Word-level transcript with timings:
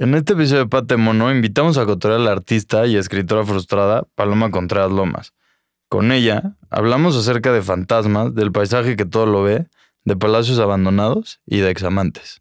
En 0.00 0.14
este 0.14 0.34
episodio 0.34 0.62
de 0.62 0.68
Pate 0.68 0.96
Mono 0.96 1.28
invitamos 1.32 1.76
a 1.76 1.84
cotorrear 1.84 2.20
a 2.20 2.22
la 2.22 2.30
artista 2.30 2.86
y 2.86 2.94
escritora 2.94 3.44
frustrada 3.44 4.04
Paloma 4.14 4.52
Contreras 4.52 4.92
Lomas. 4.92 5.32
Con 5.88 6.12
ella 6.12 6.54
hablamos 6.70 7.16
acerca 7.16 7.52
de 7.52 7.62
fantasmas, 7.62 8.32
del 8.32 8.52
paisaje 8.52 8.94
que 8.94 9.06
todo 9.06 9.26
lo 9.26 9.42
ve, 9.42 9.66
de 10.04 10.16
palacios 10.16 10.60
abandonados 10.60 11.40
y 11.46 11.58
de 11.58 11.70
examantes. 11.70 12.40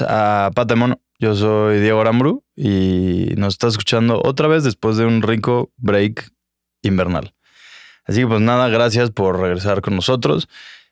A 0.00 0.50
Pate 0.54 0.74
Mono. 0.74 1.00
Yo 1.18 1.34
soy 1.34 1.80
Diego 1.80 2.00
Aramburu 2.00 2.44
y 2.54 3.32
nos 3.36 3.54
está 3.54 3.68
escuchando 3.68 4.20
otra 4.24 4.48
vez 4.48 4.64
después 4.64 4.96
de 4.96 5.04
un 5.04 5.22
rico 5.22 5.70
break 5.76 6.30
invernal. 6.82 7.34
Así 8.04 8.20
que 8.20 8.26
pues 8.26 8.40
nada, 8.40 8.68
gracias 8.68 9.10
por 9.10 9.38
regresar 9.40 9.82
con 9.82 9.96
nosotros. 9.96 10.48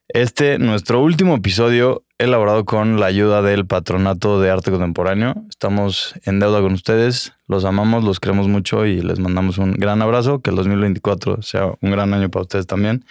Este, 0.09 0.59
nuestro 0.59 1.01
último 1.03 1.35
episodio, 1.37 2.05
elaborado 2.19 2.65
con 2.65 3.01
la 3.01 3.07
ayuda 3.07 3.41
del 3.41 3.67
Patronato 3.67 4.41
de 4.41 4.51
Arte 4.51 4.71
Contemporáneo. 4.71 5.35
Estamos 5.49 6.15
en 6.25 6.41
deuda 6.41 6.61
con 6.61 6.75
ustedes, 6.75 7.33
los 7.47 7.65
amamos, 7.65 8.05
los 8.05 8.21
queremos 8.21 8.49
mucho 8.49 8.85
y 8.85 9.01
les 9.01 9.19
mandamos 9.19 9.57
un 9.57 9.73
gran 9.73 10.03
abrazo. 10.03 10.41
Que 10.41 10.51
el 10.51 10.57
2024 10.57 11.41
sea 11.43 11.73
un 11.81 11.91
gran 11.91 12.13
año 12.13 12.31
para 12.31 12.43
ustedes 12.43 12.67
también. 12.67 13.07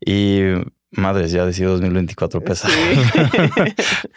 Y 0.00 0.40
madres, 0.96 1.32
ya 1.32 1.44
decía 1.46 1.68
2024 1.68 2.40
pesa. 2.42 2.68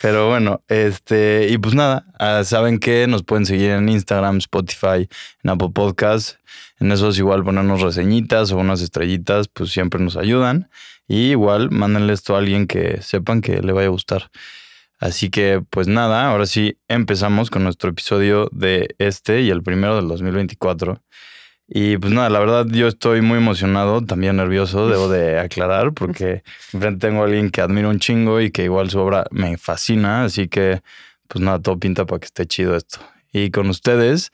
Pero 0.01 0.27
bueno, 0.27 0.61
este, 0.67 1.47
y 1.49 1.57
pues 1.57 1.75
nada, 1.75 2.05
ah, 2.19 2.43
saben 2.43 2.79
que 2.79 3.07
nos 3.07 3.23
pueden 3.23 3.45
seguir 3.45 3.71
en 3.71 3.89
Instagram, 3.89 4.37
Spotify, 4.37 5.07
en 5.43 5.49
Apple 5.49 5.69
Podcasts. 5.73 6.39
En 6.79 6.91
esos 6.91 7.17
igual 7.17 7.43
ponernos 7.43 7.81
reseñitas 7.81 8.51
o 8.51 8.57
unas 8.57 8.81
estrellitas, 8.81 9.47
pues 9.47 9.71
siempre 9.71 9.99
nos 9.99 10.15
ayudan. 10.15 10.69
Y 11.07 11.31
igual 11.31 11.71
mándenle 11.71 12.13
esto 12.13 12.35
a 12.35 12.39
alguien 12.39 12.67
que 12.67 13.01
sepan 13.01 13.41
que 13.41 13.61
le 13.61 13.71
vaya 13.71 13.87
a 13.87 13.91
gustar. 13.91 14.29
Así 14.99 15.29
que 15.29 15.63
pues 15.69 15.87
nada, 15.87 16.29
ahora 16.29 16.45
sí 16.45 16.77
empezamos 16.87 17.49
con 17.49 17.63
nuestro 17.63 17.89
episodio 17.89 18.49
de 18.51 18.95
este 18.97 19.41
y 19.41 19.49
el 19.49 19.63
primero 19.63 19.95
del 19.95 20.07
2024. 20.07 21.01
Y 21.67 21.97
pues 21.97 22.13
nada, 22.13 22.29
la 22.29 22.39
verdad 22.39 22.65
yo 22.67 22.87
estoy 22.87 23.21
muy 23.21 23.39
emocionado, 23.39 24.01
también 24.01 24.37
nervioso, 24.37 24.87
debo 24.87 25.09
de 25.09 25.39
aclarar, 25.39 25.93
porque 25.93 26.43
enfrente 26.73 27.07
tengo 27.07 27.21
a 27.21 27.25
alguien 27.25 27.49
que 27.49 27.61
admiro 27.61 27.89
un 27.89 27.99
chingo 27.99 28.39
y 28.39 28.51
que 28.51 28.63
igual 28.63 28.89
su 28.89 28.99
obra 28.99 29.25
me 29.31 29.57
fascina, 29.57 30.23
así 30.23 30.47
que 30.47 30.81
pues 31.27 31.43
nada, 31.43 31.59
todo 31.59 31.77
pinta 31.77 32.05
para 32.05 32.19
que 32.19 32.25
esté 32.25 32.45
chido 32.45 32.75
esto. 32.75 32.99
Y 33.33 33.51
con 33.51 33.69
ustedes, 33.69 34.31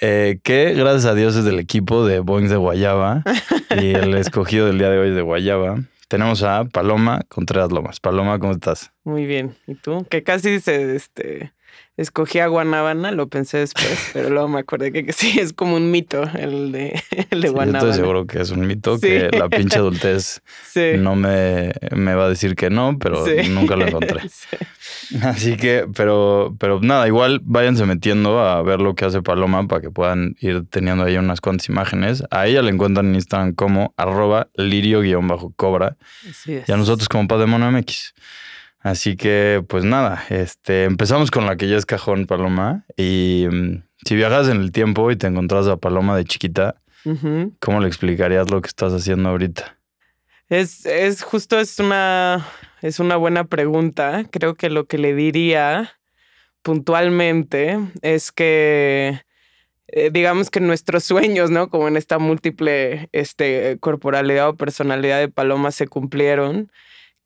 eh, 0.00 0.38
que 0.44 0.74
gracias 0.74 1.06
a 1.06 1.14
Dios 1.14 1.34
es 1.34 1.44
del 1.44 1.58
equipo 1.58 2.06
de 2.06 2.20
Boeing 2.20 2.48
de 2.48 2.56
Guayaba 2.56 3.24
y 3.70 3.94
el 3.94 4.14
escogido 4.16 4.66
del 4.66 4.78
día 4.78 4.90
de 4.90 4.98
hoy 4.98 5.10
de 5.10 5.22
Guayaba. 5.22 5.80
Tenemos 6.06 6.44
a 6.44 6.64
Paloma 6.64 7.22
Contreras 7.28 7.72
Lomas. 7.72 7.98
Paloma, 7.98 8.38
¿cómo 8.38 8.52
estás? 8.52 8.92
Muy 9.02 9.26
bien. 9.26 9.56
¿Y 9.66 9.74
tú? 9.74 10.06
Que 10.08 10.22
casi 10.22 10.60
se 10.60 10.94
este 10.94 11.52
escogí 11.96 12.38
a 12.38 12.46
Guanábana, 12.46 13.10
lo 13.10 13.28
pensé 13.28 13.58
después, 13.58 14.10
pero 14.12 14.30
luego 14.30 14.46
me 14.48 14.60
acordé 14.60 14.92
que, 14.92 15.04
que 15.04 15.12
sí 15.12 15.40
es 15.40 15.52
como 15.52 15.74
un 15.76 15.90
mito 15.90 16.22
el 16.38 16.70
de, 16.70 17.02
el 17.30 17.40
de 17.40 17.48
Sí, 17.48 17.52
Guanábana. 17.54 17.78
estoy 17.80 17.94
seguro 17.94 18.26
que 18.26 18.40
es 18.40 18.50
un 18.50 18.66
mito, 18.66 18.96
Sí. 18.98 19.08
que 19.08 19.30
la 19.36 19.48
pinche 19.48 19.78
adultez 19.78 20.40
Sí. 20.72 20.92
no 20.98 21.16
me, 21.16 21.72
me 21.90 22.14
va 22.14 22.26
a 22.26 22.28
decir 22.28 22.54
que 22.54 22.70
no, 22.70 22.96
pero 23.00 23.24
nunca 23.50 23.76
lo 23.76 23.86
encontré. 23.86 24.20
Sí. 24.30 25.16
Así 25.22 25.56
que, 25.56 25.86
pero, 25.94 26.54
pero 26.58 26.80
nada, 26.80 27.06
igual 27.06 27.40
váyanse 27.42 27.84
metiendo 27.86 28.40
a 28.40 28.62
ver 28.62 28.80
lo 28.80 28.94
que 28.94 29.04
hace 29.06 29.22
Paloma 29.22 29.66
para 29.66 29.80
que 29.80 29.90
puedan 29.90 30.36
ir 30.40 30.64
teniendo 30.68 31.04
ahí 31.04 31.16
unas 31.16 31.40
cuantas 31.40 31.68
imágenes. 31.68 32.22
A 32.30 32.46
ella 32.46 32.60
la 32.62 32.70
encuentran 32.70 33.06
en 33.08 33.14
Instagram 33.14 33.54
como 33.54 33.94
arroba 33.96 34.48
lirio-cobra 34.54 35.96
y 36.46 36.70
a 36.70 36.76
nosotros 36.76 37.08
como 37.08 37.26
Pademono 37.26 37.70
MX. 37.70 38.14
Así 38.80 39.16
que, 39.16 39.64
pues 39.68 39.84
nada, 39.84 40.24
este, 40.30 40.84
empezamos 40.84 41.30
con 41.30 41.46
la 41.46 41.56
que 41.56 41.68
ya 41.68 41.76
es 41.76 41.86
cajón, 41.86 42.26
Paloma. 42.26 42.84
Y 42.96 43.46
mm, 43.50 43.82
si 44.04 44.14
viajas 44.16 44.48
en 44.48 44.58
el 44.58 44.72
tiempo 44.72 45.10
y 45.10 45.16
te 45.16 45.26
encontrás 45.26 45.66
a 45.66 45.76
Paloma 45.76 46.16
de 46.16 46.24
chiquita. 46.24 46.76
¿cómo 47.60 47.80
le 47.80 47.88
explicarías 47.88 48.50
lo 48.50 48.60
que 48.60 48.68
estás 48.68 48.92
haciendo 48.92 49.28
ahorita? 49.30 49.78
Es, 50.48 50.86
es 50.86 51.22
justo, 51.22 51.58
es 51.58 51.78
una, 51.78 52.46
es 52.82 53.00
una 53.00 53.16
buena 53.16 53.44
pregunta. 53.44 54.24
Creo 54.30 54.54
que 54.54 54.70
lo 54.70 54.86
que 54.86 54.98
le 54.98 55.14
diría 55.14 55.94
puntualmente 56.62 57.78
es 58.02 58.32
que, 58.32 59.22
eh, 59.88 60.10
digamos 60.12 60.50
que 60.50 60.60
nuestros 60.60 61.04
sueños, 61.04 61.50
¿no? 61.50 61.68
Como 61.68 61.88
en 61.88 61.96
esta 61.96 62.18
múltiple 62.18 63.08
este, 63.12 63.78
corporalidad 63.80 64.48
o 64.48 64.56
personalidad 64.56 65.18
de 65.18 65.28
Paloma 65.28 65.70
se 65.70 65.86
cumplieron, 65.86 66.70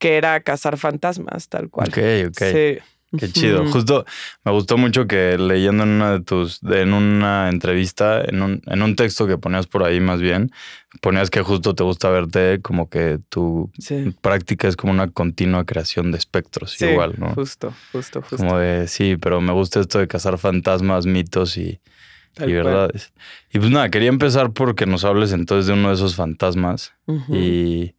que 0.03 0.17
era 0.17 0.41
cazar 0.41 0.77
fantasmas, 0.79 1.49
tal 1.49 1.71
cual. 1.71 1.87
Ok, 1.89 1.99
ok. 2.31 2.39
Sí. 2.39 2.79
Qué 3.17 3.29
chido. 3.31 3.65
Justo 3.67 4.05
me 4.45 4.51
gustó 4.53 4.77
mucho 4.79 5.07
que 5.07 5.37
leyendo 5.39 5.85
en 5.85 5.91
una 5.91 6.13
de 6.13 6.21
tus, 6.21 6.61
en 6.65 6.93
una 6.93 7.51
entrevista, 7.51 8.21
en 8.25 8.43
un, 8.43 8.63
en 8.67 8.83
un 8.83 8.97
texto 8.97 9.29
que 9.29 9.39
ponías 9.39 9.69
por 9.69 9.85
ahí 9.85 10.01
más 10.01 10.21
bien, 10.21 10.51
ponías 11.03 11.31
que 11.31 11.43
justo 11.43 11.75
te 11.75 11.85
gusta 11.85 12.11
verte 12.11 12.59
como 12.63 12.89
que 12.89 13.21
tu 13.29 13.71
Sí. 13.79 14.13
práctica 14.23 14.67
es 14.67 14.77
como 14.77 14.93
una 14.93 15.09
continua 15.09 15.65
creación 15.65 16.11
de 16.11 16.19
espectros, 16.19 16.73
Sí, 16.73 16.87
igual, 16.87 17.15
¿no? 17.19 17.33
Justo, 17.35 17.73
justo, 17.93 18.23
justo. 18.23 18.39
Como 18.39 18.59
de, 18.59 18.89
sí, 18.89 19.17
pero 19.21 19.41
me 19.41 19.53
gusta 19.53 19.79
esto 19.81 19.99
de 20.01 20.09
cazar 20.09 20.37
fantasmas, 20.39 21.05
mitos 21.07 21.57
y, 21.59 21.81
verdades. 22.39 23.13
Y 23.53 23.59
pues 23.61 23.71
nada, 23.71 23.89
quería 23.91 24.09
empezar 24.09 24.53
porque 24.53 24.87
nos 24.87 25.05
hables 25.05 25.33
entonces 25.33 25.67
de 25.67 25.75
uno 25.75 25.89
de 25.91 25.95
esos 25.95 26.15
fantasmas. 26.17 26.95
Y 27.29 27.95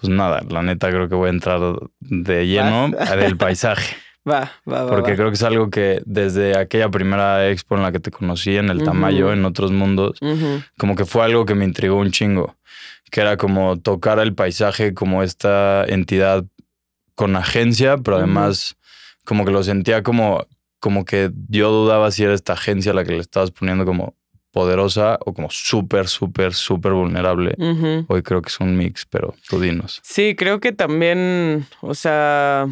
pues 0.00 0.10
nada, 0.10 0.42
la 0.48 0.62
neta 0.62 0.90
creo 0.90 1.08
que 1.08 1.14
voy 1.14 1.28
a 1.28 1.30
entrar 1.30 1.60
de 2.00 2.46
lleno 2.46 2.90
Vas. 2.90 3.16
del 3.16 3.36
paisaje. 3.36 3.96
Va, 4.26 4.50
va, 4.66 4.84
va. 4.84 4.88
Porque 4.88 5.10
va. 5.10 5.16
creo 5.16 5.28
que 5.28 5.34
es 5.34 5.42
algo 5.42 5.68
que 5.68 6.00
desde 6.06 6.56
aquella 6.56 6.88
primera 6.88 7.46
expo 7.50 7.76
en 7.76 7.82
la 7.82 7.92
que 7.92 8.00
te 8.00 8.10
conocí, 8.10 8.56
en 8.56 8.70
el 8.70 8.78
Ujú. 8.78 8.86
Tamayo, 8.86 9.34
en 9.34 9.44
otros 9.44 9.70
mundos, 9.70 10.18
como 10.78 10.96
que 10.96 11.04
fue 11.04 11.24
algo 11.24 11.44
que 11.44 11.54
me 11.54 11.66
intrigó 11.66 11.96
un 11.98 12.10
chingo. 12.10 12.56
Que 13.10 13.20
era 13.20 13.36
como 13.36 13.78
tocar 13.78 14.18
el 14.20 14.34
paisaje 14.34 14.94
como 14.94 15.22
esta 15.22 15.84
entidad 15.84 16.42
con 17.14 17.36
agencia, 17.36 17.98
pero 17.98 18.16
además 18.16 18.76
como 19.26 19.44
que 19.44 19.50
lo 19.52 19.62
sentía 19.62 20.02
como, 20.02 20.46
como 20.80 21.04
que 21.04 21.30
yo 21.48 21.70
dudaba 21.70 22.10
si 22.10 22.24
era 22.24 22.32
esta 22.32 22.54
agencia 22.54 22.94
la 22.94 23.04
que 23.04 23.12
le 23.12 23.18
estabas 23.18 23.50
poniendo 23.50 23.84
como 23.84 24.16
poderosa 24.54 25.18
o 25.26 25.34
como 25.34 25.50
súper, 25.50 26.06
súper, 26.06 26.54
súper 26.54 26.92
vulnerable. 26.92 27.56
Hoy 28.06 28.22
creo 28.22 28.40
que 28.40 28.48
es 28.48 28.60
un 28.60 28.76
mix, 28.76 29.04
pero 29.04 29.34
tú 29.48 29.60
dinos. 29.60 30.00
Sí, 30.04 30.36
creo 30.36 30.60
que 30.60 30.70
también, 30.70 31.66
o 31.80 31.96
sea, 31.96 32.68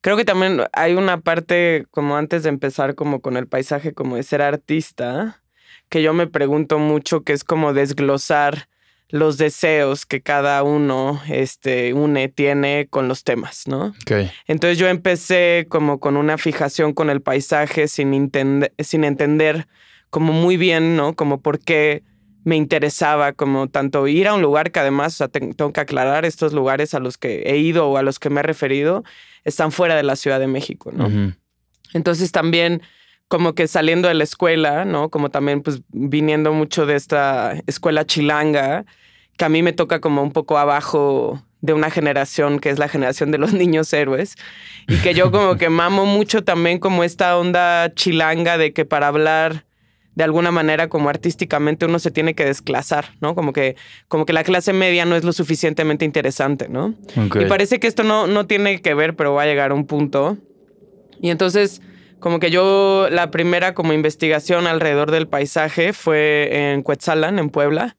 creo 0.00 0.16
que 0.16 0.24
también 0.24 0.62
hay 0.72 0.94
una 0.94 1.20
parte 1.20 1.86
como 1.92 2.16
antes 2.16 2.42
de 2.42 2.48
empezar 2.48 2.96
como 2.96 3.20
con 3.20 3.36
el 3.36 3.46
paisaje, 3.46 3.94
como 3.94 4.16
de 4.16 4.24
ser 4.24 4.42
artista, 4.42 5.40
que 5.88 6.02
yo 6.02 6.12
me 6.12 6.26
pregunto 6.26 6.80
mucho, 6.80 7.22
que 7.22 7.32
es 7.32 7.44
como 7.44 7.72
desglosar 7.72 8.66
los 9.08 9.38
deseos 9.38 10.04
que 10.06 10.22
cada 10.22 10.64
uno 10.64 11.22
este, 11.28 11.92
une, 11.94 12.28
tiene 12.28 12.88
con 12.90 13.06
los 13.06 13.22
temas, 13.22 13.68
¿no? 13.68 13.94
Ok. 14.02 14.28
Entonces 14.48 14.76
yo 14.78 14.88
empecé 14.88 15.66
como 15.68 16.00
con 16.00 16.16
una 16.16 16.36
fijación 16.36 16.94
con 16.94 17.10
el 17.10 17.20
paisaje 17.20 17.86
sin, 17.86 18.32
sin 18.78 19.04
entender 19.04 19.68
como 20.12 20.34
muy 20.34 20.58
bien, 20.58 20.94
¿no? 20.94 21.14
Como 21.16 21.40
por 21.40 21.58
qué 21.58 22.02
me 22.44 22.56
interesaba 22.56 23.32
como 23.32 23.68
tanto 23.68 24.06
ir 24.08 24.28
a 24.28 24.34
un 24.34 24.42
lugar 24.42 24.70
que 24.70 24.78
además, 24.80 25.14
o 25.14 25.16
sea, 25.16 25.28
ten- 25.28 25.54
tengo 25.54 25.72
que 25.72 25.80
aclarar, 25.80 26.26
estos 26.26 26.52
lugares 26.52 26.92
a 26.92 26.98
los 27.00 27.16
que 27.16 27.44
he 27.46 27.56
ido 27.56 27.88
o 27.88 27.96
a 27.96 28.02
los 28.02 28.18
que 28.18 28.28
me 28.28 28.40
he 28.40 28.42
referido 28.42 29.04
están 29.44 29.72
fuera 29.72 29.96
de 29.96 30.02
la 30.02 30.14
Ciudad 30.16 30.38
de 30.38 30.48
México, 30.48 30.90
¿no? 30.92 31.06
Ujú. 31.06 31.32
Entonces 31.94 32.30
también 32.30 32.82
como 33.28 33.54
que 33.54 33.66
saliendo 33.68 34.08
de 34.08 34.14
la 34.14 34.24
escuela, 34.24 34.84
¿no? 34.84 35.08
Como 35.08 35.30
también 35.30 35.62
pues 35.62 35.80
viniendo 35.88 36.52
mucho 36.52 36.84
de 36.84 36.96
esta 36.96 37.54
escuela 37.66 38.04
chilanga, 38.04 38.84
que 39.38 39.46
a 39.46 39.48
mí 39.48 39.62
me 39.62 39.72
toca 39.72 40.00
como 40.02 40.22
un 40.22 40.32
poco 40.32 40.58
abajo 40.58 41.42
de 41.62 41.72
una 41.72 41.90
generación 41.90 42.58
que 42.58 42.68
es 42.68 42.78
la 42.78 42.88
generación 42.88 43.30
de 43.30 43.38
los 43.38 43.52
niños 43.62 43.90
héroes 43.94 44.34
y 44.88 44.96
que 44.98 45.14
yo 45.14 45.30
como 45.30 45.56
que 45.56 45.70
mamo 45.70 46.04
mucho 46.04 46.44
también 46.44 46.78
como 46.78 47.02
esta 47.02 47.38
onda 47.38 47.94
chilanga 47.94 48.58
de 48.58 48.74
que 48.74 48.84
para 48.84 49.06
hablar 49.08 49.64
de 50.14 50.24
alguna 50.24 50.50
manera 50.50 50.88
como 50.88 51.08
artísticamente 51.08 51.86
uno 51.86 51.98
se 51.98 52.10
tiene 52.10 52.34
que 52.34 52.44
desclasar, 52.44 53.14
¿no? 53.20 53.34
Como 53.34 53.52
que, 53.52 53.76
como 54.08 54.26
que 54.26 54.32
la 54.32 54.44
clase 54.44 54.72
media 54.72 55.04
no 55.04 55.16
es 55.16 55.24
lo 55.24 55.32
suficientemente 55.32 56.04
interesante, 56.04 56.68
¿no? 56.68 56.94
Y 57.16 57.44
parece 57.46 57.80
que 57.80 57.86
esto 57.86 58.02
no, 58.02 58.26
no 58.26 58.46
tiene 58.46 58.82
que 58.82 58.94
ver, 58.94 59.16
pero 59.16 59.32
va 59.34 59.42
a 59.42 59.46
llegar 59.46 59.70
a 59.70 59.74
un 59.74 59.86
punto. 59.86 60.36
Y 61.20 61.30
entonces, 61.30 61.80
como 62.20 62.40
que 62.40 62.50
yo, 62.50 63.08
la 63.10 63.30
primera 63.30 63.74
como 63.74 63.92
investigación 63.94 64.66
alrededor 64.66 65.10
del 65.10 65.28
paisaje 65.28 65.92
fue 65.92 66.72
en 66.72 66.82
Cuetzalan, 66.82 67.38
en 67.38 67.48
Puebla. 67.48 67.96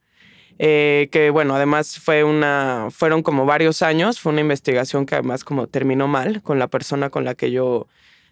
eh, 0.60 1.10
que 1.12 1.30
bueno, 1.32 1.56
además 1.56 2.00
fue 2.00 2.24
una, 2.24 2.88
fueron 2.92 3.24
como 3.24 3.46
varios 3.46 3.82
años, 3.82 4.20
fue 4.20 4.32
una 4.32 4.42
investigación 4.42 5.06
que 5.06 5.16
además 5.16 5.44
como 5.44 5.68
terminó 5.68 6.08
mal 6.08 6.42
con 6.44 6.60
la 6.60 6.68
persona 6.68 7.10
con 7.10 7.26
la 7.26 7.34
que 7.34 7.52
yo 7.52 7.88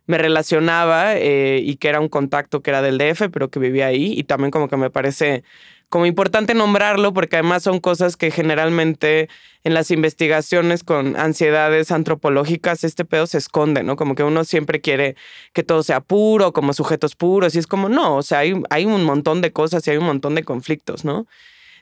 me 0.07 0.17
relacionaba 0.17 1.15
eh, 1.17 1.61
y 1.63 1.75
que 1.77 1.89
era 1.89 1.99
un 1.99 2.09
contacto 2.09 2.61
que 2.61 2.71
era 2.71 2.81
del 2.81 2.97
DF, 2.97 3.29
pero 3.31 3.49
que 3.49 3.59
vivía 3.59 3.87
ahí 3.87 4.13
y 4.17 4.23
también 4.23 4.51
como 4.51 4.67
que 4.67 4.77
me 4.77 4.89
parece 4.89 5.43
como 5.89 6.05
importante 6.05 6.53
nombrarlo 6.53 7.13
porque 7.13 7.35
además 7.35 7.63
son 7.63 7.79
cosas 7.79 8.15
que 8.15 8.31
generalmente 8.31 9.27
en 9.65 9.73
las 9.73 9.91
investigaciones 9.91 10.83
con 10.83 11.17
ansiedades 11.17 11.91
antropológicas 11.91 12.85
este 12.85 13.03
pedo 13.03 13.27
se 13.27 13.37
esconde, 13.37 13.83
¿no? 13.83 13.97
Como 13.97 14.15
que 14.15 14.23
uno 14.23 14.45
siempre 14.45 14.79
quiere 14.79 15.15
que 15.51 15.63
todo 15.63 15.83
sea 15.83 15.99
puro, 15.99 16.53
como 16.53 16.71
sujetos 16.71 17.15
puros 17.15 17.55
y 17.55 17.59
es 17.59 17.67
como 17.67 17.89
no, 17.89 18.15
o 18.15 18.23
sea, 18.23 18.39
hay, 18.39 18.53
hay 18.69 18.85
un 18.85 19.03
montón 19.03 19.41
de 19.41 19.51
cosas 19.51 19.85
y 19.85 19.91
hay 19.91 19.97
un 19.97 20.05
montón 20.05 20.33
de 20.33 20.43
conflictos, 20.43 21.03
¿no? 21.03 21.27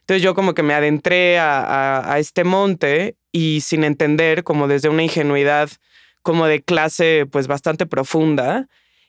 Entonces 0.09 0.23
yo 0.23 0.33
como 0.33 0.55
que 0.55 0.63
me 0.63 0.73
adentré 0.73 1.37
a, 1.37 2.15
este 2.17 2.43
monte 2.43 3.15
y 3.31 3.61
sin 3.61 3.83
entender, 3.83 4.43
como 4.43 4.67
desde 4.67 4.89
una 4.89 5.03
ingenuidad 5.03 5.69
como 6.21 6.45
de 6.47 6.61
clase 6.61 7.25
pues 7.31 7.47
bastante 7.47 7.85
profunda 7.85 8.67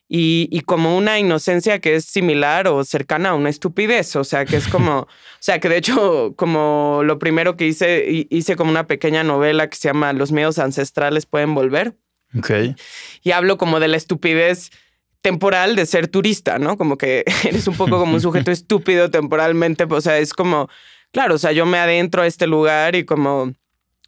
y, 0.08 0.48
y 0.50 0.62
como 0.62 0.96
una 0.96 1.18
inocencia 1.20 1.78
que 1.78 1.94
es 1.94 2.04
similar 2.04 2.66
o 2.66 2.82
cercana 2.84 3.30
a 3.30 3.34
una 3.34 3.48
estupidez, 3.48 4.16
o 4.16 4.24
sea, 4.24 4.44
que 4.44 4.56
es 4.56 4.66
como, 4.66 5.00
o 5.02 5.08
sea, 5.38 5.60
que 5.60 5.68
de 5.68 5.76
hecho 5.76 6.34
como 6.36 7.02
lo 7.04 7.18
primero 7.18 7.56
que 7.56 7.66
hice, 7.68 8.06
hi- 8.10 8.26
hice 8.30 8.56
como 8.56 8.70
una 8.70 8.86
pequeña 8.88 9.22
novela 9.22 9.68
que 9.68 9.76
se 9.76 9.88
llama 9.88 10.12
Los 10.12 10.32
miedos 10.32 10.58
ancestrales 10.58 11.26
pueden 11.26 11.54
volver 11.54 11.94
Ok. 12.36 12.50
y 13.22 13.30
hablo 13.30 13.56
como 13.56 13.78
de 13.80 13.88
la 13.88 13.96
estupidez 13.96 14.70
temporal 15.22 15.76
de 15.76 15.84
ser 15.86 16.08
turista, 16.08 16.58
¿no? 16.58 16.76
Como 16.76 16.96
que 16.96 17.24
eres 17.44 17.68
un 17.68 17.76
poco 17.76 17.98
como 17.98 18.14
un 18.14 18.20
sujeto 18.20 18.50
estúpido 18.52 19.10
temporalmente, 19.10 19.84
o 19.88 20.00
sea, 20.00 20.18
es 20.18 20.32
como, 20.32 20.68
claro, 21.12 21.34
o 21.34 21.38
sea, 21.38 21.52
yo 21.52 21.66
me 21.66 21.78
adentro 21.78 22.22
a 22.22 22.26
este 22.26 22.46
lugar 22.46 22.96
y 22.96 23.04
como, 23.04 23.52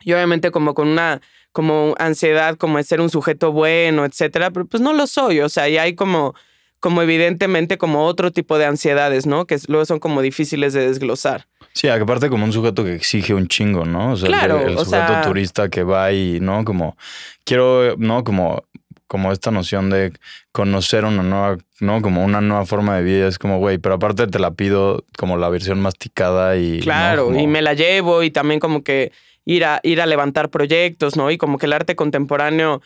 y 0.03 0.13
obviamente 0.15 0.51
como 0.51 0.75
con 0.75 0.89
una, 0.89 1.21
como 1.53 1.95
ansiedad, 1.99 2.57
como 2.57 2.79
de 2.79 2.85
ser 2.85 3.01
un 3.01 3.11
sujeto 3.11 3.53
bueno, 3.53 4.05
etcétera, 4.05 4.51
pero 4.51 4.67
pues 4.67 4.81
no 4.83 4.93
lo 4.93 5.07
soy, 5.07 5.41
o 5.41 5.49
sea, 5.49 5.69
y 5.69 5.77
hay 5.79 5.95
como, 5.95 6.35
como 6.81 7.03
evidentemente 7.03 7.79
como 7.79 8.07
otro 8.07 8.31
tipo 8.33 8.59
de 8.59 8.65
ansiedades, 8.67 9.27
¿no? 9.27 9.47
Que 9.47 9.59
luego 9.69 9.85
son 9.85 9.99
como 10.01 10.23
difíciles 10.23 10.73
de 10.73 10.89
desglosar. 10.89 11.47
Sí, 11.75 11.89
aparte 11.89 12.29
como 12.29 12.45
un 12.45 12.53
sujeto 12.53 12.85
que 12.85 12.95
exige 12.95 13.33
un 13.35 13.49
chingo, 13.49 13.85
¿no? 13.85 14.13
O 14.13 14.17
sea, 14.17 14.29
el 14.29 14.35
Claro, 14.35 14.61
sujeto 14.63 14.85
sea- 14.85 15.23
turista 15.23 15.69
que 15.69 15.83
va 15.85 16.13
y, 16.13 16.39
¿no? 16.41 16.65
Como, 16.65 16.97
quiero, 17.45 17.97
¿no? 17.97 18.25
Como, 18.25 18.65
como 19.07 19.31
esta 19.33 19.51
noción 19.51 19.89
de 19.91 20.13
conocer 20.53 21.05
una 21.05 21.23
nueva, 21.23 21.59
¿no? 21.81 22.01
Como 22.03 22.25
una 22.25 22.41
nueva 22.41 22.67
forma 22.67 22.97
de 22.97 23.03
vida. 23.03 23.29
Es 23.29 23.39
como, 23.39 23.59
güey, 23.59 23.79
pero 23.79 23.95
aparte 23.95 24.27
te 24.27 24.39
la 24.39 24.51
pido 24.53 25.05
como 25.19 25.37
la 25.39 25.49
versión 25.49 25.81
masticada 25.81 26.57
y... 26.57 26.79
¿no? 26.79 26.83
Claro, 26.85 27.25
Como- 27.27 27.39
y 27.41 27.47
me 27.47 27.63
la 27.63 27.75
llevo 27.75 28.23
y 28.23 28.31
también 28.31 28.61
como 28.61 28.83
que 28.83 29.13
ir 29.45 29.65
a, 29.65 29.81
ir 29.83 30.01
a 30.01 30.07
levantar 30.07 30.51
proyectos, 30.51 31.17
¿no? 31.17 31.31
Y 31.31 31.39
como 31.39 31.59
que 31.59 31.67
el 31.67 31.73
arte 31.73 31.97
contemporáneo 31.97 32.83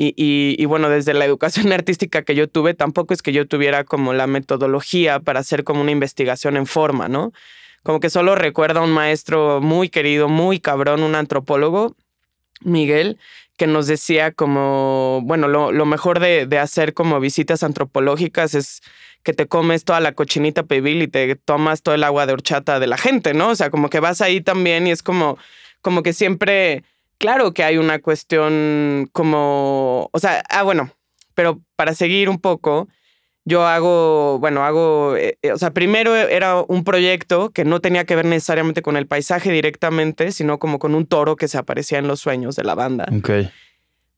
y, 0.00 0.14
y, 0.16 0.64
bueno, 0.66 0.88
desde 0.88 1.12
la 1.12 1.24
educación 1.24 1.72
artística 1.72 2.22
que 2.22 2.36
yo 2.36 2.48
tuve, 2.48 2.74
tampoco 2.74 3.14
es 3.14 3.20
que 3.20 3.32
yo 3.32 3.48
tuviera 3.48 3.82
como 3.82 4.12
la 4.12 4.28
metodología 4.28 5.18
para 5.18 5.40
hacer 5.40 5.64
como 5.64 5.80
una 5.80 5.90
investigación 5.90 6.56
en 6.56 6.66
forma, 6.66 7.08
¿no? 7.08 7.32
Como 7.82 7.98
que 7.98 8.08
solo 8.08 8.36
recuerda 8.36 8.80
a 8.80 8.84
un 8.84 8.92
maestro 8.92 9.60
muy 9.60 9.88
querido, 9.88 10.28
muy 10.28 10.60
cabrón, 10.60 11.02
un 11.02 11.16
antropólogo, 11.16 11.96
Miguel, 12.60 13.18
que 13.56 13.66
nos 13.66 13.88
decía 13.88 14.30
como, 14.30 15.20
bueno, 15.24 15.48
lo, 15.48 15.72
lo 15.72 15.84
mejor 15.84 16.20
de, 16.20 16.46
de 16.46 16.58
hacer 16.58 16.94
como 16.94 17.18
visitas 17.18 17.64
antropológicas 17.64 18.54
es 18.54 18.82
que 19.24 19.32
te 19.32 19.46
comes 19.46 19.84
toda 19.84 19.98
la 19.98 20.12
cochinita 20.12 20.62
pibil 20.62 21.02
y 21.02 21.08
te 21.08 21.34
tomas 21.34 21.82
todo 21.82 21.96
el 21.96 22.04
agua 22.04 22.24
de 22.26 22.34
horchata 22.34 22.78
de 22.78 22.86
la 22.86 22.98
gente, 22.98 23.34
¿no? 23.34 23.48
O 23.48 23.54
sea, 23.56 23.70
como 23.70 23.90
que 23.90 23.98
vas 23.98 24.20
ahí 24.20 24.40
también 24.40 24.86
y 24.86 24.92
es 24.92 25.02
como, 25.02 25.38
como 25.80 26.02
que 26.02 26.12
siempre, 26.12 26.84
claro 27.18 27.52
que 27.52 27.64
hay 27.64 27.78
una 27.78 27.98
cuestión 28.00 29.08
como, 29.12 30.10
o 30.12 30.18
sea, 30.18 30.42
ah, 30.48 30.62
bueno, 30.62 30.90
pero 31.34 31.60
para 31.76 31.94
seguir 31.94 32.28
un 32.28 32.38
poco, 32.38 32.88
yo 33.44 33.66
hago, 33.66 34.38
bueno, 34.38 34.64
hago, 34.64 35.16
eh, 35.16 35.38
eh, 35.40 35.52
o 35.52 35.58
sea, 35.58 35.70
primero 35.70 36.14
era 36.14 36.60
un 36.60 36.84
proyecto 36.84 37.50
que 37.50 37.64
no 37.64 37.80
tenía 37.80 38.04
que 38.04 38.14
ver 38.14 38.26
necesariamente 38.26 38.82
con 38.82 38.96
el 38.96 39.06
paisaje 39.06 39.50
directamente, 39.50 40.32
sino 40.32 40.58
como 40.58 40.78
con 40.78 40.94
un 40.94 41.06
toro 41.06 41.36
que 41.36 41.48
se 41.48 41.56
aparecía 41.56 41.98
en 41.98 42.08
los 42.08 42.20
sueños 42.20 42.56
de 42.56 42.64
la 42.64 42.74
banda. 42.74 43.08
Ok. 43.16 43.30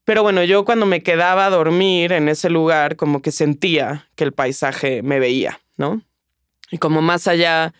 Pero 0.04 0.24
bueno, 0.24 0.42
yo 0.42 0.64
cuando 0.64 0.86
me 0.86 1.04
quedaba 1.04 1.46
a 1.46 1.50
dormir 1.50 2.12
en 2.12 2.28
ese 2.28 2.50
lugar, 2.50 2.96
como 2.96 3.22
que 3.22 3.30
sentía 3.30 4.08
que 4.16 4.24
el 4.24 4.32
paisaje 4.32 5.02
me 5.02 5.20
veía, 5.20 5.60
¿no? 5.76 6.02
Y 6.72 6.78
como 6.78 7.00
más 7.00 7.28
allá, 7.28 7.72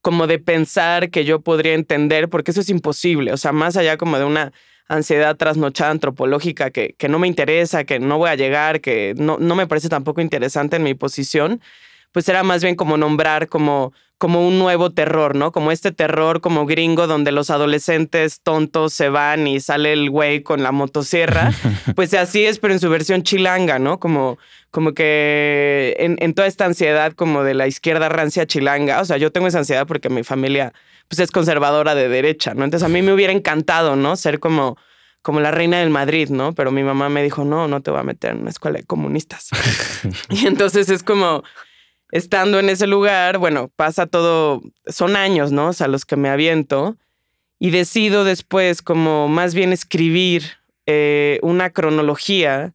como 0.00 0.26
de 0.26 0.38
pensar 0.38 1.10
que 1.10 1.24
yo 1.24 1.40
podría 1.40 1.74
entender, 1.74 2.28
porque 2.28 2.50
eso 2.52 2.60
es 2.60 2.70
imposible, 2.70 3.32
o 3.32 3.36
sea, 3.36 3.52
más 3.52 3.76
allá 3.76 3.96
como 3.96 4.18
de 4.18 4.24
una 4.24 4.52
ansiedad 4.88 5.36
trasnochada 5.36 5.90
antropológica 5.90 6.70
que, 6.70 6.94
que 6.96 7.08
no 7.08 7.18
me 7.18 7.28
interesa, 7.28 7.84
que 7.84 7.98
no 7.98 8.18
voy 8.18 8.30
a 8.30 8.34
llegar, 8.36 8.80
que 8.80 9.14
no, 9.16 9.36
no 9.38 9.54
me 9.54 9.66
parece 9.66 9.88
tampoco 9.88 10.20
interesante 10.20 10.76
en 10.76 10.82
mi 10.82 10.94
posición, 10.94 11.60
pues 12.12 12.28
era 12.28 12.42
más 12.42 12.62
bien 12.62 12.74
como 12.74 12.96
nombrar 12.96 13.48
como, 13.48 13.92
como 14.18 14.46
un 14.46 14.58
nuevo 14.58 14.90
terror, 14.90 15.36
¿no? 15.36 15.52
Como 15.52 15.70
este 15.70 15.92
terror 15.92 16.40
como 16.40 16.66
gringo 16.66 17.06
donde 17.06 17.30
los 17.30 17.50
adolescentes 17.50 18.40
tontos 18.42 18.92
se 18.92 19.08
van 19.08 19.46
y 19.46 19.60
sale 19.60 19.92
el 19.92 20.10
güey 20.10 20.42
con 20.42 20.62
la 20.64 20.72
motosierra. 20.72 21.52
pues 21.94 22.12
así 22.14 22.44
es, 22.44 22.58
pero 22.58 22.74
en 22.74 22.80
su 22.80 22.90
versión 22.90 23.22
chilanga, 23.22 23.78
¿no? 23.78 24.00
Como, 24.00 24.36
como 24.72 24.92
que 24.92 25.94
en, 26.00 26.16
en 26.20 26.34
toda 26.34 26.48
esta 26.48 26.64
ansiedad 26.64 27.12
como 27.12 27.44
de 27.44 27.54
la 27.54 27.68
izquierda 27.68 28.08
rancia 28.08 28.44
chilanga. 28.44 29.00
O 29.00 29.04
sea, 29.04 29.18
yo 29.18 29.30
tengo 29.30 29.46
esa 29.46 29.58
ansiedad 29.58 29.86
porque 29.86 30.10
mi 30.10 30.24
familia 30.24 30.72
pues 31.06 31.20
es 31.20 31.30
conservadora 31.30 31.94
de 31.94 32.08
derecha, 32.08 32.54
¿no? 32.54 32.64
Entonces 32.64 32.84
a 32.84 32.90
mí 32.90 33.00
me 33.02 33.12
hubiera 33.12 33.32
encantado, 33.32 33.94
¿no? 33.94 34.16
Ser 34.16 34.40
como 34.40 34.76
como 35.22 35.40
la 35.40 35.50
reina 35.50 35.80
del 35.80 35.90
Madrid, 35.90 36.30
¿no? 36.30 36.54
Pero 36.54 36.70
mi 36.70 36.82
mamá 36.82 37.08
me 37.08 37.22
dijo, 37.22 37.44
no, 37.44 37.68
no 37.68 37.82
te 37.82 37.90
voy 37.90 38.00
a 38.00 38.02
meter 38.02 38.30
en 38.30 38.40
una 38.40 38.50
escuela 38.50 38.78
de 38.78 38.84
comunistas. 38.84 39.50
y 40.30 40.46
entonces 40.46 40.88
es 40.88 41.02
como, 41.02 41.42
estando 42.10 42.58
en 42.58 42.68
ese 42.68 42.86
lugar, 42.86 43.38
bueno, 43.38 43.70
pasa 43.76 44.06
todo, 44.06 44.62
son 44.86 45.16
años, 45.16 45.52
¿no? 45.52 45.68
O 45.68 45.72
sea, 45.72 45.88
los 45.88 46.04
que 46.04 46.16
me 46.16 46.28
aviento 46.28 46.96
y 47.58 47.70
decido 47.70 48.24
después 48.24 48.82
como 48.82 49.28
más 49.28 49.54
bien 49.54 49.72
escribir 49.72 50.44
eh, 50.86 51.38
una 51.42 51.70
cronología 51.70 52.74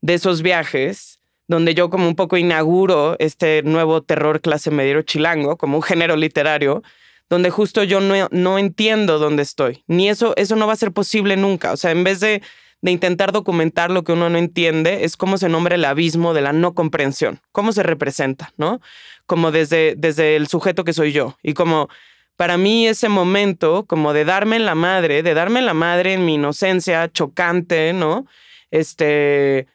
de 0.00 0.14
esos 0.14 0.42
viajes 0.42 1.18
donde 1.46 1.74
yo 1.74 1.90
como 1.90 2.06
un 2.06 2.14
poco 2.14 2.36
inauguro 2.36 3.16
este 3.18 3.62
nuevo 3.64 4.02
terror 4.02 4.40
clase 4.40 4.70
mediero 4.70 5.02
chilango 5.02 5.56
como 5.56 5.76
un 5.76 5.82
género 5.82 6.16
literario 6.16 6.82
donde 7.28 7.50
justo 7.50 7.82
yo 7.84 8.00
no, 8.00 8.28
no 8.30 8.58
entiendo 8.58 9.18
dónde 9.18 9.42
estoy. 9.42 9.84
Ni 9.86 10.08
eso, 10.08 10.32
eso 10.36 10.56
no 10.56 10.66
va 10.66 10.72
a 10.72 10.76
ser 10.76 10.92
posible 10.92 11.36
nunca. 11.36 11.72
O 11.72 11.76
sea, 11.76 11.92
en 11.92 12.02
vez 12.02 12.18
de, 12.20 12.42
de 12.82 12.90
intentar 12.90 13.32
documentar 13.32 13.90
lo 13.90 14.04
que 14.04 14.12
uno 14.12 14.30
no 14.30 14.38
entiende, 14.38 15.04
es 15.04 15.16
cómo 15.16 15.38
se 15.38 15.48
nombra 15.48 15.74
el 15.74 15.84
abismo 15.84 16.32
de 16.34 16.40
la 16.40 16.52
no 16.52 16.74
comprensión, 16.74 17.40
cómo 17.52 17.72
se 17.72 17.82
representa, 17.82 18.52
¿no? 18.56 18.80
Como 19.26 19.50
desde, 19.50 19.94
desde 19.96 20.36
el 20.36 20.48
sujeto 20.48 20.84
que 20.84 20.92
soy 20.92 21.12
yo. 21.12 21.36
Y 21.42 21.54
como 21.54 21.88
para 22.36 22.56
mí 22.56 22.86
ese 22.88 23.10
momento, 23.10 23.84
como 23.86 24.14
de 24.14 24.24
darme 24.24 24.58
la 24.58 24.74
madre, 24.74 25.22
de 25.22 25.34
darme 25.34 25.60
la 25.60 25.74
madre 25.74 26.14
en 26.14 26.24
mi 26.24 26.34
inocencia 26.34 27.10
chocante, 27.12 27.92
¿no? 27.92 28.26
Este, 28.70 29.66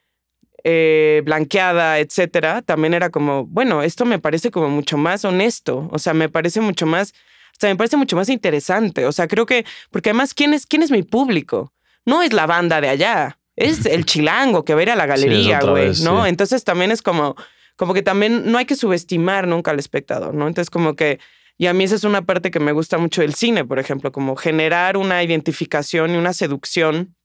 eh, 0.63 1.21
blanqueada, 1.23 1.99
etcétera, 1.99 2.63
también 2.63 2.95
era 2.95 3.11
como, 3.11 3.45
bueno, 3.45 3.83
esto 3.83 4.03
me 4.03 4.17
parece 4.17 4.49
como 4.49 4.67
mucho 4.67 4.97
más 4.97 5.23
honesto, 5.23 5.87
o 5.91 5.99
sea, 5.99 6.15
me 6.15 6.27
parece 6.27 6.59
mucho 6.59 6.87
más, 6.87 7.13
o 7.51 7.57
sea, 7.59 7.69
me 7.69 7.75
parece 7.75 7.97
mucho 7.97 8.15
más 8.15 8.29
interesante, 8.29 9.05
o 9.05 9.11
sea, 9.11 9.27
creo 9.27 9.45
que, 9.45 9.63
porque 9.91 10.09
además, 10.09 10.33
¿quién 10.33 10.55
es, 10.55 10.65
quién 10.65 10.81
es 10.81 10.89
mi 10.89 11.03
público? 11.03 11.71
No 12.05 12.21
es 12.21 12.33
la 12.33 12.45
banda 12.45 12.81
de 12.81 12.89
allá, 12.89 13.39
es 13.55 13.85
el 13.85 14.05
chilango 14.05 14.63
que 14.63 14.73
va 14.73 14.79
a 14.81 14.83
ir 14.83 14.91
a 14.91 14.95
la 14.95 15.05
galería, 15.05 15.59
güey, 15.71 15.87
¿no? 16.03 16.23
sí. 16.23 16.29
Entonces 16.29 16.63
también 16.63 16.91
es 16.91 17.01
como, 17.01 17.35
como 17.75 17.93
que 17.93 18.01
también 18.03 18.51
no 18.51 18.57
hay 18.57 18.65
que 18.65 18.75
subestimar 18.75 19.47
nunca 19.47 19.71
al 19.71 19.79
espectador, 19.79 20.33
¿no? 20.33 20.47
Entonces 20.47 20.69
como 20.69 20.95
que, 20.95 21.19
y 21.57 21.67
a 21.67 21.73
mí 21.73 21.83
esa 21.85 21.95
es 21.95 22.03
una 22.03 22.21
parte 22.23 22.51
que 22.51 22.59
me 22.59 22.71
gusta 22.73 22.97
mucho 22.97 23.21
del 23.21 23.33
cine, 23.33 23.65
por 23.65 23.79
ejemplo, 23.79 24.11
como 24.11 24.35
generar 24.35 24.97
una 24.97 25.23
identificación 25.23 26.13
y 26.13 26.17
una 26.17 26.33
seducción 26.33 27.15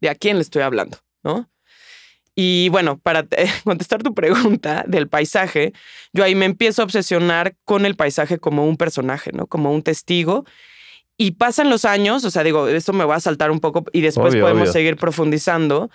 de 0.00 0.08
a 0.08 0.14
quién 0.14 0.36
le 0.36 0.42
estoy 0.42 0.62
hablando, 0.62 0.98
¿no? 1.22 1.48
Y 2.34 2.70
bueno, 2.70 2.98
para 2.98 3.24
te- 3.24 3.44
contestar 3.64 4.02
tu 4.02 4.14
pregunta 4.14 4.84
del 4.86 5.08
paisaje, 5.08 5.72
yo 6.12 6.24
ahí 6.24 6.34
me 6.34 6.46
empiezo 6.46 6.80
a 6.82 6.84
obsesionar 6.86 7.56
con 7.64 7.84
el 7.84 7.94
paisaje 7.94 8.38
como 8.38 8.64
un 8.66 8.76
personaje, 8.76 9.32
¿no? 9.32 9.46
Como 9.46 9.72
un 9.72 9.82
testigo. 9.82 10.44
Y 11.22 11.30
pasan 11.32 11.70
los 11.70 11.84
años, 11.84 12.24
o 12.24 12.30
sea, 12.30 12.42
digo, 12.42 12.66
esto 12.66 12.92
me 12.92 13.04
va 13.04 13.14
a 13.16 13.20
saltar 13.20 13.50
un 13.52 13.60
poco 13.60 13.84
y 13.92 14.00
después 14.00 14.32
Obvio, 14.32 14.42
podemos 14.42 14.62
obvio. 14.62 14.72
seguir 14.72 14.96
profundizando. 14.96 15.88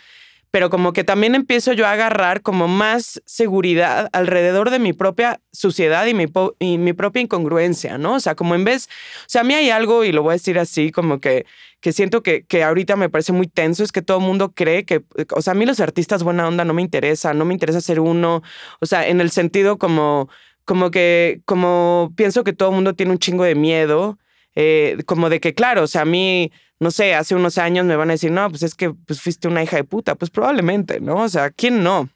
pero 0.52 0.70
como 0.70 0.94
que 0.94 1.04
también 1.04 1.36
empiezo 1.36 1.74
yo 1.74 1.86
a 1.86 1.92
agarrar 1.92 2.42
como 2.42 2.68
más 2.70 3.22
seguridad 3.26 4.08
alrededor 4.14 4.70
de 4.70 4.80
mi 4.80 4.94
propia 4.94 5.42
suciedad 5.52 6.08
y 6.08 6.14
mi, 6.14 6.26
y 6.60 6.78
mi 6.78 6.94
propia 6.94 7.22
incongruencia, 7.22 7.98
¿no? 7.98 8.16
O 8.16 8.20
sea, 8.22 8.34
como 8.36 8.56
en 8.56 8.64
vez, 8.64 8.88
o 9.22 9.26
sea, 9.28 9.42
a 9.42 9.44
mí 9.44 9.54
hay 9.54 9.70
algo, 9.70 10.06
y 10.06 10.14
lo 10.14 10.24
voy 10.24 10.32
a 10.32 10.34
decir 10.40 10.58
así, 10.58 10.92
como 10.92 11.20
que, 11.20 11.46
que 11.82 11.92
siento 11.92 12.24
que, 12.24 12.46
que 12.46 12.64
ahorita 12.64 12.96
me 12.96 13.10
parece 13.10 13.34
muy 13.34 13.48
tenso, 13.48 13.84
es 13.84 13.92
que 13.92 14.02
todo 14.02 14.20
el 14.20 14.24
mundo 14.24 14.54
cree 14.56 14.86
que, 14.86 15.04
o 15.36 15.42
sea, 15.42 15.52
a 15.52 15.56
mí 15.56 15.66
los 15.66 15.80
artistas 15.82 16.24
buena 16.24 16.48
onda 16.48 16.64
no 16.64 16.74
me 16.74 16.82
interesa, 16.82 17.34
no 17.34 17.44
me 17.46 17.54
interesa 17.54 17.82
ser 17.82 18.00
uno, 18.00 18.42
o 18.80 18.86
sea, 18.86 19.06
en 19.08 19.20
el 19.20 19.30
sentido 19.32 19.78
como, 19.78 20.30
como 20.64 20.90
que, 20.92 21.42
como 21.46 22.14
pienso 22.16 22.44
que 22.46 22.54
todo 22.54 22.70
el 22.70 22.76
mundo 22.76 22.94
tiene 22.96 23.12
un 23.12 23.20
chingo 23.20 23.44
de 23.44 23.56
miedo, 23.56 24.18
eh, 24.60 24.98
como 25.06 25.30
de 25.30 25.40
que, 25.40 25.54
claro, 25.54 25.84
o 25.84 25.88
sea, 25.88 26.02
a 26.02 26.06
mí, 26.06 26.52
no 26.80 26.90
sé, 26.90 27.14
hace 27.14 27.36
unos 27.36 27.60
años 27.60 27.86
me 27.86 27.96
van 27.96 28.10
a 28.10 28.14
decir, 28.14 28.32
no, 28.32 28.50
pues 28.50 28.64
es 28.64 28.74
que 28.74 28.90
pues, 28.90 29.22
fuiste 29.22 29.48
una 29.48 29.62
hija 29.62 29.78
de 29.78 29.84
puta, 29.84 30.16
pues 30.16 30.32
probablemente, 30.32 31.00
¿no? 31.00 31.18
O 31.18 31.30
sea, 31.30 31.52
¿quién 31.52 31.84
no? 31.84 32.10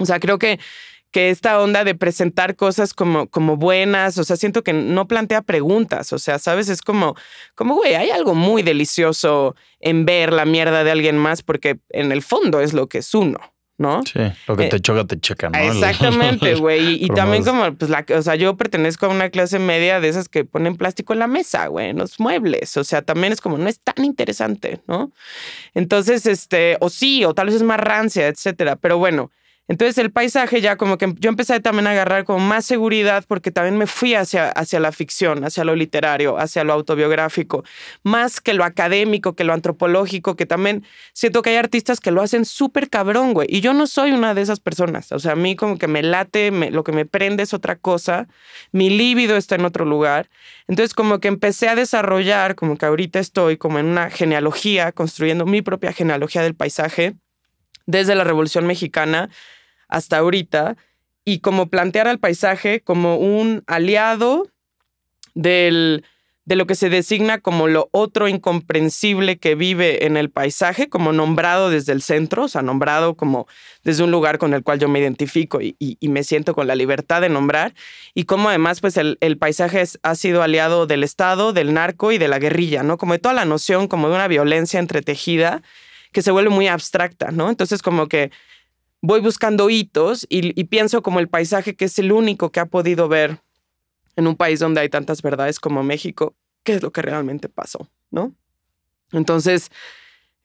O 0.00 0.04
sea, 0.04 0.18
creo 0.18 0.40
que, 0.40 0.58
que 1.12 1.30
esta 1.30 1.60
onda 1.60 1.84
de 1.84 1.94
presentar 1.94 2.56
cosas 2.56 2.94
como, 2.94 3.28
como 3.28 3.56
buenas, 3.56 4.18
o 4.18 4.24
sea, 4.24 4.34
siento 4.34 4.64
que 4.64 4.72
no 4.72 5.06
plantea 5.06 5.42
preguntas, 5.42 6.12
o 6.12 6.18
sea, 6.18 6.40
¿sabes? 6.40 6.68
Es 6.68 6.82
como, 6.82 7.14
como, 7.54 7.76
güey, 7.76 7.94
hay 7.94 8.10
algo 8.10 8.34
muy 8.34 8.64
delicioso 8.64 9.54
en 9.78 10.04
ver 10.04 10.32
la 10.32 10.46
mierda 10.46 10.82
de 10.82 10.90
alguien 10.90 11.16
más 11.16 11.44
porque 11.44 11.78
en 11.90 12.10
el 12.10 12.22
fondo 12.22 12.60
es 12.60 12.72
lo 12.72 12.88
que 12.88 12.98
es 12.98 13.14
uno, 13.14 13.38
¿no? 13.76 14.02
Sí, 14.04 14.20
lo 14.46 14.56
que 14.56 14.66
Eh, 14.66 14.68
te 14.68 14.80
choca, 14.80 15.04
te 15.04 15.18
checa, 15.18 15.50
¿no? 15.50 15.58
Exactamente, 15.58 16.54
güey. 16.60 17.04
Y, 17.04 17.08
también 17.08 17.44
como, 17.44 17.74
pues, 17.74 17.90
la, 17.90 18.04
o 18.16 18.22
sea, 18.22 18.34
yo 18.36 18.56
pertenezco 18.56 19.06
a 19.06 19.08
una 19.08 19.30
clase 19.30 19.58
media 19.58 20.00
de 20.00 20.08
esas 20.08 20.28
que 20.28 20.44
ponen 20.44 20.76
plástico 20.76 21.12
en 21.12 21.18
la 21.18 21.26
mesa, 21.26 21.66
güey, 21.66 21.90
en 21.90 21.98
los 21.98 22.20
muebles. 22.20 22.76
O 22.76 22.84
sea, 22.84 23.02
también 23.02 23.32
es 23.32 23.40
como, 23.40 23.58
no 23.58 23.68
es 23.68 23.80
tan 23.80 24.04
interesante, 24.04 24.80
¿no? 24.86 25.12
Entonces, 25.74 26.26
este, 26.26 26.76
o 26.80 26.88
sí, 26.88 27.24
o 27.24 27.34
tal 27.34 27.46
vez 27.46 27.56
es 27.56 27.62
más 27.62 27.80
rancia, 27.80 28.28
etcétera. 28.28 28.76
Pero 28.76 28.98
bueno, 28.98 29.30
entonces 29.66 29.96
el 29.96 30.12
paisaje 30.12 30.60
ya 30.60 30.76
como 30.76 30.98
que 30.98 31.14
yo 31.18 31.30
empecé 31.30 31.58
también 31.60 31.86
a 31.86 31.92
agarrar 31.92 32.24
como 32.24 32.38
más 32.38 32.66
seguridad 32.66 33.24
porque 33.26 33.50
también 33.50 33.78
me 33.78 33.86
fui 33.86 34.14
hacia, 34.14 34.50
hacia 34.50 34.78
la 34.78 34.92
ficción, 34.92 35.42
hacia 35.42 35.64
lo 35.64 35.74
literario, 35.74 36.38
hacia 36.38 36.64
lo 36.64 36.74
autobiográfico, 36.74 37.64
más 38.02 38.42
que 38.42 38.52
lo 38.52 38.64
académico, 38.64 39.34
que 39.34 39.44
lo 39.44 39.54
antropológico, 39.54 40.36
que 40.36 40.44
también 40.44 40.84
siento 41.14 41.40
que 41.40 41.50
hay 41.50 41.56
artistas 41.56 42.00
que 42.00 42.10
lo 42.10 42.20
hacen 42.20 42.44
súper 42.44 42.90
cabrón, 42.90 43.32
güey. 43.32 43.48
Y 43.50 43.62
yo 43.62 43.72
no 43.72 43.86
soy 43.86 44.12
una 44.12 44.34
de 44.34 44.42
esas 44.42 44.60
personas. 44.60 45.12
O 45.12 45.18
sea, 45.18 45.32
a 45.32 45.36
mí 45.36 45.56
como 45.56 45.78
que 45.78 45.88
me 45.88 46.02
late, 46.02 46.50
lo 46.70 46.84
que 46.84 46.92
me 46.92 47.06
prende 47.06 47.42
es 47.42 47.54
otra 47.54 47.76
cosa, 47.76 48.28
mi 48.72 48.90
líbido 48.90 49.36
está 49.38 49.54
en 49.54 49.64
otro 49.64 49.86
lugar. 49.86 50.28
Entonces 50.68 50.92
como 50.92 51.20
que 51.20 51.28
empecé 51.28 51.68
a 51.68 51.74
desarrollar, 51.74 52.54
como 52.54 52.76
que 52.76 52.84
ahorita 52.84 53.18
estoy 53.18 53.56
como 53.56 53.78
en 53.78 53.86
una 53.86 54.10
genealogía, 54.10 54.92
construyendo 54.92 55.46
mi 55.46 55.62
propia 55.62 55.92
genealogía 55.92 56.42
del 56.42 56.54
paisaje 56.54 57.16
desde 57.86 58.14
la 58.14 58.24
Revolución 58.24 58.66
Mexicana 58.66 59.30
hasta 59.88 60.18
ahorita 60.18 60.76
y 61.24 61.40
como 61.40 61.68
plantear 61.68 62.08
al 62.08 62.18
paisaje 62.18 62.80
como 62.80 63.16
un 63.16 63.62
aliado 63.66 64.48
del, 65.34 66.04
de 66.44 66.56
lo 66.56 66.66
que 66.66 66.74
se 66.74 66.90
designa 66.90 67.40
como 67.40 67.68
lo 67.68 67.88
otro 67.90 68.28
incomprensible 68.28 69.38
que 69.38 69.54
vive 69.54 70.04
en 70.04 70.16
el 70.16 70.30
paisaje, 70.30 70.88
como 70.88 71.12
nombrado 71.12 71.70
desde 71.70 71.92
el 71.92 72.02
centro, 72.02 72.44
o 72.44 72.48
sea, 72.48 72.62
nombrado 72.62 73.14
como 73.14 73.46
desde 73.82 74.04
un 74.04 74.10
lugar 74.10 74.38
con 74.38 74.52
el 74.52 74.62
cual 74.62 74.78
yo 74.78 74.88
me 74.88 75.00
identifico 75.00 75.60
y, 75.60 75.96
me 76.02 76.22
siento 76.22 76.54
con 76.54 76.66
la 76.66 76.74
libertad 76.74 77.22
de 77.22 77.28
nombrar, 77.28 77.74
y 78.14 78.24
como 78.24 78.48
además 78.48 78.80
pues 78.80 78.96
el, 78.96 79.38
paisaje 79.38 79.82
ha 80.02 80.14
sido 80.14 80.42
aliado 80.42 80.86
del 80.86 81.02
Estado, 81.02 81.52
del 81.52 81.72
narco 81.72 82.12
y 82.12 82.18
de 82.18 82.28
la 82.28 82.38
guerrilla, 82.38 82.82
¿no? 82.82 82.98
Como 82.98 83.14
de 83.14 83.18
toda 83.18 83.34
la 83.34 83.44
noción 83.44 83.88
como 83.88 84.08
de 84.08 84.14
una 84.14 84.28
violencia 84.28 84.78
entretejida 84.78 85.62
que 86.14 86.22
se 86.22 86.30
vuelve 86.30 86.48
muy 86.48 86.68
abstracta, 86.68 87.30
¿no? 87.30 87.50
Entonces 87.50 87.82
como 87.82 88.06
que 88.08 88.30
voy 89.02 89.20
buscando 89.20 89.68
hitos 89.68 90.26
y, 90.30 90.58
y 90.58 90.64
pienso 90.64 91.02
como 91.02 91.20
el 91.20 91.28
paisaje 91.28 91.76
que 91.76 91.84
es 91.84 91.98
el 91.98 92.12
único 92.12 92.50
que 92.50 92.60
ha 92.60 92.66
podido 92.66 93.08
ver 93.08 93.40
en 94.16 94.26
un 94.26 94.36
país 94.36 94.60
donde 94.60 94.80
hay 94.80 94.88
tantas 94.88 95.20
verdades 95.20 95.60
como 95.60 95.82
México, 95.82 96.34
qué 96.62 96.74
es 96.74 96.82
lo 96.82 96.92
que 96.92 97.02
realmente 97.02 97.50
pasó, 97.50 97.90
¿no? 98.10 98.32
Entonces, 99.12 99.70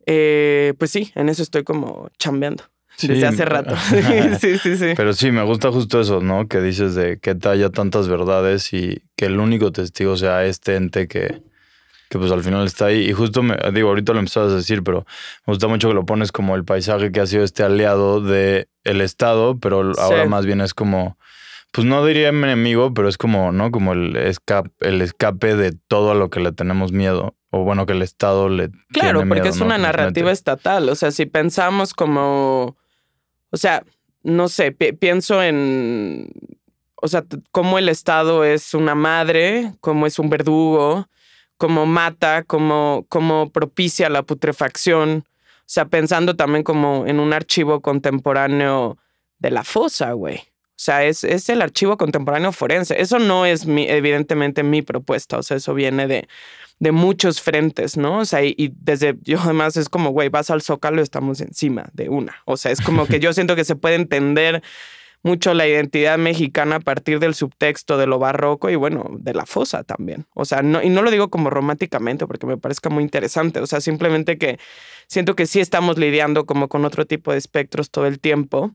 eh, 0.06 0.74
pues 0.78 0.92
sí, 0.92 1.12
en 1.16 1.30
eso 1.30 1.44
estoy 1.44 1.64
como 1.64 2.10
chambeando 2.18 2.66
Sí, 2.98 3.08
desde 3.08 3.28
hace 3.28 3.46
rato. 3.46 3.76
sí, 4.42 4.58
sí, 4.58 4.76
sí. 4.76 4.94
Pero 4.98 5.14
sí, 5.14 5.32
me 5.32 5.44
gusta 5.44 5.72
justo 5.72 6.02
eso, 6.02 6.20
¿no? 6.20 6.48
Que 6.50 6.60
dices 6.60 6.96
de 6.96 7.20
que 7.20 7.38
haya 7.48 7.70
tantas 7.70 8.10
verdades 8.10 8.74
y 8.74 9.04
que 9.16 9.26
el 9.26 9.40
único 9.40 9.72
testigo 9.72 10.18
sea 10.18 10.44
este 10.46 10.76
ente 10.76 11.08
que, 11.08 11.42
que 12.10 12.18
pues 12.20 12.32
al 12.32 12.44
final 12.44 12.66
está 12.66 12.86
ahí. 12.88 13.10
Y 13.10 13.14
justo 13.14 13.44
me 13.44 13.56
digo, 13.74 13.90
ahorita 13.90 14.14
lo 14.14 14.20
empezabas 14.20 14.52
a 14.52 14.56
decir, 14.56 14.84
pero 14.84 15.06
me 15.46 15.54
gusta 15.54 15.68
mucho 15.68 15.88
que 15.90 15.94
lo 15.94 16.06
pones 16.06 16.32
como 16.32 16.56
el 16.56 16.66
paisaje 16.66 17.12
que 17.12 17.20
ha 17.22 17.28
sido 17.28 17.44
este 17.44 17.64
aliado 17.64 18.20
de 18.22 18.68
el 18.84 19.02
Estado, 19.02 19.58
pero 19.60 19.92
ahora 19.98 20.26
más 20.30 20.46
bien 20.46 20.62
es 20.62 20.74
como, 20.74 21.18
pues 21.72 21.86
no 21.86 22.04
diría 22.06 22.30
enemigo, 22.30 22.94
pero 22.94 23.08
es 23.08 23.18
como, 23.18 23.52
¿no? 23.52 23.70
Como 23.72 23.94
el 23.94 24.16
escape, 24.16 24.72
el 24.80 25.02
escape 25.02 25.56
de 25.56 25.72
todo 25.88 26.12
a 26.12 26.16
lo 26.16 26.30
que 26.30 26.40
le 26.40 26.52
tenemos 26.52 26.92
miedo. 26.92 27.36
O 27.52 27.64
bueno, 27.64 27.86
que 27.86 27.94
el 27.94 28.02
Estado 28.04 28.48
le 28.50 28.70
Claro, 28.92 29.20
tiene 29.20 29.26
porque 29.28 29.42
miedo, 29.42 29.56
es 29.56 29.62
una 29.62 29.78
narrativa 29.80 30.32
estatal. 30.32 30.88
O 30.90 30.96
sea, 30.96 31.12
si 31.12 31.26
pensamos 31.26 31.94
como, 31.96 32.76
o 33.52 33.58
sea, 33.58 33.84
no 34.24 34.48
sé, 34.50 34.72
pi- 34.72 34.94
pienso 34.94 35.42
en, 35.42 36.30
o 36.96 37.08
sea, 37.08 37.24
cómo 37.52 37.80
el 37.80 37.90
Estado 37.90 38.44
es 38.44 38.74
una 38.76 38.94
madre, 38.96 39.74
cómo 39.80 40.06
es 40.06 40.20
un 40.20 40.30
verdugo, 40.30 41.08
cómo 41.60 41.86
mata, 41.86 42.44
cómo, 42.44 43.06
cómo 43.10 43.52
propicia 43.52 44.10
la 44.10 44.24
putrefacción. 44.24 45.26
O 45.28 45.64
sea, 45.66 45.86
pensando 45.86 46.36
también 46.36 46.64
como 46.64 47.06
en 47.06 47.20
un 47.20 47.34
archivo 47.34 47.82
contemporáneo 47.82 48.98
de 49.40 49.52
la 49.52 49.66
fosa, 49.66 50.14
güey. 50.14 50.38
O 50.38 50.82
sea, 50.82 51.04
es, 51.04 51.26
es 51.26 51.50
el 51.50 51.62
archivo 51.62 51.98
contemporáneo 51.98 52.54
forense. 52.54 53.02
Eso 53.02 53.20
no 53.20 53.46
es 53.46 53.66
mi, 53.66 53.88
evidentemente 53.90 54.64
mi 54.64 54.82
propuesta. 54.82 55.38
O 55.38 55.44
sea, 55.44 55.58
eso 55.58 55.74
viene 55.74 56.08
de, 56.08 56.30
de 56.80 56.92
muchos 56.94 57.42
frentes, 57.42 57.98
¿no? 57.98 58.20
O 58.20 58.26
sea, 58.26 58.42
y, 58.42 58.56
y 58.58 58.72
desde 58.78 59.18
yo 59.24 59.42
además 59.42 59.76
es 59.76 59.90
como, 59.90 60.12
güey, 60.12 60.30
vas 60.30 60.50
al 60.50 60.62
zócalo, 60.62 61.02
estamos 61.02 61.42
encima 61.42 61.90
de 61.92 62.08
una. 62.08 62.38
O 62.46 62.56
sea, 62.56 62.72
es 62.72 62.80
como 62.80 63.06
que 63.06 63.20
yo 63.20 63.34
siento 63.34 63.58
que 63.58 63.66
se 63.66 63.76
puede 63.76 63.96
entender 63.96 64.64
mucho 65.24 65.54
la 65.54 65.68
identidad 65.68 66.18
mexicana 66.18 66.78
a 66.78 66.80
partir 66.80 67.20
del 67.20 67.36
subtexto 67.36 67.98
de 67.98 68.08
lo 68.08 68.20
barroco 68.20 68.70
y 68.70 68.76
bueno, 68.76 69.06
de 69.20 69.34
la 69.34 69.46
fosa 69.46 69.84
también. 69.84 70.26
O 70.34 70.46
sea, 70.46 70.62
no, 70.62 70.82
y 70.82 70.90
no 70.90 71.02
lo 71.02 71.12
digo 71.12 71.30
como 71.30 71.50
románticamente 71.50 72.26
porque 72.26 72.48
me 72.48 72.58
parezca 72.58 72.90
muy 72.90 73.04
interesante, 73.04 73.60
o 73.60 73.68
sea, 73.68 73.82
simplemente 73.82 74.38
que 74.38 74.60
siento 75.08 75.36
que 75.36 75.46
sí 75.46 75.60
estamos 75.60 75.98
lidiando 75.98 76.46
como 76.46 76.70
con 76.70 76.86
otro 76.86 77.06
tipo 77.06 77.32
de 77.32 77.38
espectros 77.38 77.92
todo 77.92 78.06
el 78.06 78.20
tiempo. 78.20 78.72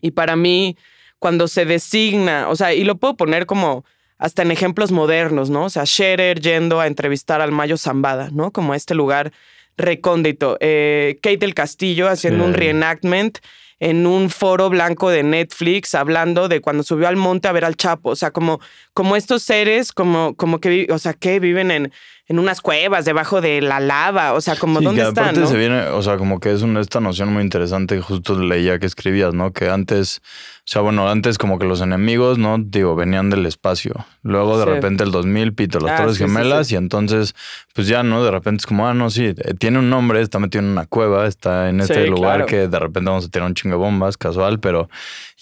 Y 0.00 0.12
para 0.12 0.36
mí, 0.36 0.76
cuando 1.18 1.48
se 1.48 1.64
designa, 1.64 2.48
o 2.48 2.56
sea, 2.56 2.72
y 2.74 2.84
lo 2.84 2.96
puedo 2.96 3.16
poner 3.16 3.46
como 3.46 3.84
hasta 4.18 4.42
en 4.42 4.52
ejemplos 4.52 4.92
modernos, 4.92 5.50
¿no? 5.50 5.64
O 5.64 5.70
sea, 5.70 5.86
Scherer 5.86 6.40
yendo 6.40 6.80
a 6.80 6.86
entrevistar 6.86 7.40
al 7.40 7.50
Mayo 7.52 7.76
Zambada, 7.76 8.30
¿no? 8.30 8.52
Como 8.52 8.72
a 8.72 8.76
este 8.76 8.94
lugar 8.94 9.32
recóndito. 9.76 10.56
Eh, 10.60 11.18
Kate 11.22 11.38
del 11.38 11.54
Castillo 11.54 12.08
haciendo 12.08 12.44
Sí. 12.44 12.48
un 12.48 12.54
reenactment 12.54 13.38
en 13.84 14.06
un 14.06 14.30
foro 14.30 14.70
blanco 14.70 15.10
de 15.10 15.22
Netflix 15.22 15.94
hablando 15.94 16.48
de 16.48 16.62
cuando 16.62 16.82
subió 16.82 17.06
al 17.06 17.16
monte 17.16 17.48
a 17.48 17.52
ver 17.52 17.66
al 17.66 17.76
Chapo. 17.76 18.08
O 18.08 18.16
sea, 18.16 18.30
como, 18.30 18.58
como 18.94 19.14
estos 19.14 19.42
seres, 19.42 19.92
como, 19.92 20.34
como 20.36 20.58
que, 20.58 20.86
o 20.90 20.98
sea, 20.98 21.12
que 21.12 21.38
viven 21.38 21.70
en, 21.70 21.92
en 22.26 22.38
unas 22.38 22.60
cuevas 22.60 23.04
debajo 23.04 23.40
de 23.40 23.60
la 23.60 23.80
lava. 23.80 24.32
O 24.32 24.40
sea, 24.40 24.56
como 24.56 24.78
Sí, 24.78 24.84
dónde 24.86 25.02
que 25.02 25.08
están. 25.08 25.24
aparte 25.24 25.40
¿no? 25.40 25.46
se 25.46 25.56
viene, 25.56 25.80
o 25.88 26.02
sea, 26.02 26.16
como 26.16 26.40
que 26.40 26.52
es 26.52 26.62
una, 26.62 26.80
esta 26.80 27.00
noción 27.00 27.32
muy 27.32 27.42
interesante, 27.42 28.00
justo 28.00 28.38
leía 28.40 28.78
que 28.78 28.86
escribías, 28.86 29.34
¿no? 29.34 29.52
Que 29.52 29.68
antes, 29.68 30.22
o 30.58 30.62
sea, 30.66 30.80
bueno, 30.82 31.08
antes 31.08 31.36
como 31.36 31.58
que 31.58 31.66
los 31.66 31.80
enemigos, 31.82 32.38
¿no? 32.38 32.56
Digo, 32.58 32.94
venían 32.96 33.28
del 33.30 33.44
espacio. 33.46 34.06
Luego 34.22 34.56
de 34.58 34.64
Sí. 34.64 34.70
repente 34.70 35.04
el 35.04 35.10
2000, 35.10 35.52
Pito, 35.52 35.80
las 35.80 35.92
Ah, 35.92 35.96
Torres 36.02 36.16
sí, 36.16 36.24
Gemelas, 36.24 36.72
y 36.72 36.76
entonces, 36.76 37.34
pues 37.74 37.86
ya, 37.88 38.02
¿no? 38.02 38.24
De 38.24 38.30
repente 38.30 38.62
es 38.62 38.66
como, 38.66 38.88
ah, 38.88 38.94
no, 38.94 39.10
sí, 39.10 39.26
eh, 39.36 39.54
tiene 39.58 39.78
un 39.80 39.90
nombre, 39.90 40.22
está 40.22 40.38
metido 40.38 40.64
en 40.64 40.70
una 40.70 40.86
cueva, 40.86 41.26
está 41.26 41.68
en 41.68 41.80
este 41.82 42.06
lugar 42.06 42.36
claro. 42.36 42.46
que 42.46 42.68
de 42.68 42.78
repente 42.78 43.10
vamos 43.10 43.26
a 43.26 43.28
tirar 43.28 43.46
un 43.46 43.54
chingo 43.54 43.76
de 43.76 43.80
bombas, 43.82 44.16
casual, 44.16 44.60
pero... 44.60 44.88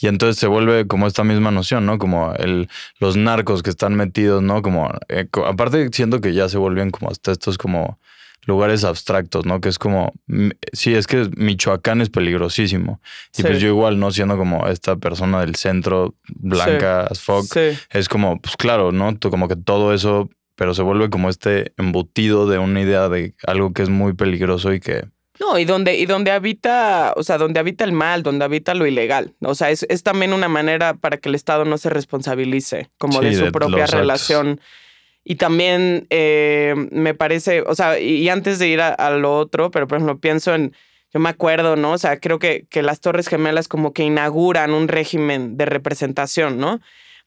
Y 0.00 0.08
entonces 0.08 0.36
se 0.36 0.48
vuelve 0.48 0.88
como 0.88 1.06
esta 1.06 1.22
misma 1.22 1.52
noción, 1.52 1.86
¿no? 1.86 1.96
Como 1.98 2.32
el, 2.34 2.68
los 2.98 3.16
narcos 3.16 3.62
que 3.62 3.70
están 3.70 3.94
metidos, 3.94 4.42
¿no? 4.42 4.60
Como, 4.60 4.90
eh, 5.08 5.26
aparte 5.46 5.90
siento 5.92 6.20
que 6.20 6.34
ya 6.34 6.48
se 6.48 6.58
vuelven 6.72 6.90
como 6.90 7.10
hasta 7.10 7.32
estos 7.32 7.58
como 7.58 7.98
lugares 8.44 8.82
abstractos, 8.82 9.46
¿no? 9.46 9.60
Que 9.60 9.68
es 9.68 9.78
como, 9.78 10.12
sí, 10.72 10.94
es 10.94 11.06
que 11.06 11.28
Michoacán 11.36 12.00
es 12.00 12.10
peligrosísimo. 12.10 13.00
Y 13.34 13.36
Sí. 13.36 13.42
pues 13.44 13.60
yo 13.60 13.68
igual, 13.68 14.00
¿no? 14.00 14.10
Siendo 14.10 14.36
como 14.36 14.66
esta 14.66 14.96
persona 14.96 15.40
del 15.42 15.54
centro, 15.54 16.16
blanca 16.28 17.02
as 17.04 17.20
fuck, 17.20 17.44
Sí. 17.44 17.78
es 17.90 18.08
como, 18.08 18.40
pues 18.40 18.56
claro, 18.56 18.90
¿no? 18.90 19.16
Tú 19.16 19.30
como 19.30 19.46
que 19.46 19.54
todo 19.54 19.94
eso, 19.94 20.28
pero 20.56 20.74
se 20.74 20.82
vuelve 20.82 21.08
como 21.08 21.28
este 21.28 21.72
embutido 21.76 22.48
de 22.48 22.58
una 22.58 22.80
idea 22.80 23.08
de 23.08 23.34
algo 23.46 23.72
que 23.72 23.82
es 23.82 23.90
muy 23.90 24.14
peligroso 24.14 24.72
y 24.72 24.80
que... 24.80 25.04
No, 25.38 25.56
y 25.58 25.64
donde, 25.64 25.96
y 25.96 26.06
donde 26.06 26.30
habita, 26.32 27.14
o 27.16 27.22
sea, 27.22 27.38
donde 27.38 27.58
habita 27.60 27.84
el 27.84 27.92
mal, 27.92 28.22
donde 28.24 28.44
habita 28.44 28.74
lo 28.74 28.86
ilegal. 28.86 29.34
O 29.40 29.54
sea, 29.54 29.70
es, 29.70 29.84
es 29.88 30.02
también 30.02 30.32
una 30.32 30.48
manera 30.48 30.94
para 30.94 31.16
que 31.16 31.28
el 31.28 31.34
Estado 31.36 31.64
no 31.64 31.78
se 31.78 31.90
responsabilice 31.90 32.90
como 32.98 33.20
Sí, 33.20 33.26
de 33.26 33.34
su 33.34 33.44
de 33.44 33.52
propia 33.52 33.78
los 33.78 33.94
actos. 33.94 34.00
Y 35.24 35.36
también 35.36 36.06
eh, 36.10 36.74
me 36.90 37.14
parece, 37.14 37.62
o 37.62 37.74
sea, 37.74 37.98
y, 38.00 38.28
antes 38.28 38.58
de 38.58 38.68
ir 38.68 38.80
a, 38.80 38.88
a 38.88 39.10
lo 39.10 39.36
otro, 39.36 39.70
pero 39.70 39.86
por 39.86 39.98
ejemplo, 39.98 40.18
pienso 40.18 40.54
en 40.54 40.74
yo 41.12 41.20
me 41.20 41.28
acuerdo, 41.28 41.76
¿no? 41.76 41.92
O 41.92 41.98
sea, 41.98 42.18
creo 42.18 42.38
que, 42.38 42.66
que 42.70 42.82
las 42.82 43.00
Torres 43.00 43.28
Gemelas 43.28 43.68
como 43.68 43.92
que 43.92 44.02
inauguran 44.02 44.72
un 44.72 44.88
régimen 44.88 45.58
de 45.58 45.66
representación, 45.66 46.58
¿no? 46.58 46.80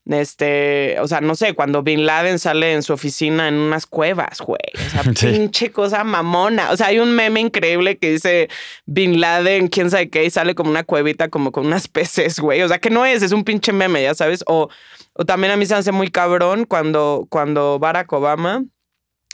Este, 0.08 1.00
o 1.00 1.08
sea, 1.08 1.20
no 1.20 1.34
sé, 1.34 1.54
cuando 1.54 1.82
Bin 1.82 2.06
Laden 2.06 2.38
sale 2.38 2.74
en 2.74 2.84
su 2.84 2.94
oficina 2.94 3.48
en 3.48 3.56
unas 3.56 3.88
cuevas, 3.88 4.40
güey. 4.40 4.60
O 4.86 4.90
sea, 4.90 5.04
Sí. 5.16 5.28
pinche 5.28 5.72
cosa 5.72 6.04
mamona. 6.04 6.72
O 6.72 6.78
sea, 6.78 6.88
hay 6.88 7.00
un 7.00 7.12
meme 7.16 7.40
increíble 7.40 7.98
que 7.98 8.12
dice 8.12 8.50
Bin 8.86 9.20
Laden, 9.20 9.68
quién 9.68 9.90
sabe 9.90 10.10
qué, 10.10 10.24
y 10.26 10.30
sale 10.30 10.54
como 10.54 10.70
una 10.70 10.84
cuevita 10.84 11.30
como 11.30 11.52
con 11.52 11.66
unas 11.66 11.88
peces, 11.88 12.40
güey. 12.40 12.62
O 12.62 12.68
sea, 12.68 12.80
que 12.80 12.90
no 12.92 13.06
es, 13.06 13.24
es 13.24 13.32
un 13.32 13.44
pinche 13.44 13.74
meme, 13.74 14.04
ya 14.04 14.14
sabes. 14.14 14.44
O, 14.48 14.70
o 15.14 15.26
también 15.26 15.52
a 15.54 15.58
mí 15.58 15.66
se 15.66 15.74
hace 15.76 15.92
muy 15.92 16.10
cabrón 16.12 16.66
cuando, 16.66 17.26
cuando 17.30 17.80
Barack 17.80 18.14
Obama 18.14 18.64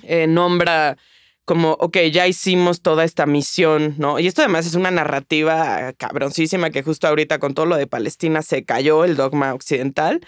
eh, 0.04 0.28
nombra 0.28 0.98
como, 1.44 1.72
ok, 1.74 1.98
ya 2.14 2.28
hicimos 2.28 2.82
toda 2.82 3.04
esta 3.04 3.26
misión, 3.26 3.96
¿no? 3.98 4.20
Y 4.20 4.28
esto 4.28 4.42
además 4.42 4.66
es 4.68 4.76
una 4.76 4.92
narrativa 4.92 5.92
cabroncísima 5.98 6.70
que 6.70 6.82
justo 6.84 7.08
ahorita 7.10 7.40
con 7.40 7.56
todo 7.56 7.66
lo 7.66 7.76
de 7.76 7.88
Palestina 7.88 8.42
se 8.42 8.64
cayó 8.64 9.04
el 9.04 9.18
dogma 9.18 9.54
occidental 9.54 10.22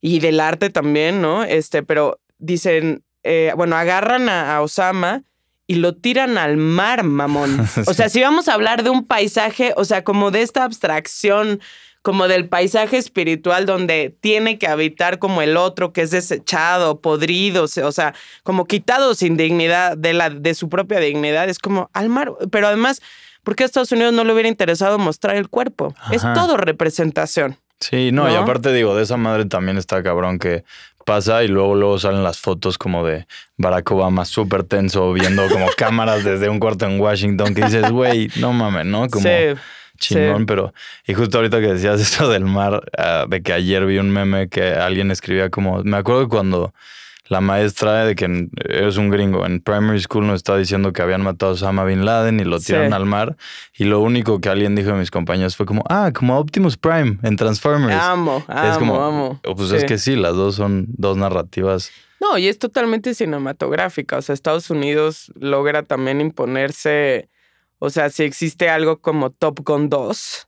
y 0.00 0.20
del 0.20 0.40
arte 0.40 0.70
también, 0.70 1.20
¿no? 1.20 1.44
Este, 1.44 1.82
pero 1.82 2.20
dicen, 2.38 3.02
eh, 3.22 3.52
bueno, 3.56 3.76
agarran 3.76 4.28
a, 4.28 4.56
a 4.56 4.62
Osama 4.62 5.24
y 5.66 5.76
lo 5.76 5.94
tiran 5.94 6.38
al 6.38 6.56
mar, 6.56 7.04
mamón. 7.04 7.68
O 7.86 7.94
sea, 7.94 8.08
si 8.08 8.22
vamos 8.22 8.48
a 8.48 8.54
hablar 8.54 8.82
de 8.82 8.90
un 8.90 9.04
paisaje, 9.04 9.74
o 9.76 9.84
sea, 9.84 10.02
como 10.02 10.30
de 10.30 10.42
esta 10.42 10.64
abstracción, 10.64 11.60
como 12.02 12.26
del 12.26 12.48
paisaje 12.48 12.96
espiritual 12.96 13.66
donde 13.66 14.16
tiene 14.20 14.58
que 14.58 14.66
habitar 14.66 15.18
como 15.18 15.42
el 15.42 15.58
otro 15.58 15.92
que 15.92 16.02
es 16.02 16.10
desechado, 16.10 17.00
podrido, 17.00 17.64
o 17.64 17.92
sea, 17.92 18.14
como 18.44 18.64
quitado 18.64 19.14
sin 19.14 19.36
dignidad 19.36 19.96
de, 19.96 20.14
la, 20.14 20.30
de 20.30 20.54
su 20.54 20.70
propia 20.70 21.00
dignidad, 21.00 21.48
es 21.50 21.58
como 21.58 21.90
al 21.92 22.08
mar. 22.08 22.32
Pero 22.50 22.68
además, 22.68 23.02
¿por 23.42 23.56
qué 23.56 23.64
a 23.64 23.66
Estados 23.66 23.92
Unidos 23.92 24.14
no 24.14 24.24
le 24.24 24.32
hubiera 24.32 24.48
interesado 24.48 24.98
mostrar 24.98 25.36
el 25.36 25.50
cuerpo? 25.50 25.94
Es 26.10 26.22
todo 26.22 26.56
representación. 26.56 27.58
Sí, 27.80 28.10
no, 28.12 28.30
y 28.30 28.34
aparte 28.34 28.72
digo, 28.72 28.96
de 28.96 29.04
esa 29.04 29.16
madre 29.16 29.44
también 29.44 29.78
está 29.78 30.02
cabrón 30.02 30.38
que 30.38 30.64
pasa 31.04 31.42
y 31.42 31.48
luego 31.48 31.74
luego 31.74 31.98
salen 31.98 32.22
las 32.22 32.38
fotos 32.38 32.76
como 32.76 33.06
de 33.06 33.26
Barack 33.56 33.90
Obama 33.92 34.24
súper 34.26 34.62
tenso 34.64 35.12
viendo 35.14 35.48
como 35.48 35.66
cámaras 35.76 36.22
desde 36.22 36.48
un 36.50 36.58
cuarto 36.60 36.84
en 36.86 37.00
Washington 37.00 37.54
que 37.54 37.64
dices, 37.64 37.90
güey, 37.90 38.28
no 38.36 38.52
mames, 38.52 38.84
¿no? 38.84 39.08
Como 39.08 39.22
Sí. 39.26 39.58
chingón, 39.98 40.40
sí. 40.40 40.44
pero 40.46 40.74
y 41.06 41.14
justo 41.14 41.38
ahorita 41.38 41.60
que 41.60 41.68
decías 41.74 42.00
esto 42.00 42.28
del 42.28 42.44
mar, 42.44 42.82
ah, 42.98 43.24
de 43.28 43.42
que 43.42 43.52
ayer 43.54 43.86
vi 43.86 43.98
un 43.98 44.10
meme 44.10 44.48
que 44.48 44.72
alguien 44.72 45.10
escribía 45.10 45.48
como, 45.48 45.82
me 45.82 45.96
acuerdo 45.96 46.28
cuando 46.28 46.74
la 47.28 47.40
maestra 47.40 48.04
de 48.04 48.14
que 48.14 48.48
es 48.68 48.96
un 48.96 49.10
gringo 49.10 49.44
en 49.46 49.60
primary 49.60 50.00
school 50.00 50.26
nos 50.26 50.36
estaba 50.36 50.58
diciendo 50.58 50.92
que 50.92 51.02
habían 51.02 51.22
matado 51.22 51.52
a 51.52 51.54
Osama 51.54 51.84
Bin 51.84 52.04
Laden 52.04 52.40
y 52.40 52.44
lo 52.44 52.58
Sí. 52.58 52.66
tiraron 52.68 52.92
al 52.94 53.04
mar 53.06 53.36
y 53.76 53.84
lo 53.84 54.00
único 54.00 54.40
que 54.40 54.48
alguien 54.48 54.74
dijo 54.74 54.90
de 54.90 54.96
mis 54.96 55.10
compañeros 55.10 55.56
fue 55.56 55.66
como, 55.66 55.84
ah, 55.88 56.10
como 56.14 56.38
Optimus 56.38 56.76
Prime 56.76 57.18
en 57.22 57.36
Transformers. 57.36 58.00
Amo, 58.02 58.42
amo, 58.48 58.70
es 58.70 58.78
como, 58.78 59.04
amo. 59.04 59.40
o 59.46 59.54
Pues 59.54 59.70
es 59.72 59.84
que 59.84 59.98
sí, 59.98 60.16
las 60.16 60.34
dos 60.34 60.54
son 60.54 60.86
dos 60.88 61.16
narrativas. 61.16 61.90
No, 62.20 62.36
y 62.36 62.48
es 62.48 62.58
totalmente 62.58 63.14
cinematográfica. 63.14 64.16
O 64.16 64.22
sea, 64.22 64.32
Estados 64.32 64.70
Unidos 64.70 65.32
logra 65.38 65.84
también 65.84 66.20
imponerse. 66.20 67.28
O 67.78 67.90
sea, 67.90 68.10
si 68.10 68.24
existe 68.24 68.68
algo 68.68 69.00
como 69.00 69.30
Top 69.30 69.60
Gun 69.64 69.88
2. 69.88 70.47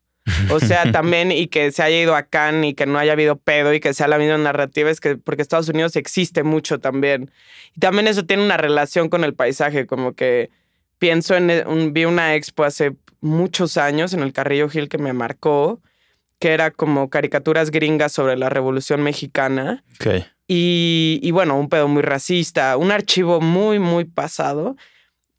O 0.50 0.60
sea, 0.60 0.90
también, 0.92 1.32
y 1.32 1.48
que 1.48 1.72
se 1.72 1.82
haya 1.82 2.00
ido 2.00 2.14
a 2.14 2.22
Cannes 2.22 2.70
y 2.70 2.74
que 2.74 2.86
no 2.86 2.98
haya 2.98 3.12
habido 3.12 3.36
pedo 3.36 3.72
y 3.72 3.80
que 3.80 3.94
sea 3.94 4.08
la 4.08 4.18
misma 4.18 4.38
narrativa, 4.38 4.90
es 4.90 5.00
que 5.00 5.16
porque 5.16 5.42
Estados 5.42 5.68
Unidos 5.68 5.96
existe 5.96 6.42
mucho 6.42 6.78
también. 6.78 7.30
Y 7.74 7.80
también 7.80 8.06
eso 8.06 8.24
tiene 8.24 8.44
una 8.44 8.56
relación 8.56 9.08
con 9.08 9.24
el 9.24 9.34
paisaje, 9.34 9.86
como 9.86 10.12
que 10.14 10.50
pienso 10.98 11.34
en, 11.36 11.66
un, 11.66 11.92
vi 11.92 12.04
una 12.04 12.34
expo 12.34 12.64
hace 12.64 12.92
muchos 13.20 13.76
años 13.76 14.12
en 14.12 14.20
el 14.20 14.32
Carrillo 14.32 14.68
Gil 14.68 14.88
que 14.88 14.98
me 14.98 15.12
marcó, 15.12 15.80
que 16.38 16.52
era 16.52 16.70
como 16.70 17.10
caricaturas 17.10 17.70
gringas 17.70 18.12
sobre 18.12 18.36
la 18.36 18.48
Revolución 18.48 19.02
Mexicana. 19.02 19.84
Ok. 19.94 20.24
Y, 20.46 21.20
y 21.22 21.30
bueno, 21.30 21.58
un 21.58 21.68
pedo 21.68 21.86
muy 21.86 22.02
racista, 22.02 22.76
un 22.76 22.90
archivo 22.90 23.40
muy, 23.40 23.78
muy 23.78 24.04
pasado. 24.04 24.76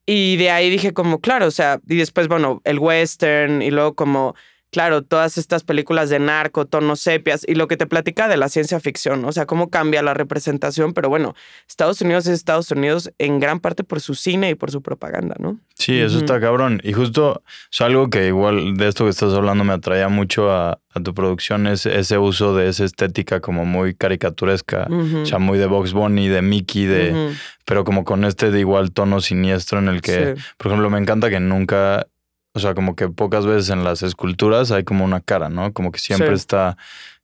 Y 0.06 0.38
de 0.38 0.52
ahí 0.52 0.70
dije 0.70 0.94
como, 0.94 1.20
claro, 1.20 1.48
o 1.48 1.52
sea, 1.52 1.80
y 1.88 1.96
después, 1.96 2.28
bueno, 2.28 2.62
el 2.64 2.80
western 2.80 3.62
y 3.62 3.72
luego 3.72 3.94
como, 3.94 4.36
claro, 4.72 5.02
todas 5.04 5.38
estas 5.38 5.64
películas 5.64 6.10
de 6.10 6.20
narco, 6.20 6.66
tonos 6.66 7.00
sepias 7.02 7.46
y 7.48 7.56
lo 7.56 7.68
que 7.68 7.78
te 7.78 7.86
platica 7.86 8.28
de 8.28 8.38
la 8.38 8.50
ciencia 8.50 8.80
ficción, 8.80 9.24
o 9.26 9.32
sea, 9.32 9.46
cómo 9.46 9.70
cambia 9.70 10.02
la 10.02 10.14
representación, 10.14 10.94
pero 10.94 11.10
bueno, 11.10 11.36
Estados 11.68 12.02
Unidos 12.02 12.26
es 12.28 12.34
Estados 12.36 12.72
Unidos 12.72 13.12
en 13.20 13.40
gran 13.40 13.60
parte 13.60 13.84
por 13.84 14.00
su 14.02 14.16
cine 14.16 14.50
y 14.50 14.56
por 14.56 14.72
su 14.72 14.82
propaganda, 14.82 15.36
¿no? 15.40 15.60
Sí, 15.76 16.00
eso 16.00 16.18
está 16.20 16.40
cabrón. 16.40 16.80
Y 16.84 16.94
justo 16.94 17.42
es 17.72 17.82
algo 17.82 18.10
que 18.10 18.28
igual 18.28 18.76
de 18.78 18.88
esto 18.88 19.04
que 19.06 19.10
estás 19.10 19.34
hablando 19.34 19.64
me 19.64 19.74
atraía 19.74 20.10
mucho 20.10 20.52
a, 20.52 20.80
a 20.94 21.00
tu 21.04 21.14
producción, 21.14 21.66
es 21.68 21.86
ese 21.86 22.18
uso 22.20 22.56
de 22.56 22.70
esa 22.70 22.86
estética 22.86 23.40
como 23.40 23.66
muy 23.66 23.96
caricaturesca. 23.96 24.88
Ujú. 24.90 25.20
O 25.22 25.26
sea, 25.26 25.40
muy 25.40 25.58
de 25.58 25.66
Box 25.66 25.94
Bunny, 25.94 26.28
de 26.28 26.42
Mickey, 26.44 26.86
de, 26.86 27.34
pero 27.66 27.84
como 27.84 28.04
con 28.04 28.24
este 28.26 28.52
de 28.52 28.60
igual 28.60 28.92
tono 28.92 29.22
siniestro 29.22 29.80
en 29.80 29.88
el 29.88 30.02
que, 30.02 30.36
Sí. 30.36 30.44
por 30.58 30.68
ejemplo, 30.68 30.90
me 30.92 31.00
encanta 31.00 31.30
que 31.30 31.40
nunca, 31.40 32.06
o 32.54 32.60
sea, 32.60 32.74
como 32.74 32.96
que 32.96 33.08
pocas 33.10 33.46
veces 33.46 33.70
en 33.70 33.84
las 33.84 34.04
esculturas 34.04 34.72
hay 34.72 34.84
como 34.84 35.06
una 35.06 35.22
cara, 35.22 35.50
¿no? 35.50 35.72
Como 35.74 35.92
que 35.92 36.00
siempre 36.00 36.30
Sí. 36.30 36.36
está 36.36 36.78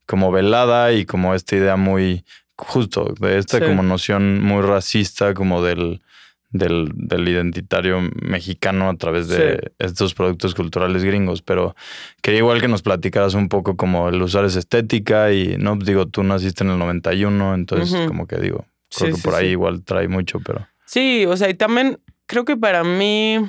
como 0.06 0.32
velada 0.32 0.94
y 0.94 1.06
como 1.06 1.34
esta 1.36 1.56
idea 1.56 1.76
muy 1.76 2.24
justo, 2.58 3.14
de 3.20 3.38
esta 3.38 3.60
Sí. 3.60 3.66
como 3.66 3.84
noción 3.84 4.42
muy 4.42 4.62
racista, 4.64 5.34
como 5.34 5.62
del, 5.62 6.02
del, 6.50 6.90
del 6.96 7.28
identitario 7.28 8.00
mexicano 8.22 8.90
a 8.90 8.96
través 8.96 9.28
de 9.28 9.74
estos 9.80 10.14
productos 10.14 10.56
culturales 10.56 11.04
gringos. 11.04 11.42
Pero 11.42 11.76
quería 12.22 12.40
igual 12.40 12.62
que 12.62 12.68
nos 12.70 12.82
platicaras 12.82 13.34
un 13.34 13.50
poco 13.50 13.76
como 13.76 14.08
el 14.10 14.22
usar 14.22 14.46
esa 14.46 14.60
estética 14.60 15.34
y, 15.34 15.58
no, 15.58 15.76
digo, 15.76 16.08
tú 16.08 16.24
naciste 16.24 16.64
en 16.64 16.72
el 16.72 16.80
91, 16.80 17.54
entonces 17.54 17.92
Ujú. 17.94 18.08
como 18.08 18.28
que 18.28 18.38
digo, 18.38 18.66
creo 18.98 19.14
que 19.16 19.22
por 19.22 19.36
ahí 19.36 19.50
igual 19.50 19.84
trae 19.84 20.08
mucho, 20.08 20.40
pero... 20.40 20.66
Sí, 20.86 21.26
o 21.26 21.36
sea, 21.36 21.50
y 21.50 21.54
también 21.54 22.00
creo 22.28 22.46
que 22.46 22.56
para 22.56 22.84
mí 22.86 23.40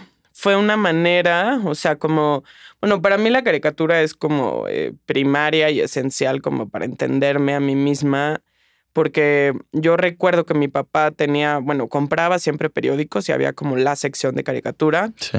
fue 0.41 0.55
una 0.55 0.77
manera, 0.77 1.61
o 1.65 1.75
sea, 1.75 1.97
como, 1.97 2.45
bueno, 2.81 3.03
para 3.03 3.19
mí 3.19 3.29
la 3.29 3.43
caricatura 3.43 4.03
es 4.03 4.15
como 4.15 4.67
eh, 4.69 4.93
primaria 5.05 5.69
y 5.71 5.81
esencial 5.81 6.43
como 6.43 6.69
para 6.69 6.85
entenderme 6.85 7.55
a 7.55 7.61
mí 7.61 7.75
misma, 7.75 8.41
porque 8.93 9.53
yo 9.73 9.97
recuerdo 9.97 10.47
que 10.47 10.55
mi 10.55 10.69
papá 10.69 11.11
tenía, 11.11 11.59
bueno, 11.59 11.89
compraba 11.89 12.39
siempre 12.39 12.71
periódicos 12.71 13.29
y 13.29 13.33
había 13.33 13.53
como 13.53 13.77
la 13.77 13.97
sección 13.97 14.37
de 14.37 14.45
caricatura. 14.45 15.11
Sí. 15.17 15.39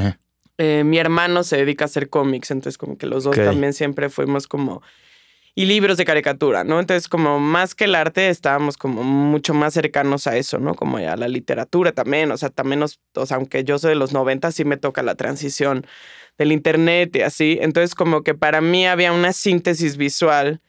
Eh, 0.58 0.84
mi 0.84 0.98
hermano 0.98 1.44
se 1.44 1.56
dedica 1.56 1.86
a 1.86 1.88
hacer 1.88 2.10
cómics, 2.10 2.52
entonces 2.52 2.78
como 2.78 2.98
que 2.98 3.08
los 3.08 3.24
dos 3.24 3.38
también 3.38 3.72
siempre 3.72 4.10
fuimos 4.10 4.48
como... 4.48 4.82
Y 5.60 5.66
libros 5.66 5.98
de 5.98 6.06
caricatura, 6.06 6.64
¿no? 6.64 6.80
Entonces 6.80 7.10
como 7.10 7.38
más 7.38 7.76
que 7.76 7.84
el 7.84 7.94
arte 7.94 8.30
estábamos 8.30 8.78
como 8.78 9.04
mucho 9.04 9.54
más 9.54 9.74
cercanos 9.74 10.26
a 10.26 10.38
eso, 10.38 10.58
¿no? 10.58 10.74
Como 10.74 10.96
a 10.96 11.18
la 11.18 11.28
literatura 11.28 11.92
también, 11.92 12.32
o 12.32 12.38
sea, 12.38 12.48
también 12.50 12.80
nos, 12.80 13.02
o 13.14 13.26
sea, 13.26 13.36
aunque 13.36 13.66
yo 13.66 13.78
soy 13.78 13.90
de 13.90 13.96
los 13.96 14.14
90, 14.14 14.54
sí 14.54 14.64
me 14.64 14.78
toca 14.78 15.04
la 15.04 15.16
transición 15.16 15.86
del 16.38 16.54
internet 16.54 17.14
y 17.18 17.24
así. 17.24 17.58
Entonces 17.60 17.94
como 17.94 18.24
que 18.24 18.36
para 18.36 18.62
mí 18.62 18.88
había 18.88 19.12
una 19.12 19.34
síntesis 19.34 19.98
visual 19.98 20.62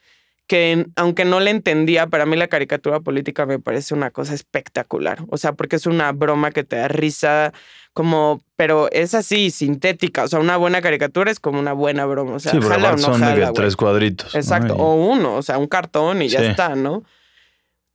que 0.50 0.84
aunque 0.96 1.24
no 1.24 1.38
le 1.38 1.52
entendía, 1.52 2.08
para 2.08 2.26
mí 2.26 2.36
la 2.36 2.48
caricatura 2.48 2.98
política 2.98 3.46
me 3.46 3.60
parece 3.60 3.94
una 3.94 4.10
cosa 4.10 4.34
espectacular. 4.34 5.22
O 5.28 5.36
sea, 5.36 5.52
porque 5.52 5.76
es 5.76 5.86
una 5.86 6.10
broma 6.10 6.50
que 6.50 6.64
te 6.64 6.74
da 6.74 6.88
risa, 6.88 7.52
como, 7.92 8.42
pero 8.56 8.90
es 8.90 9.14
así, 9.14 9.52
sintética. 9.52 10.24
O 10.24 10.26
sea, 10.26 10.40
una 10.40 10.56
buena 10.56 10.82
caricatura 10.82 11.30
es 11.30 11.38
como 11.38 11.60
una 11.60 11.72
buena 11.72 12.04
broma. 12.04 12.32
O 12.32 12.38
sea, 12.40 12.50
sí, 12.50 12.60
jala 12.60 12.94
o 12.94 12.96
no 12.96 12.98
son 12.98 13.20
de 13.20 13.32
que 13.32 13.52
tres 13.54 13.76
cuadritos. 13.76 14.34
Exacto, 14.34 14.74
o 14.74 14.96
uno, 14.96 15.36
o 15.36 15.42
sea, 15.42 15.56
un 15.56 15.68
cartón 15.68 16.20
y 16.20 16.26
ya 16.26 16.40
está, 16.40 16.74
¿no? 16.74 17.04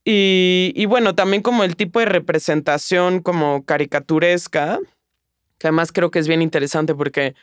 Y, 0.05 0.71
y 0.77 0.85
bueno, 0.85 1.13
también 1.13 1.41
como 1.41 1.65
el 1.65 1.75
tipo 1.75 1.99
de 1.99 2.05
representación 2.05 3.19
como 3.21 3.65
caricaturesca, 3.65 4.79
que 5.57 5.67
además 5.67 5.91
creo 5.91 6.09
que 6.09 6.19
es 6.19 6.29
bien 6.29 6.41
interesante 6.41 6.95
porque 6.95 7.35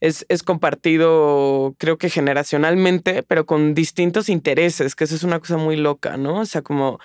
es, 0.00 0.24
es 0.28 0.42
compartido, 0.42 1.74
creo 1.78 1.98
que 1.98 2.10
generacionalmente, 2.10 3.22
pero 3.22 3.46
con 3.46 3.74
distintos 3.74 4.28
intereses, 4.28 4.94
que 4.94 5.04
eso 5.04 5.14
es 5.16 5.24
una 5.24 5.40
cosa 5.40 5.56
muy 5.56 5.76
loca, 5.76 6.16
¿no? 6.16 6.40
O 6.40 6.46
sea, 6.46 6.62
como 6.62 7.00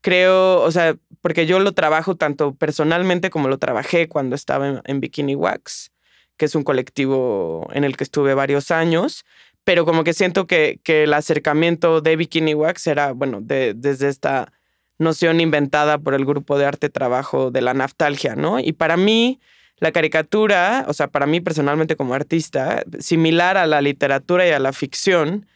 creo, 0.00 0.62
o 0.62 0.70
sea, 0.70 0.96
porque 1.20 1.46
yo 1.46 1.58
lo 1.58 1.72
trabajo 1.72 2.16
tanto 2.16 2.54
personalmente 2.54 3.30
como 3.30 3.48
lo 3.48 3.58
trabajé 3.58 4.08
cuando 4.08 4.36
estaba 4.36 4.82
en, 4.84 5.00
Bikini 5.00 5.34
Wax, 5.34 5.90
que 6.36 6.44
es 6.46 6.54
un 6.54 6.62
colectivo 6.64 7.68
en 7.72 7.84
el 7.84 7.96
que 7.96 8.04
estuve 8.04 8.34
varios 8.34 8.70
años, 8.70 9.24
pero 9.64 9.84
como 9.84 10.04
que 10.04 10.14
siento 10.14 10.46
que, 10.46 10.80
que 10.84 11.04
el 11.04 11.14
acercamiento 11.14 12.00
de 12.00 12.16
Bikini 12.16 12.54
Wax 12.54 12.86
era, 12.86 13.12
bueno, 13.12 13.40
de- 13.42 13.74
desde 13.74 14.08
esta 14.08 14.52
noción 14.98 15.40
inventada 15.40 15.98
por 15.98 16.14
el 16.14 16.24
grupo 16.24 16.58
de 16.58 16.66
arte 16.66 16.88
trabajo 16.88 17.50
de 17.50 17.60
la 17.60 17.74
naftalgia, 17.74 18.34
¿no? 18.34 18.60
Y 18.60 18.72
para 18.72 18.96
mí, 18.96 19.40
la 19.80 19.92
caricatura, 19.92 20.84
o 20.88 20.92
sea, 20.92 21.08
para 21.08 21.26
mí 21.26 21.40
personalmente 21.40 21.96
como 21.96 22.14
artista, 22.14 22.82
similar 22.98 23.56
a 23.56 23.66
la 23.66 23.80
literatura 23.80 24.46
y 24.46 24.50
a 24.50 24.58
la 24.58 24.72
ficción, 24.72 25.46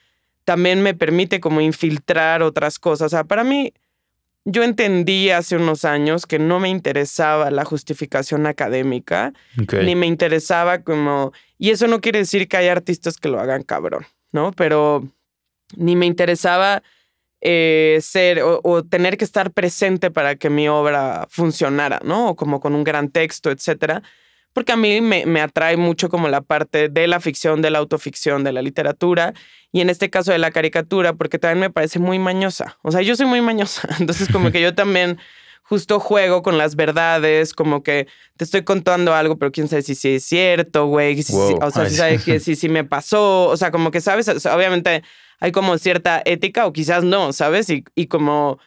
también 0.44 0.82
me 0.82 0.94
permite 0.94 1.40
como 1.40 1.60
infiltrar 1.60 2.42
otras 2.42 2.78
cosas. 2.78 3.06
O 3.06 3.08
sea, 3.10 3.24
para 3.24 3.44
mí, 3.44 3.72
yo 4.44 4.64
entendí 4.64 5.30
hace 5.30 5.56
unos 5.56 5.84
años 5.84 6.26
que 6.26 6.38
no 6.38 6.58
me 6.58 6.68
interesaba 6.68 7.50
la 7.50 7.64
justificación 7.64 8.46
académica, 8.46 9.32
ni 9.82 9.94
me 9.94 10.06
interesaba 10.06 10.82
como, 10.82 11.32
y 11.58 11.70
eso 11.70 11.86
no 11.86 12.00
quiere 12.00 12.20
decir 12.20 12.48
que 12.48 12.56
hay 12.56 12.68
artistas 12.68 13.18
que 13.18 13.28
lo 13.28 13.40
hagan 13.40 13.62
cabrón, 13.62 14.04
¿no? 14.32 14.50
Pero 14.52 15.08
ni 15.76 15.94
me 15.94 16.06
interesaba 16.06 16.82
eh, 17.44 17.98
ser 18.00 18.40
o, 18.42 18.60
o 18.62 18.84
tener 18.84 19.16
que 19.16 19.24
estar 19.24 19.50
presente 19.50 20.10
para 20.12 20.36
que 20.36 20.48
mi 20.48 20.68
obra 20.68 21.26
funcionara, 21.28 22.00
¿no? 22.04 22.28
O 22.30 22.36
como 22.36 22.60
con 22.60 22.74
un 22.74 22.84
gran 22.84 23.10
texto, 23.10 23.50
etcétera. 23.50 24.02
Porque 24.52 24.72
a 24.72 24.76
mí 24.76 25.00
me, 25.00 25.26
me 25.26 25.40
atrae 25.40 25.76
mucho 25.76 26.08
como 26.08 26.28
la 26.28 26.40
parte 26.42 26.88
de 26.88 27.06
la 27.08 27.20
ficción, 27.20 27.60
de 27.62 27.70
la 27.70 27.78
autoficción, 27.78 28.44
de 28.44 28.52
la 28.52 28.62
literatura 28.62 29.32
y 29.72 29.80
en 29.80 29.88
este 29.90 30.08
caso 30.10 30.30
de 30.30 30.38
la 30.38 30.50
caricatura, 30.50 31.14
porque 31.14 31.38
también 31.38 31.58
me 31.60 31.70
parece 31.70 31.98
muy 31.98 32.18
mañosa. 32.18 32.78
O 32.82 32.92
sea, 32.92 33.00
yo 33.02 33.16
soy 33.16 33.26
muy 33.26 33.40
mañosa, 33.40 33.88
entonces 33.98 34.28
como 34.30 34.50
que 34.52 34.60
yo 34.60 34.74
también 34.74 35.18
justo 35.64 35.98
juego 36.00 36.42
con 36.42 36.58
las 36.58 36.76
verdades, 36.76 37.54
como 37.54 37.82
que 37.82 38.06
te 38.36 38.44
estoy 38.44 38.62
contando 38.62 39.14
algo, 39.14 39.38
pero 39.38 39.50
quién 39.50 39.68
sabe 39.68 39.80
si 39.82 39.94
sí 39.94 40.16
es 40.16 40.24
cierto, 40.24 40.86
güey, 40.86 41.16
si- 41.16 41.22
si- 41.24 41.32
Wow. 41.32 41.58
o 41.62 41.70
sea, 41.70 41.84
si 41.86 41.92
sí. 41.92 41.96
sabes 41.96 42.22
que 42.24 42.38
sí, 42.40 42.54
sí 42.54 42.68
me 42.68 42.84
pasó, 42.84 43.46
o 43.48 43.56
sea, 43.56 43.70
como 43.70 43.90
que 43.90 44.00
sabes, 44.02 44.28
O 44.28 44.38
sea, 44.38 44.54
obviamente 44.54 45.02
hay 45.42 45.50
como 45.50 45.76
cierta 45.76 46.22
ética 46.24 46.66
o 46.66 46.72
quizás 46.72 47.02
no, 47.02 47.32
¿sabes? 47.32 47.68
Y, 47.68 47.84
y 47.96 48.06
como... 48.06 48.60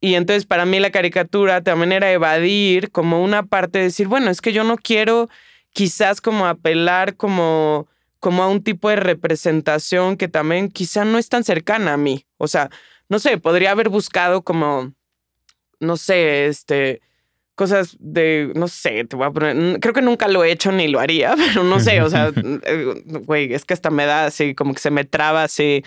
Y 0.00 0.16
entonces 0.16 0.44
para 0.44 0.66
mí 0.66 0.80
la 0.80 0.90
caricatura 0.90 1.62
también 1.62 1.92
era 1.92 2.10
evadir 2.10 2.90
como 2.90 3.22
una 3.22 3.44
parte 3.44 3.78
de 3.78 3.84
decir, 3.84 4.08
bueno, 4.08 4.28
es 4.28 4.40
que 4.40 4.52
yo 4.52 4.64
no 4.64 4.76
quiero 4.76 5.28
quizás 5.72 6.20
como 6.20 6.46
apelar 6.46 7.14
como, 7.16 7.86
como 8.18 8.42
a 8.42 8.48
un 8.48 8.60
tipo 8.64 8.90
de 8.90 8.96
representación 8.96 10.16
que 10.16 10.26
también 10.26 10.68
quizá 10.68 11.04
no 11.04 11.16
es 11.16 11.28
tan 11.28 11.44
cercana 11.44 11.92
a 11.92 11.96
mí. 11.96 12.26
O 12.38 12.48
sea, 12.48 12.70
no 13.08 13.20
sé, 13.20 13.38
podría 13.38 13.70
haber 13.70 13.88
buscado 13.88 14.42
como, 14.42 14.94
no 15.78 15.96
sé, 15.96 16.46
este, 16.46 17.02
cosas 17.56 17.96
de, 17.98 18.52
no 18.54 18.68
sé, 18.68 19.04
te 19.04 19.16
voy 19.16 19.26
a 19.26 19.30
poner, 19.32 19.80
creo 19.80 19.94
que 19.94 20.02
nunca 20.02 20.28
lo 20.28 20.44
he 20.44 20.52
hecho 20.52 20.70
ni 20.72 20.88
lo 20.88 21.00
haría, 21.00 21.34
pero 21.54 21.64
no 21.64 21.80
sé, 21.80 22.02
o 22.02 22.10
sea, 22.10 22.30
eh, 22.64 23.02
güey, 23.24 23.52
es 23.52 23.64
que 23.64 23.74
hasta 23.74 23.90
me 23.90 24.06
da 24.06 24.26
así, 24.26 24.54
como 24.54 24.74
que 24.74 24.80
se 24.80 24.90
me 24.90 25.04
traba 25.04 25.42
así, 25.44 25.82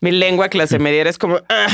mi 0.00 0.12
lengua 0.12 0.48
clase 0.48 0.78
media 0.78 1.02
es 1.02 1.18
como, 1.18 1.40
"Ah", 1.48 1.66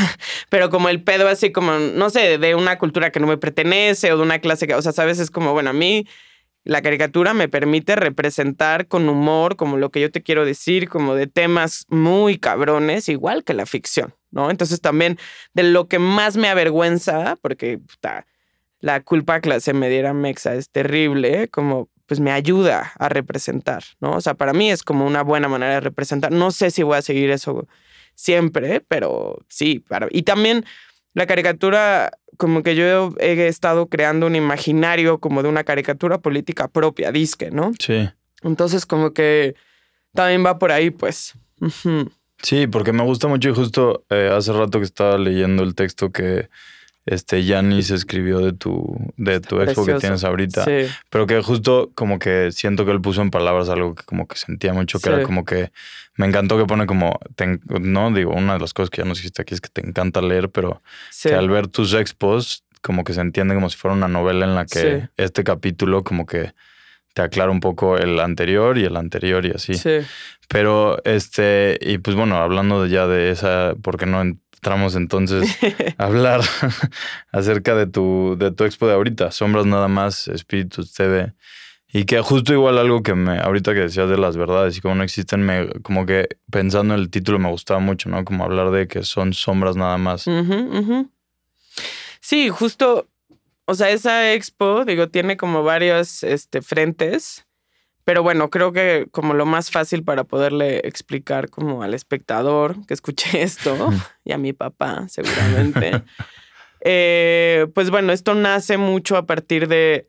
pero 0.48 0.70
como 0.70 0.88
el 0.88 1.02
pedo 1.02 1.28
así 1.28 1.52
como, 1.52 1.72
no 1.72 2.10
sé, 2.10 2.38
de 2.38 2.54
una 2.54 2.78
cultura 2.78 3.10
que 3.12 3.20
no 3.20 3.26
me 3.26 3.36
pertenece 3.38 4.12
o 4.12 4.16
de 4.16 4.22
una 4.22 4.38
clase 4.38 4.66
que, 4.66 4.74
o 4.74 4.82
sea, 4.82 4.92
sabes, 4.92 5.18
es 5.18 5.30
como, 5.30 5.52
bueno, 5.52 5.70
a 5.70 5.74
mí 5.74 6.06
la 6.64 6.82
caricatura 6.82 7.34
me 7.34 7.48
permite 7.48 7.96
representar 7.96 8.86
con 8.86 9.08
humor 9.08 9.56
como 9.56 9.78
lo 9.78 9.90
que 9.90 10.00
yo 10.00 10.10
te 10.10 10.22
quiero 10.22 10.44
decir, 10.44 10.88
como 10.88 11.14
de 11.14 11.26
temas 11.26 11.86
muy 11.88 12.38
cabrones, 12.38 13.08
igual 13.08 13.44
que 13.44 13.54
la 13.54 13.66
ficción, 13.66 14.14
¿no? 14.30 14.50
Entonces 14.50 14.80
también 14.80 15.18
de 15.54 15.62
lo 15.64 15.88
que 15.88 15.98
más 15.98 16.36
me 16.36 16.48
avergüenza, 16.48 17.36
porque 17.40 17.78
puta, 17.78 18.26
la 18.80 19.00
culpa 19.00 19.40
clase 19.40 19.72
mediera 19.72 20.12
mexa 20.12 20.54
es 20.54 20.70
terrible, 20.70 21.48
como 21.48 21.88
pues 22.06 22.18
me 22.18 22.32
ayuda 22.32 22.92
a 22.98 23.08
representar, 23.08 23.84
¿no? 24.00 24.16
O 24.16 24.20
sea, 24.20 24.34
para 24.34 24.52
mí 24.52 24.68
es 24.68 24.82
como 24.82 25.06
una 25.06 25.22
buena 25.22 25.46
manera 25.46 25.74
de 25.74 25.80
representar. 25.80 26.32
No 26.32 26.50
sé 26.50 26.72
si 26.72 26.82
voy 26.82 26.98
a 26.98 27.02
seguir 27.02 27.30
eso 27.30 27.68
siempre, 28.14 28.80
pero 28.80 29.38
sí. 29.48 29.78
Para... 29.78 30.08
Y 30.10 30.22
también 30.22 30.64
la 31.14 31.26
caricatura, 31.26 32.10
como 32.36 32.64
que 32.64 32.74
yo 32.74 33.14
he 33.20 33.46
estado 33.46 33.88
creando 33.88 34.26
un 34.26 34.34
imaginario 34.34 35.20
como 35.20 35.44
de 35.44 35.48
una 35.48 35.62
caricatura 35.62 36.18
política 36.18 36.66
propia, 36.66 37.12
disque, 37.12 37.52
¿no? 37.52 37.70
Sí. 37.78 38.08
Entonces 38.42 38.86
como 38.86 39.12
que 39.12 39.54
también 40.12 40.44
va 40.44 40.58
por 40.58 40.72
ahí, 40.72 40.90
pues. 40.90 41.34
Sí, 42.42 42.66
porque 42.66 42.92
me 42.92 43.04
gusta 43.04 43.28
mucho 43.28 43.50
y 43.50 43.54
justo 43.54 44.04
eh, 44.08 44.30
hace 44.32 44.52
rato 44.52 44.78
que 44.78 44.84
estaba 44.84 45.18
leyendo 45.18 45.62
el 45.62 45.74
texto 45.74 46.10
que 46.10 46.48
este 47.10 47.44
Yanis 47.44 47.90
escribió 47.90 48.38
de 48.40 48.52
tu, 48.52 48.96
de 49.16 49.40
tu 49.40 49.60
expo 49.60 49.84
que 49.84 49.94
tienes 49.94 50.24
ahorita. 50.24 50.64
Sí. 50.64 50.86
Pero 51.10 51.26
que 51.26 51.42
justo 51.42 51.90
como 51.94 52.18
que 52.18 52.52
siento 52.52 52.84
que 52.84 52.92
él 52.92 53.00
puso 53.00 53.20
en 53.22 53.30
palabras 53.30 53.68
algo 53.68 53.94
que 53.94 54.04
como 54.04 54.26
que 54.28 54.36
sentía 54.36 54.72
mucho, 54.72 54.98
que 54.98 55.08
Sí. 55.10 55.14
era 55.14 55.22
como 55.24 55.44
que 55.44 55.72
me 56.16 56.26
encantó 56.26 56.56
que 56.58 56.66
pone 56.66 56.86
como, 56.86 57.18
te 57.36 57.58
no 57.80 58.10
digo, 58.12 58.32
una 58.32 58.54
de 58.54 58.60
las 58.60 58.74
cosas 58.74 58.90
que 58.90 59.02
ya 59.02 59.08
nos 59.08 59.18
dijiste 59.18 59.42
aquí 59.42 59.54
es 59.54 59.60
que 59.60 59.68
te 59.68 59.86
encanta 59.86 60.20
leer, 60.22 60.50
pero 60.50 60.82
Sí. 61.10 61.28
que 61.28 61.34
al 61.34 61.48
ver 61.48 61.66
tus 61.68 61.94
expos 61.94 62.64
como 62.82 63.04
que 63.04 63.12
se 63.12 63.20
entiende 63.20 63.54
como 63.54 63.68
si 63.70 63.76
fuera 63.76 63.94
una 63.94 64.08
novela 64.08 64.46
en 64.46 64.54
la 64.54 64.64
que 64.66 65.08
este 65.16 65.44
capítulo 65.44 66.02
como 66.04 66.24
que 66.26 66.52
te 67.12 67.22
aclara 67.22 67.50
un 67.50 67.60
poco 67.60 67.98
el 67.98 68.20
anterior 68.20 68.78
y 68.78 68.84
el 68.84 68.96
anterior 68.96 69.44
y 69.44 69.50
así. 69.50 69.74
Sí. 69.74 69.98
Pero 70.48 70.98
este, 71.04 71.76
y 71.80 71.98
pues 71.98 72.16
bueno, 72.16 72.36
hablando 72.36 72.82
de 72.84 72.88
ya 72.90 73.06
de 73.06 73.30
esa, 73.30 73.74
porque 73.82 74.06
no 74.06 74.22
entramos 74.60 74.94
entonces 74.94 75.58
a 75.96 76.04
hablar 76.04 76.42
acerca 77.32 77.74
de 77.74 77.86
tu, 77.86 78.36
de 78.38 78.50
tu 78.50 78.64
expo 78.64 78.86
de 78.86 78.92
ahorita, 78.92 79.30
Sombras 79.32 79.64
nada 79.64 79.88
más, 79.88 80.28
Espíritus 80.28 80.92
TV. 80.92 81.32
Y 81.92 82.04
que 82.04 82.20
justo 82.20 82.52
igual 82.52 82.78
algo 82.78 83.02
que 83.02 83.14
me, 83.14 83.38
ahorita 83.38 83.74
que 83.74 83.80
decías 83.80 84.08
de 84.08 84.18
las 84.18 84.36
verdades 84.36 84.76
y 84.76 84.80
cómo 84.80 84.94
no 84.94 85.02
existen, 85.02 85.42
me, 85.42 85.70
como 85.82 86.06
que 86.06 86.28
pensando 86.50 86.94
en 86.94 87.00
el 87.00 87.10
título 87.10 87.38
me 87.40 87.48
gustaba 87.48 87.80
mucho, 87.80 88.08
¿no? 88.08 88.24
Como 88.24 88.44
hablar 88.44 88.70
de 88.70 88.86
que 88.86 89.02
son 89.02 89.32
sombras 89.32 89.74
nada 89.74 89.98
más. 89.98 90.26
Sí, 92.20 92.48
justo, 92.50 93.08
o 93.64 93.74
sea, 93.74 93.90
esa 93.90 94.34
expo, 94.34 94.84
digo, 94.84 95.08
tiene 95.08 95.36
como 95.36 95.64
varios 95.64 96.22
este, 96.22 96.62
frentes, 96.62 97.46
pero 98.10 98.24
bueno, 98.24 98.50
creo 98.50 98.72
que 98.72 99.06
como 99.12 99.34
lo 99.34 99.46
más 99.46 99.70
fácil 99.70 100.02
para 100.02 100.24
poderle 100.24 100.78
explicar 100.78 101.48
como 101.48 101.84
al 101.84 101.94
espectador 101.94 102.84
que 102.88 102.94
escuche 102.94 103.40
esto 103.44 103.88
y 104.24 104.32
a 104.32 104.36
mi 104.36 104.52
papá, 104.52 105.06
seguramente, 105.06 106.02
eh, 106.80 107.68
pues 107.72 107.88
bueno, 107.90 108.12
esto 108.12 108.34
nace 108.34 108.78
mucho 108.78 109.16
a 109.16 109.26
partir 109.26 109.68
de, 109.68 110.08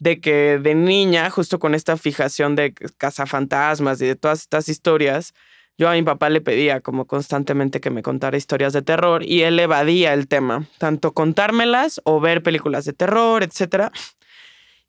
de 0.00 0.20
que 0.20 0.58
de 0.58 0.74
niña, 0.74 1.30
justo 1.30 1.58
con 1.58 1.74
esta 1.74 1.96
fijación 1.96 2.56
de 2.56 2.74
cazafantasmas 2.98 4.02
y 4.02 4.06
de 4.08 4.16
todas 4.16 4.40
estas 4.40 4.68
historias, 4.68 5.32
yo 5.78 5.88
a 5.88 5.94
mi 5.94 6.02
papá 6.02 6.28
le 6.28 6.42
pedía 6.42 6.82
como 6.82 7.06
constantemente 7.06 7.80
que 7.80 7.88
me 7.88 8.02
contara 8.02 8.36
historias 8.36 8.74
de 8.74 8.82
terror 8.82 9.22
y 9.24 9.44
él 9.44 9.58
evadía 9.58 10.12
el 10.12 10.28
tema, 10.28 10.66
tanto 10.76 11.14
contármelas 11.14 12.02
o 12.04 12.20
ver 12.20 12.42
películas 12.42 12.84
de 12.84 12.92
terror, 12.92 13.42
etc. 13.42 13.90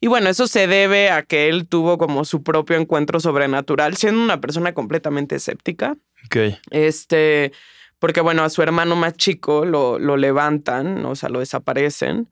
Y 0.04 0.08
bueno, 0.08 0.30
eso 0.30 0.48
se 0.48 0.66
debe 0.66 1.12
a 1.12 1.22
que 1.22 1.48
él 1.48 1.68
tuvo 1.68 2.00
como 2.00 2.26
su 2.26 2.42
propio 2.42 2.76
encuentro 2.76 3.20
sobrenatural, 3.20 3.96
siendo 3.96 4.22
una 4.22 4.42
persona 4.42 4.74
completamente 4.74 5.36
escéptica. 5.36 5.96
Ok. 6.26 6.58
Este, 6.72 7.52
porque 8.00 8.20
bueno, 8.20 8.44
a 8.44 8.50
su 8.50 8.64
hermano 8.64 8.96
más 8.96 9.14
chico 9.14 9.64
lo, 9.64 10.00
lo 10.00 10.18
levantan, 10.18 11.06
o 11.06 11.16
sea, 11.16 11.30
lo 11.30 11.40
desaparecen. 11.40 12.28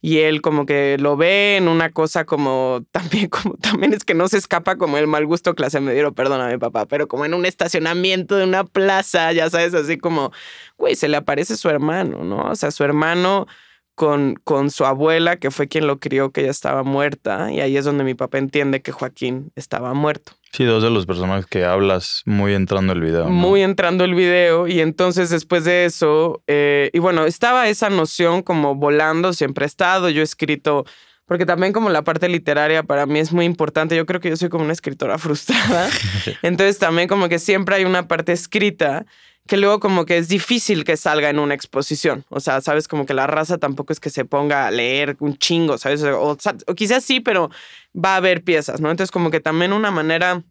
Y 0.00 0.20
él 0.20 0.40
como 0.40 0.64
que 0.64 0.96
lo 0.98 1.18
ve 1.18 1.58
en 1.58 1.68
una 1.68 1.90
cosa 1.90 2.24
como 2.24 2.84
también, 2.90 3.28
como 3.28 3.56
también 3.56 3.92
es 3.92 4.04
que 4.04 4.14
no 4.14 4.26
se 4.28 4.38
escapa 4.38 4.76
como 4.76 4.96
el 4.96 5.06
mal 5.06 5.26
gusto 5.26 5.54
clase 5.54 5.80
mediero, 5.80 6.14
perdóname 6.14 6.58
papá, 6.58 6.86
pero 6.86 7.08
como 7.08 7.26
en 7.26 7.34
un 7.34 7.44
estacionamiento 7.44 8.36
de 8.36 8.44
una 8.44 8.64
plaza, 8.64 9.32
ya 9.32 9.50
sabes, 9.50 9.74
así 9.74 9.98
como, 9.98 10.32
güey, 10.78 10.96
se 10.96 11.08
le 11.08 11.18
aparece 11.18 11.58
su 11.58 11.68
hermano, 11.68 12.24
¿no? 12.24 12.50
O 12.50 12.56
sea, 12.56 12.70
su 12.70 12.82
hermano 12.84 13.46
con, 13.94 14.36
con 14.44 14.70
su 14.70 14.84
abuela, 14.84 15.36
que 15.36 15.50
fue 15.50 15.68
quien 15.68 15.86
lo 15.86 16.00
crió, 16.00 16.30
que 16.30 16.44
ya 16.44 16.50
estaba 16.50 16.82
muerta, 16.82 17.52
y 17.52 17.60
ahí 17.60 17.76
es 17.76 17.84
donde 17.84 18.04
mi 18.04 18.14
papá 18.14 18.38
entiende 18.38 18.82
que 18.82 18.92
Joaquín 18.92 19.52
estaba 19.56 19.94
muerto 19.94 20.32
Sí, 20.52 20.64
dos 20.64 20.82
de 20.82 20.90
los 20.90 21.06
personajes 21.06 21.46
que 21.46 21.64
hablas 21.64 22.22
muy 22.26 22.52
entrando 22.52 22.92
el 22.92 23.00
video. 23.00 23.24
¿no? 23.24 23.30
muy 23.30 23.62
entrando 23.62 24.04
el 24.04 24.14
video 24.14 24.68
y 24.68 24.80
entonces 24.80 25.30
después 25.30 25.64
de 25.64 25.86
eso, 25.86 26.42
eh, 26.46 26.90
y 26.92 26.98
bueno, 26.98 27.24
estaba 27.24 27.68
esa 27.68 27.88
noción 27.88 28.42
como 28.42 28.74
volando, 28.74 29.32
siempre 29.32 29.64
ha 29.64 29.66
estado, 29.66 30.10
yo 30.10 30.20
he 30.20 30.24
escrito, 30.24 30.84
porque 31.24 31.46
también 31.46 31.72
como 31.72 31.88
la 31.88 32.04
parte 32.04 32.28
literaria 32.28 32.82
para 32.82 33.06
mí 33.06 33.18
es 33.18 33.32
muy 33.32 33.46
importante, 33.46 33.96
yo 33.96 34.04
creo 34.04 34.20
que 34.20 34.28
yo 34.28 34.36
soy 34.36 34.50
como 34.50 34.64
una 34.64 34.74
escritora 34.74 35.16
frustrada, 35.18 35.88
entonces 36.42 36.78
también 36.78 37.08
como 37.08 37.30
que 37.30 37.38
siempre 37.38 37.76
hay 37.76 37.86
una 37.86 38.06
parte 38.06 38.32
escrita 38.32 39.06
que 39.46 39.56
luego 39.56 39.80
como 39.80 40.06
que 40.06 40.18
es 40.18 40.28
difícil 40.28 40.84
que 40.84 40.96
salga 40.96 41.28
en 41.28 41.38
una 41.38 41.54
exposición, 41.54 42.24
o 42.28 42.40
sea, 42.40 42.60
sabes 42.60 42.86
como 42.88 43.06
que 43.06 43.14
la 43.14 43.26
raza 43.26 43.58
tampoco 43.58 43.92
es 43.92 44.00
que 44.00 44.10
se 44.10 44.24
ponga 44.24 44.66
a 44.66 44.70
leer 44.70 45.16
un 45.20 45.36
chingo, 45.36 45.78
¿sabes? 45.78 46.02
O, 46.04 46.36
quizás 46.76 47.04
sí, 47.04 47.20
pero 47.20 47.50
va 47.94 48.14
a 48.14 48.16
haber 48.16 48.44
piezas, 48.44 48.80
¿no? 48.80 48.90
Entonces 48.90 49.10
como 49.10 49.30
que 49.30 49.40
también 49.40 49.72
una 49.72 49.90
manera 49.90 50.42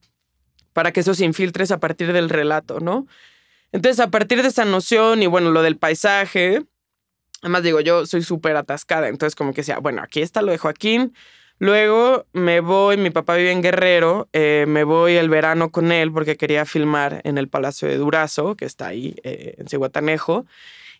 para 0.74 0.92
que 0.92 1.02
eso 1.02 1.14
se 1.14 1.26
infiltre 1.26 1.64
es 1.64 1.72
a 1.72 1.80
partir 1.80 2.14
del 2.14 2.30
relato, 2.30 2.80
¿no? 2.80 3.08
Entonces, 3.72 4.00
a 4.02 4.10
partir 4.10 4.42
de 4.42 4.50
esa 4.50 4.66
noción 4.66 5.24
y 5.24 5.28
bueno, 5.28 5.52
lo 5.52 5.62
del 5.62 5.78
paisaje, 5.78 6.64
además 7.42 7.64
digo, 7.64 7.80
yo 7.80 8.06
soy 8.06 8.22
súper 8.22 8.58
atascada, 8.58 9.08
entonces 9.08 9.36
como 9.36 9.54
que 9.54 9.62
decía, 9.62 9.80
bueno, 9.80 10.02
aquí 10.02 10.22
está 10.22 10.42
lo 10.42 10.52
de 10.52 10.58
Joaquín, 10.58 11.14
luego 11.62 12.26
me 12.34 12.60
voy, 12.60 12.98
mi 12.98 13.12
papá 13.12 13.36
vive 13.36 13.52
en 13.52 13.62
Guerrero, 13.62 14.28
eh, 14.34 14.66
me 14.68 14.84
voy 14.84 15.14
el 15.14 15.30
verano 15.30 15.72
con 15.72 15.92
él 15.92 16.12
porque 16.12 16.36
quería 16.36 16.66
filmar 16.66 17.22
en 17.24 17.38
el 17.38 17.50
Palacio 17.50 17.88
de 17.88 17.98
Durazo, 17.98 18.56
que 18.56 18.66
está 18.66 18.88
ahí 18.88 19.16
eh, 19.24 19.54
en 19.60 19.68
Cihuatanejo, 19.68 20.48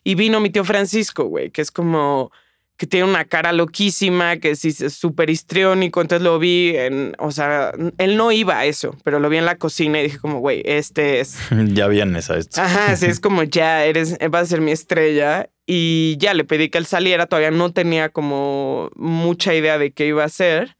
y 0.04 0.14
vino 0.14 0.38
mi 0.38 0.50
tío 0.50 0.62
Francisco, 0.64 1.24
güey, 1.24 1.50
que 1.50 1.62
es 1.62 1.72
como 1.72 2.30
que 2.76 2.86
tiene 2.86 3.06
una 3.06 3.24
cara 3.24 3.52
loquísima, 3.52 4.36
que 4.36 4.50
es 4.52 4.76
súper 4.94 5.30
histriónico, 5.30 6.00
entonces 6.00 6.22
lo 6.22 6.38
vi 6.38 6.76
en, 6.76 7.14
o 7.18 7.32
sea, 7.32 7.72
él 7.98 8.16
no 8.16 8.30
iba 8.30 8.58
a 8.58 8.64
eso, 8.64 8.96
pero 9.02 9.18
lo 9.18 9.28
vi 9.28 9.38
en 9.38 9.44
la 9.44 9.56
cocina 9.56 10.00
y 10.00 10.04
dije 10.04 10.18
como, 10.18 10.38
güey, 10.38 10.62
este 10.64 11.18
es, 11.18 11.38
ya 11.74 11.88
vienes 11.88 12.30
a 12.30 12.38
esto. 12.38 12.60
ajá, 12.60 12.96
sí, 12.96 13.06
es 13.06 13.18
como 13.18 13.42
ya 13.42 13.84
eres, 13.84 14.16
vas 14.30 14.42
a 14.42 14.46
ser 14.46 14.60
mi 14.60 14.70
estrella 14.70 15.50
y 15.66 16.16
ya 16.18 16.34
le 16.34 16.44
pedí 16.44 16.68
que 16.68 16.78
él 16.78 16.86
saliera, 16.86 17.26
todavía 17.26 17.50
no 17.50 17.72
tenía 17.72 18.08
como 18.08 18.90
mucha 18.96 19.54
idea 19.54 19.78
de 19.78 19.92
qué 19.92 20.06
iba 20.06 20.22
a 20.22 20.26
hacer. 20.26 20.76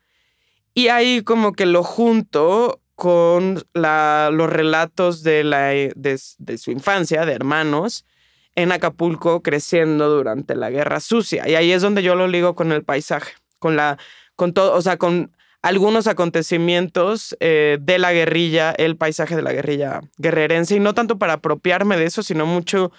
Y 0.74 0.88
ahí 0.88 1.22
como 1.22 1.52
que 1.52 1.66
lo 1.66 1.82
junto 1.82 2.80
con 2.94 3.62
la, 3.74 4.30
los 4.32 4.50
relatos 4.50 5.22
de, 5.22 5.44
la, 5.44 5.68
de, 5.68 6.18
su 6.58 6.70
infancia, 6.70 7.24
de 7.26 7.32
hermanos, 7.32 8.06
en 8.54 8.72
Acapulco 8.72 9.42
creciendo 9.42 10.10
durante 10.10 10.54
la 10.54 10.70
Guerra 10.70 11.00
Sucia. 11.00 11.48
Y 11.48 11.54
ahí 11.54 11.72
es 11.72 11.82
donde 11.82 12.02
yo 12.02 12.14
lo 12.14 12.28
ligo 12.28 12.54
con 12.54 12.72
el 12.72 12.84
paisaje, 12.84 13.32
con 13.58 13.76
la, 13.76 13.98
con 14.36 14.52
todo, 14.52 14.74
o 14.74 14.82
sea, 14.82 14.98
con 14.98 15.34
algunos 15.62 16.06
acontecimientos 16.06 17.36
eh, 17.40 17.78
de 17.80 17.98
la 17.98 18.12
guerrilla, 18.12 18.72
el 18.72 18.96
paisaje 18.96 19.36
de 19.36 19.42
la 19.42 19.52
guerrilla 19.52 20.00
guerrerense, 20.18 20.76
y 20.76 20.80
no 20.80 20.94
tanto 20.94 21.18
para 21.18 21.34
apropiarme 21.34 21.96
de 21.96 22.06
eso, 22.06 22.22
sino 22.22 22.46
mucho 22.46 22.92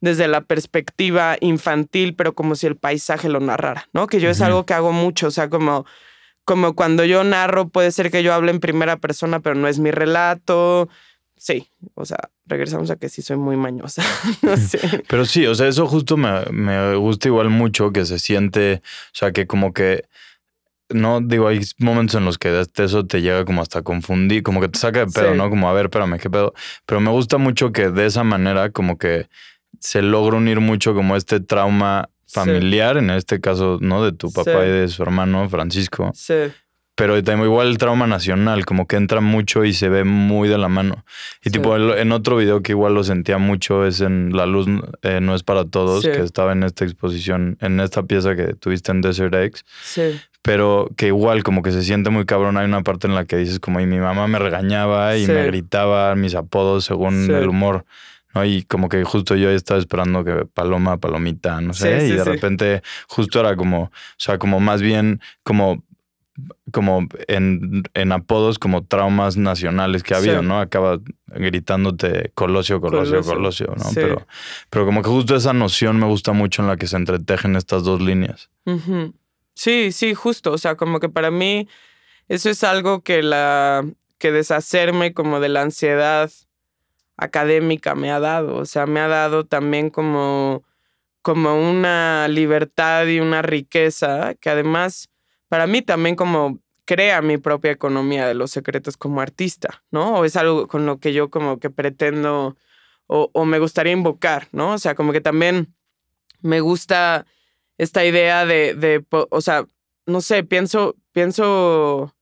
desde 0.00 0.28
la 0.28 0.40
perspectiva 0.40 1.36
infantil, 1.40 2.14
pero 2.14 2.34
como 2.34 2.54
si 2.54 2.66
el 2.66 2.76
paisaje 2.76 3.28
lo 3.28 3.40
narrara, 3.40 3.88
¿no? 3.92 4.06
Que 4.06 4.20
yo 4.20 4.30
es 4.30 4.40
algo 4.40 4.64
que 4.64 4.74
hago 4.74 4.92
mucho, 4.92 5.26
o 5.26 5.30
sea, 5.30 5.50
como, 5.50 5.84
como 6.44 6.74
cuando 6.74 7.04
yo 7.04 7.22
narro, 7.22 7.68
puede 7.68 7.92
ser 7.92 8.10
que 8.10 8.22
yo 8.22 8.32
hable 8.32 8.50
en 8.50 8.60
primera 8.60 8.96
persona, 8.96 9.40
pero 9.40 9.54
no 9.54 9.68
es 9.68 9.78
mi 9.78 9.90
relato. 9.90 10.88
Sí, 11.36 11.68
o 11.94 12.04
sea, 12.04 12.18
regresamos 12.46 12.90
a 12.90 12.96
que 12.96 13.08
sí 13.08 13.22
soy 13.22 13.36
muy 13.36 13.56
mañosa. 13.56 14.02
no 14.42 14.56
sé. 14.56 15.04
Pero 15.08 15.24
sí, 15.24 15.46
o 15.46 15.54
sea, 15.54 15.68
eso 15.68 15.86
justo 15.86 16.16
me, 16.16 16.44
me 16.50 16.96
gusta 16.96 17.28
igual 17.28 17.50
mucho 17.50 17.92
que 17.92 18.04
se 18.04 18.18
siente, 18.18 18.82
o 18.84 19.14
sea, 19.14 19.32
que 19.32 19.46
como 19.46 19.72
que, 19.72 20.04
no, 20.88 21.20
digo, 21.20 21.46
hay 21.48 21.60
momentos 21.78 22.16
en 22.16 22.24
los 22.24 22.36
que 22.36 22.66
eso 22.76 23.06
te 23.06 23.22
llega 23.22 23.44
como 23.44 23.62
hasta 23.62 23.82
confundir, 23.82 24.42
como 24.42 24.60
que 24.60 24.68
te 24.68 24.78
saca 24.78 25.00
de 25.00 25.06
pedo, 25.06 25.32
Sí. 25.32 25.36
¿no? 25.38 25.48
Como, 25.48 25.68
a 25.68 25.72
ver, 25.72 25.86
espérame, 25.86 26.18
¿qué 26.18 26.28
pedo? 26.28 26.52
Pero 26.84 27.00
me 27.00 27.10
gusta 27.10 27.38
mucho 27.38 27.70
que 27.72 27.90
de 27.90 28.06
esa 28.06 28.24
manera 28.24 28.70
como 28.70 28.98
que 28.98 29.28
se 29.78 30.02
logra 30.02 30.36
unir 30.36 30.60
mucho 30.60 30.94
como 30.94 31.16
este 31.16 31.40
trauma 31.40 32.08
Sí. 32.26 32.34
familiar, 32.34 32.96
en 32.96 33.10
este 33.10 33.40
caso, 33.40 33.78
¿no? 33.80 34.04
De 34.04 34.12
tu 34.12 34.32
papá 34.32 34.62
Sí. 34.62 34.68
y 34.68 34.70
de 34.70 34.88
su 34.88 35.02
hermano 35.02 35.48
Francisco, 35.48 36.12
Sí, 36.14 36.34
pero 36.94 37.20
también 37.24 37.48
igual 37.48 37.66
el 37.68 37.78
trauma 37.78 38.06
nacional, 38.06 38.64
como 38.66 38.86
que 38.86 38.94
entra 38.96 39.20
mucho 39.20 39.64
y 39.64 39.72
se 39.72 39.88
ve 39.88 40.04
muy 40.04 40.48
de 40.48 40.56
la 40.58 40.68
mano. 40.68 41.04
Y 41.42 41.48
Sí. 41.48 41.50
tipo, 41.50 41.74
en 41.76 42.12
otro 42.12 42.36
video 42.36 42.62
que 42.62 42.70
igual 42.72 42.94
lo 42.94 43.02
sentía 43.02 43.38
mucho 43.38 43.84
es 43.84 44.00
en 44.00 44.30
La 44.36 44.46
Luz 44.46 44.68
eh, 45.02 45.20
No 45.20 45.34
es 45.34 45.42
para 45.42 45.64
todos, 45.64 46.04
que 46.04 46.20
estaba 46.20 46.52
en 46.52 46.62
esta 46.62 46.84
exposición, 46.84 47.56
en 47.60 47.80
esta 47.80 48.02
pieza 48.04 48.36
que 48.36 48.54
tuviste 48.54 48.92
en 48.92 49.00
Desert 49.00 49.34
X, 49.34 49.64
sí, 49.82 50.20
pero 50.42 50.88
que 50.96 51.08
igual 51.08 51.42
como 51.42 51.62
que 51.62 51.72
se 51.72 51.82
siente 51.82 52.10
muy 52.10 52.26
cabrón. 52.26 52.56
Hay 52.58 52.66
una 52.66 52.82
parte 52.82 53.08
en 53.08 53.14
la 53.16 53.24
que 53.24 53.38
dices 53.38 53.58
como, 53.58 53.80
y 53.80 53.86
mi 53.86 53.98
mamá 53.98 54.28
me 54.28 54.38
regañaba 54.38 55.16
y 55.16 55.26
Sí. 55.26 55.32
me 55.32 55.46
gritaba 55.46 56.14
mis 56.14 56.34
apodos 56.36 56.84
según 56.84 57.26
Sí. 57.26 57.32
el 57.32 57.48
humor. 57.48 57.84
¿No? 58.34 58.44
Y 58.44 58.62
como 58.64 58.88
que 58.88 59.02
justo 59.04 59.36
yo 59.36 59.50
estaba 59.50 59.78
esperando 59.80 60.24
que 60.24 60.46
Paloma, 60.46 60.98
Palomita, 60.98 61.60
no 61.60 61.74
sé, 61.74 62.00
Sí, 62.00 62.06
y 62.06 62.16
de 62.16 62.24
sí. 62.24 62.30
repente 62.30 62.82
justo 63.08 63.40
era 63.40 63.56
como, 63.56 63.84
o 63.84 63.90
sea, 64.16 64.38
como 64.38 64.60
más 64.60 64.82
bien 64.82 65.20
como 65.42 65.82
como 66.72 67.06
en, 67.28 67.82
en 67.94 68.12
apodos 68.12 68.58
como 68.58 68.84
traumas 68.84 69.36
nacionales 69.36 70.02
que 70.02 70.14
ha 70.14 70.18
habido. 70.18 70.42
¿no? 70.42 70.60
Acaba 70.60 70.98
gritándote 71.26 72.30
Colosio, 72.34 72.80
Colosio, 72.80 73.22
Colosio. 73.22 73.34
Colosio, 73.34 73.74
¿no? 73.76 73.84
Sí. 73.84 73.94
Pero, 73.96 74.26
pero 74.70 74.86
como 74.86 75.02
que 75.02 75.10
justo 75.10 75.36
esa 75.36 75.52
noción 75.52 75.98
me 75.98 76.06
gusta 76.06 76.32
mucho 76.32 76.62
en 76.62 76.68
la 76.68 76.76
que 76.76 76.86
se 76.86 76.96
entretejen 76.96 77.56
estas 77.56 77.84
dos 77.84 78.00
líneas. 78.00 78.50
Sí, 79.54 79.92
sí, 79.92 80.14
justo. 80.14 80.52
O 80.52 80.58
sea, 80.58 80.76
como 80.76 81.00
que 81.00 81.08
para 81.08 81.30
mí 81.30 81.68
eso 82.28 82.48
es 82.48 82.64
algo 82.64 83.02
que 83.02 83.22
la 83.22 83.84
que 84.18 84.32
deshacerme 84.32 85.12
como 85.12 85.40
de 85.40 85.48
la 85.48 85.62
ansiedad 85.62 86.30
académica 87.20 87.94
me 87.94 88.10
ha 88.12 88.20
dado. 88.20 88.56
O 88.56 88.64
sea, 88.66 88.86
me 88.86 89.00
ha 89.00 89.08
dado 89.08 89.46
también 89.46 89.90
como, 89.90 90.64
como 91.22 91.54
una 91.70 92.28
libertad 92.28 93.06
y 93.06 93.20
una 93.20 93.42
riqueza 93.42 94.34
que 94.36 94.50
además 94.50 95.08
para 95.48 95.66
mí 95.66 95.82
también 95.82 96.16
como 96.16 96.60
crea 96.86 97.22
mi 97.22 97.38
propia 97.38 97.72
economía 97.72 98.26
de 98.26 98.34
los 98.34 98.50
secretos 98.52 98.96
como 98.96 99.20
artista, 99.20 99.84
¿no? 99.92 100.16
O 100.20 100.24
es 100.24 100.36
algo 100.36 100.68
con 100.68 100.86
lo 100.86 100.98
que 100.98 101.12
yo 101.12 101.30
como 101.30 101.58
que 101.60 101.70
pretendo 101.70 102.56
o, 103.08 103.44
me 103.44 103.58
gustaría 103.58 103.92
invocar, 103.92 104.48
¿no? 104.52 104.72
O 104.74 104.78
sea, 104.78 104.94
como 104.94 105.12
que 105.12 105.20
también 105.20 105.74
me 106.42 106.60
gusta 106.60 107.26
esta 107.78 108.04
idea 108.04 108.46
de, 108.46 109.04
o 109.30 109.40
sea, 109.40 109.66
no 110.06 110.20
sé, 110.20 110.44
pienso, 110.44 110.96
pienso, 111.12 112.14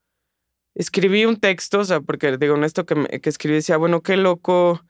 escribí 0.74 1.24
un 1.26 1.38
texto, 1.40 1.80
o 1.80 1.84
sea, 1.84 2.00
porque 2.00 2.36
digo, 2.38 2.56
en 2.56 2.64
esto 2.64 2.86
que, 2.86 2.94
me- 2.94 3.08
que 3.20 3.28
escribí 3.30 3.56
decía, 3.56 3.76
bueno, 3.76 4.02
qué 4.02 4.16
loco 4.16 4.82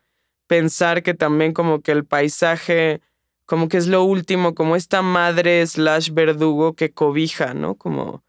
pensar 0.49 1.03
que 1.05 1.15
también 1.15 1.53
como 1.53 1.83
que 1.83 1.93
el 1.93 2.05
paisaje, 2.05 3.01
como 3.47 3.69
que 3.69 3.77
es 3.77 3.87
lo 3.87 4.03
último, 4.05 4.55
como 4.55 4.77
esta 4.77 5.03
madre 5.03 5.65
slash 5.67 6.11
verdugo 6.13 6.75
que 6.75 6.93
cobija, 6.93 7.55
¿no? 7.55 7.77
Como, 7.77 8.25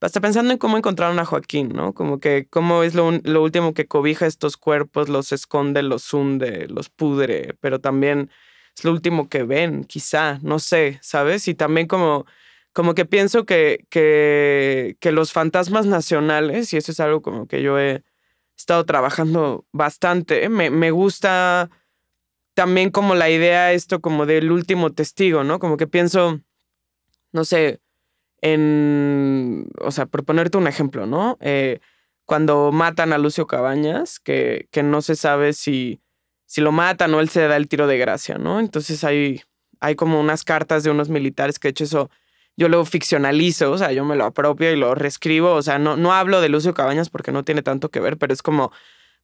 hasta 0.00 0.20
pensando 0.20 0.52
en 0.52 0.58
cómo 0.58 0.76
encontraron 0.78 1.18
a 1.20 1.24
Joaquín, 1.24 1.70
¿no? 1.74 1.94
Como 1.94 2.18
que 2.20 2.48
cómo 2.50 2.82
es 2.82 2.94
lo, 2.94 3.12
lo 3.12 3.42
último 3.42 3.74
que 3.74 3.86
cobija 3.86 4.26
estos 4.26 4.56
cuerpos, 4.56 5.08
los 5.08 5.32
esconde, 5.32 5.82
los 5.82 6.12
hunde, 6.12 6.66
los 6.68 6.88
pudre, 6.88 7.54
pero 7.60 7.80
también 7.80 8.30
es 8.76 8.84
lo 8.84 8.92
último 8.92 9.28
que 9.28 9.42
ven, 9.44 9.84
quizá, 9.84 10.38
no 10.42 10.58
sé, 10.58 10.98
¿sabes? 11.02 11.46
Y 11.48 11.54
también 11.54 11.86
como, 11.86 12.26
como 12.72 12.94
que 12.94 13.04
pienso 13.04 13.44
que, 13.44 13.86
que, 13.90 14.96
que 15.00 15.12
los 15.12 15.32
fantasmas 15.32 15.86
nacionales, 15.86 16.72
y 16.72 16.78
eso 16.78 16.92
es 16.92 17.00
algo 17.00 17.22
como 17.22 17.46
que 17.46 17.62
yo 17.62 17.78
he 17.78 18.02
estado 18.60 18.84
trabajando 18.84 19.66
bastante, 19.72 20.48
me, 20.48 20.70
me 20.70 20.90
gusta 20.90 21.70
también 22.54 22.90
como 22.90 23.14
la 23.14 23.30
idea 23.30 23.72
esto 23.72 24.00
como 24.00 24.26
del 24.26 24.52
último 24.52 24.92
testigo, 24.92 25.44
¿no? 25.44 25.58
Como 25.58 25.76
que 25.76 25.86
pienso, 25.86 26.40
no 27.32 27.44
sé, 27.44 27.80
en, 28.42 29.68
o 29.80 29.90
sea, 29.90 30.06
por 30.06 30.24
ponerte 30.24 30.58
un 30.58 30.66
ejemplo, 30.66 31.06
¿no? 31.06 31.38
Eh, 31.40 31.80
cuando 32.24 32.70
matan 32.72 33.12
a 33.12 33.18
Lucio 33.18 33.46
Cabañas, 33.46 34.20
que, 34.20 34.68
que 34.70 34.82
no 34.82 35.02
se 35.02 35.16
sabe 35.16 35.52
si, 35.52 36.00
si 36.46 36.60
lo 36.60 36.72
matan 36.72 37.14
o 37.14 37.20
él 37.20 37.28
se 37.28 37.46
da 37.48 37.56
el 37.56 37.68
tiro 37.68 37.86
de 37.86 37.98
gracia, 37.98 38.38
¿no? 38.38 38.60
Entonces 38.60 39.04
hay, 39.04 39.42
hay 39.80 39.94
como 39.94 40.20
unas 40.20 40.44
cartas 40.44 40.82
de 40.82 40.90
unos 40.90 41.08
militares 41.08 41.58
que 41.58 41.68
de 41.68 41.70
hecho 41.70 41.84
eso 41.84 42.10
yo 42.60 42.68
lo 42.68 42.84
ficcionalizo, 42.84 43.72
o 43.72 43.78
sea, 43.78 43.90
yo 43.90 44.04
me 44.04 44.16
lo 44.16 44.26
apropio 44.26 44.70
y 44.70 44.76
lo 44.76 44.94
reescribo, 44.94 45.54
o 45.54 45.62
sea, 45.62 45.78
no, 45.78 45.96
no 45.96 46.12
hablo 46.12 46.42
de 46.42 46.50
Lucio 46.50 46.74
Cabañas 46.74 47.08
porque 47.08 47.32
no 47.32 47.42
tiene 47.42 47.62
tanto 47.62 47.88
que 47.88 48.00
ver, 48.00 48.18
pero 48.18 48.34
es 48.34 48.42
como, 48.42 48.70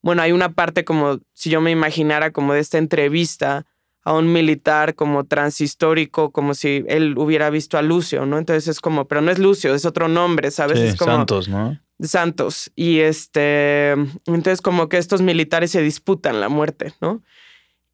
bueno, 0.01 0.23
hay 0.23 0.33
una 0.33 0.55
parte 0.55 0.87
como 0.87 1.19
si 1.35 1.51
yo 1.51 1.61
me 1.61 1.71
imaginara 1.71 2.31
como 2.31 2.55
de 2.55 2.61
esta 2.61 2.79
entrevista 2.79 3.67
a 4.05 4.15
un 4.15 4.33
militar 4.33 4.95
como 4.95 5.25
transhistórico, 5.25 6.33
como 6.33 6.55
si 6.55 6.83
él 6.89 7.19
hubiera 7.19 7.51
visto 7.51 7.77
a 7.77 7.83
Lucio, 7.83 8.25
¿no? 8.25 8.39
Entonces 8.39 8.69
es 8.69 8.81
como, 8.81 9.07
pero 9.07 9.21
no 9.21 9.31
es 9.31 9.39
Lucio, 9.39 9.75
es 9.75 9.85
otro 9.85 10.09
nombre, 10.09 10.51
¿sabes? 10.51 10.79
Sí, 10.79 10.87
es 10.87 10.97
como, 10.97 11.13
Santos, 11.13 11.47
¿no? 11.47 11.79
Santos. 12.01 12.73
Y 12.75 13.01
este, 13.01 13.91
entonces 14.25 14.63
como 14.63 14.89
que 14.89 14.97
estos 14.97 15.21
militares 15.21 15.73
se 15.73 15.83
disputan 15.83 16.41
la 16.41 16.49
muerte, 16.49 16.95
¿no? 17.03 17.23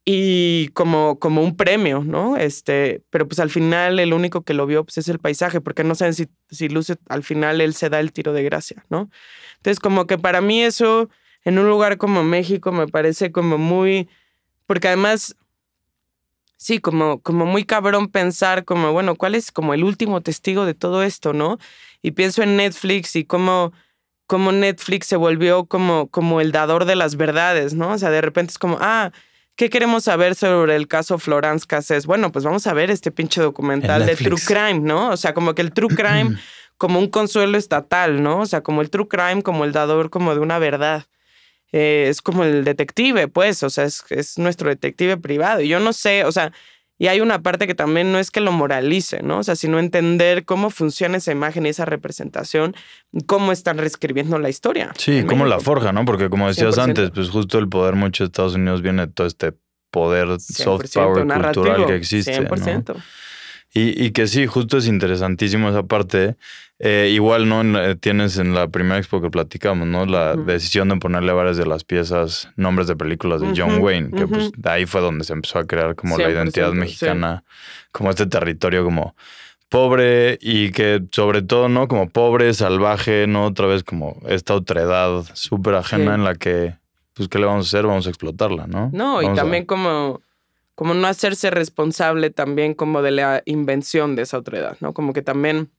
Y 0.05 0.67
como, 0.69 1.17
como 1.17 1.41
un 1.41 1.55
premio, 1.55 2.03
¿no? 2.03 2.35
Este, 2.35 3.03
pero 3.09 3.25
pues 3.25 3.39
al 3.39 3.49
final 3.49 3.99
el 3.99 4.13
único 4.13 4.41
que 4.41 4.53
lo 4.53 4.65
vio 4.65 4.83
pues 4.83 4.97
es 4.97 5.07
el 5.07 5.19
paisaje, 5.19 5.61
porque 5.61 5.85
no 5.85 5.95
saben 5.95 6.13
si, 6.13 6.27
si 6.49 6.67
luce, 6.67 6.97
al 7.07 7.23
final 7.23 7.61
él 7.61 7.73
se 7.73 7.89
da 7.89 8.01
el 8.01 8.11
tiro 8.11 8.33
de 8.33 8.43
gracia, 8.43 8.83
¿no? 8.89 9.09
Entonces 9.57 9.79
como 9.79 10.05
que 10.05 10.17
para 10.17 10.41
mí 10.41 10.61
eso, 10.61 11.09
en 11.45 11.57
un 11.57 11.69
lugar 11.69 11.97
como 11.97 12.21
México, 12.23 12.73
me 12.73 12.87
parece 12.87 13.31
como 13.31 13.57
muy, 13.57 14.09
porque 14.65 14.89
además, 14.89 15.37
sí, 16.57 16.79
como, 16.79 17.21
como 17.21 17.45
muy 17.45 17.63
cabrón 17.63 18.09
pensar 18.09 18.65
como, 18.65 18.91
bueno, 18.91 19.15
¿cuál 19.15 19.35
es 19.35 19.53
como 19.53 19.73
el 19.73 19.85
último 19.85 20.19
testigo 20.19 20.65
de 20.65 20.73
todo 20.73 21.03
esto, 21.03 21.31
¿no? 21.31 21.59
Y 22.01 22.11
pienso 22.11 22.43
en 22.43 22.57
Netflix 22.57 23.15
y 23.15 23.23
cómo 23.23 23.71
Netflix 24.51 25.07
se 25.07 25.15
volvió 25.15 25.63
como, 25.63 26.09
como 26.09 26.41
el 26.41 26.51
dador 26.51 26.83
de 26.83 26.97
las 26.97 27.15
verdades, 27.15 27.73
¿no? 27.73 27.91
O 27.91 27.97
sea, 27.97 28.09
de 28.09 28.19
repente 28.19 28.51
es 28.51 28.57
como, 28.57 28.77
ah, 28.81 29.13
¿qué 29.55 29.69
queremos 29.69 30.05
saber 30.05 30.35
sobre 30.35 30.75
el 30.75 30.87
caso 30.87 31.17
Florence 31.17 31.65
Cassés? 31.67 32.05
Bueno, 32.05 32.31
pues 32.31 32.45
vamos 32.45 32.67
a 32.67 32.73
ver 32.73 32.91
este 32.91 33.11
pinche 33.11 33.41
documental 33.41 34.01
En 34.01 34.07
de 34.07 34.15
True. 34.15 34.39
Crime, 34.45 34.79
¿no? 34.79 35.11
O 35.11 35.17
sea, 35.17 35.33
como 35.33 35.55
que 35.55 35.61
el 35.61 35.73
True 35.73 35.95
Crime 35.95 36.37
como 36.77 36.99
un 36.99 37.09
consuelo 37.09 37.57
estatal, 37.57 38.21
¿no? 38.21 38.39
O 38.39 38.45
sea, 38.45 38.61
como 38.61 38.81
el 38.81 38.89
True 38.89 39.07
Crime, 39.07 39.41
como 39.41 39.63
el 39.63 39.71
dador 39.71 40.09
como 40.09 40.33
de 40.33 40.41
una 40.41 40.59
verdad. 40.59 41.05
Eh, 41.71 42.05
es 42.09 42.21
como 42.21 42.43
el 42.43 42.63
detective, 42.63 43.27
pues, 43.27 43.63
o 43.63 43.69
sea, 43.69 43.85
es, 43.85 44.03
es 44.09 44.37
nuestro 44.37 44.69
detective 44.69 45.17
privado. 45.17 45.61
Y 45.61 45.69
yo 45.69 45.79
no 45.79 45.91
sé, 45.91 46.23
o 46.23 46.31
sea, 46.31 46.51
y 47.03 47.07
hay 47.09 47.19
una 47.19 47.41
parte 47.41 47.67
que 47.67 47.75
también 47.75 48.13
no 48.13 48.17
es 48.17 48.31
que 48.31 48.39
lo 48.39 48.53
moralice, 48.53 49.21
¿no? 49.23 49.39
O 49.39 49.43
sea, 49.43 49.57
sino 49.57 49.77
entender 49.77 50.45
cómo 50.45 50.69
funciona 50.69 51.17
esa 51.17 51.33
imagen 51.33 51.65
y 51.65 51.69
esa 51.69 51.83
representación, 51.83 52.77
cómo 53.25 53.51
están 53.51 53.77
reescribiendo 53.77 54.39
la 54.39 54.47
historia. 54.47 54.93
Sí, 54.97 55.17
en 55.17 55.27
como 55.27 55.45
la 55.45 55.59
forja, 55.59 55.91
¿no? 55.91 56.05
Porque 56.05 56.29
como 56.29 56.47
decías 56.47 56.77
100%. 56.77 56.81
antes, 56.81 57.11
pues 57.11 57.29
justo 57.29 57.59
el 57.59 57.67
poder 57.67 57.95
mucho 57.95 58.23
de 58.23 58.27
Estados 58.27 58.55
Unidos 58.55 58.81
viene 58.81 59.07
de 59.07 59.11
todo 59.11 59.27
este 59.27 59.51
poder 59.91 60.39
soft 60.39 60.85
100% 60.85 60.93
power 60.93 61.27
cultural 61.27 61.85
que 61.87 61.95
existe. 61.97 62.39
¿no? 62.39 62.47
100%. 63.73 63.79
Y, 63.99 64.05
y 64.05 64.11
que 64.11 64.27
sí, 64.27 64.45
justo 64.47 64.77
es 64.77 64.87
interesantísimo 64.87 65.69
esa 65.69 65.83
parte. 65.83 66.35
Eh, 66.79 67.11
igual, 67.13 67.47
¿no? 67.47 67.63
La- 67.63 67.95
tienes 67.95 68.37
en 68.37 68.53
la 68.53 68.67
primera 68.67 68.97
expo 68.97 69.21
que 69.21 69.29
platicamos, 69.29 69.87
¿no? 69.87 70.05
La 70.05 70.35
decisión 70.35 70.89
de 70.89 70.97
ponerle 70.97 71.31
varias 71.31 71.55
de 71.57 71.65
las 71.65 71.83
piezas 71.83 72.49
nombres 72.57 72.87
de 72.87 72.95
películas 72.95 73.39
de 73.41 73.53
John 73.55 73.81
Wayne, 73.81 74.11
que 74.11 74.27
pues 74.27 74.51
de 74.57 74.69
ahí 74.69 74.85
fue 74.85 74.99
donde 75.01 75.23
se 75.23 75.31
empezó 75.33 75.59
a 75.59 75.65
crear 75.65 75.95
como 75.95 76.17
la 76.17 76.25
100%, 76.27 76.31
identidad 76.33 76.71
sí. 76.71 76.77
mexicana, 76.77 77.43
como 77.91 78.09
este 78.09 78.25
territorio 78.25 78.83
como 78.83 79.15
pobre 79.69 80.37
y 80.41 80.71
que 80.71 81.01
sobre 81.11 81.41
todo, 81.41 81.69
¿no? 81.69 81.87
Como 81.87 82.09
pobre, 82.09 82.53
salvaje, 82.53 83.27
¿no? 83.27 83.45
Otra 83.45 83.65
vez 83.67 83.83
como 83.83 84.17
esta 84.27 84.53
otredad 84.53 85.23
súper 85.33 85.75
ajena 85.75 86.11
Sí. 86.11 86.15
en 86.15 86.23
la 86.23 86.35
que, 86.35 86.75
pues, 87.13 87.29
¿qué 87.29 87.39
le 87.39 87.45
vamos 87.45 87.67
a 87.67 87.69
hacer? 87.77 87.87
Vamos 87.87 88.05
a 88.07 88.09
explotarla, 88.09 88.67
¿no? 88.67 88.89
No, 88.93 89.21
y 89.21 89.27
a- 89.27 89.33
también 89.33 89.65
como, 89.65 90.21
como 90.75 90.93
no 90.93 91.07
hacerse 91.07 91.49
responsable 91.51 92.29
también 92.29 92.73
como 92.73 93.01
de 93.01 93.11
la 93.11 93.41
invención 93.45 94.15
de 94.15 94.23
esa 94.23 94.37
otra 94.39 94.59
edad, 94.59 94.77
¿no? 94.79 94.93
Como 94.93 95.13
que 95.13 95.21
también 95.21 95.71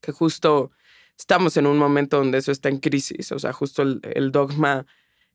que 0.00 0.12
justo 0.12 0.70
estamos 1.18 1.56
en 1.56 1.66
un 1.66 1.78
momento 1.78 2.18
donde 2.18 2.38
eso 2.38 2.52
está 2.52 2.68
en 2.68 2.78
crisis, 2.78 3.32
o 3.32 3.38
sea, 3.38 3.52
justo 3.52 3.82
el, 3.82 4.00
el 4.14 4.32
dogma 4.32 4.86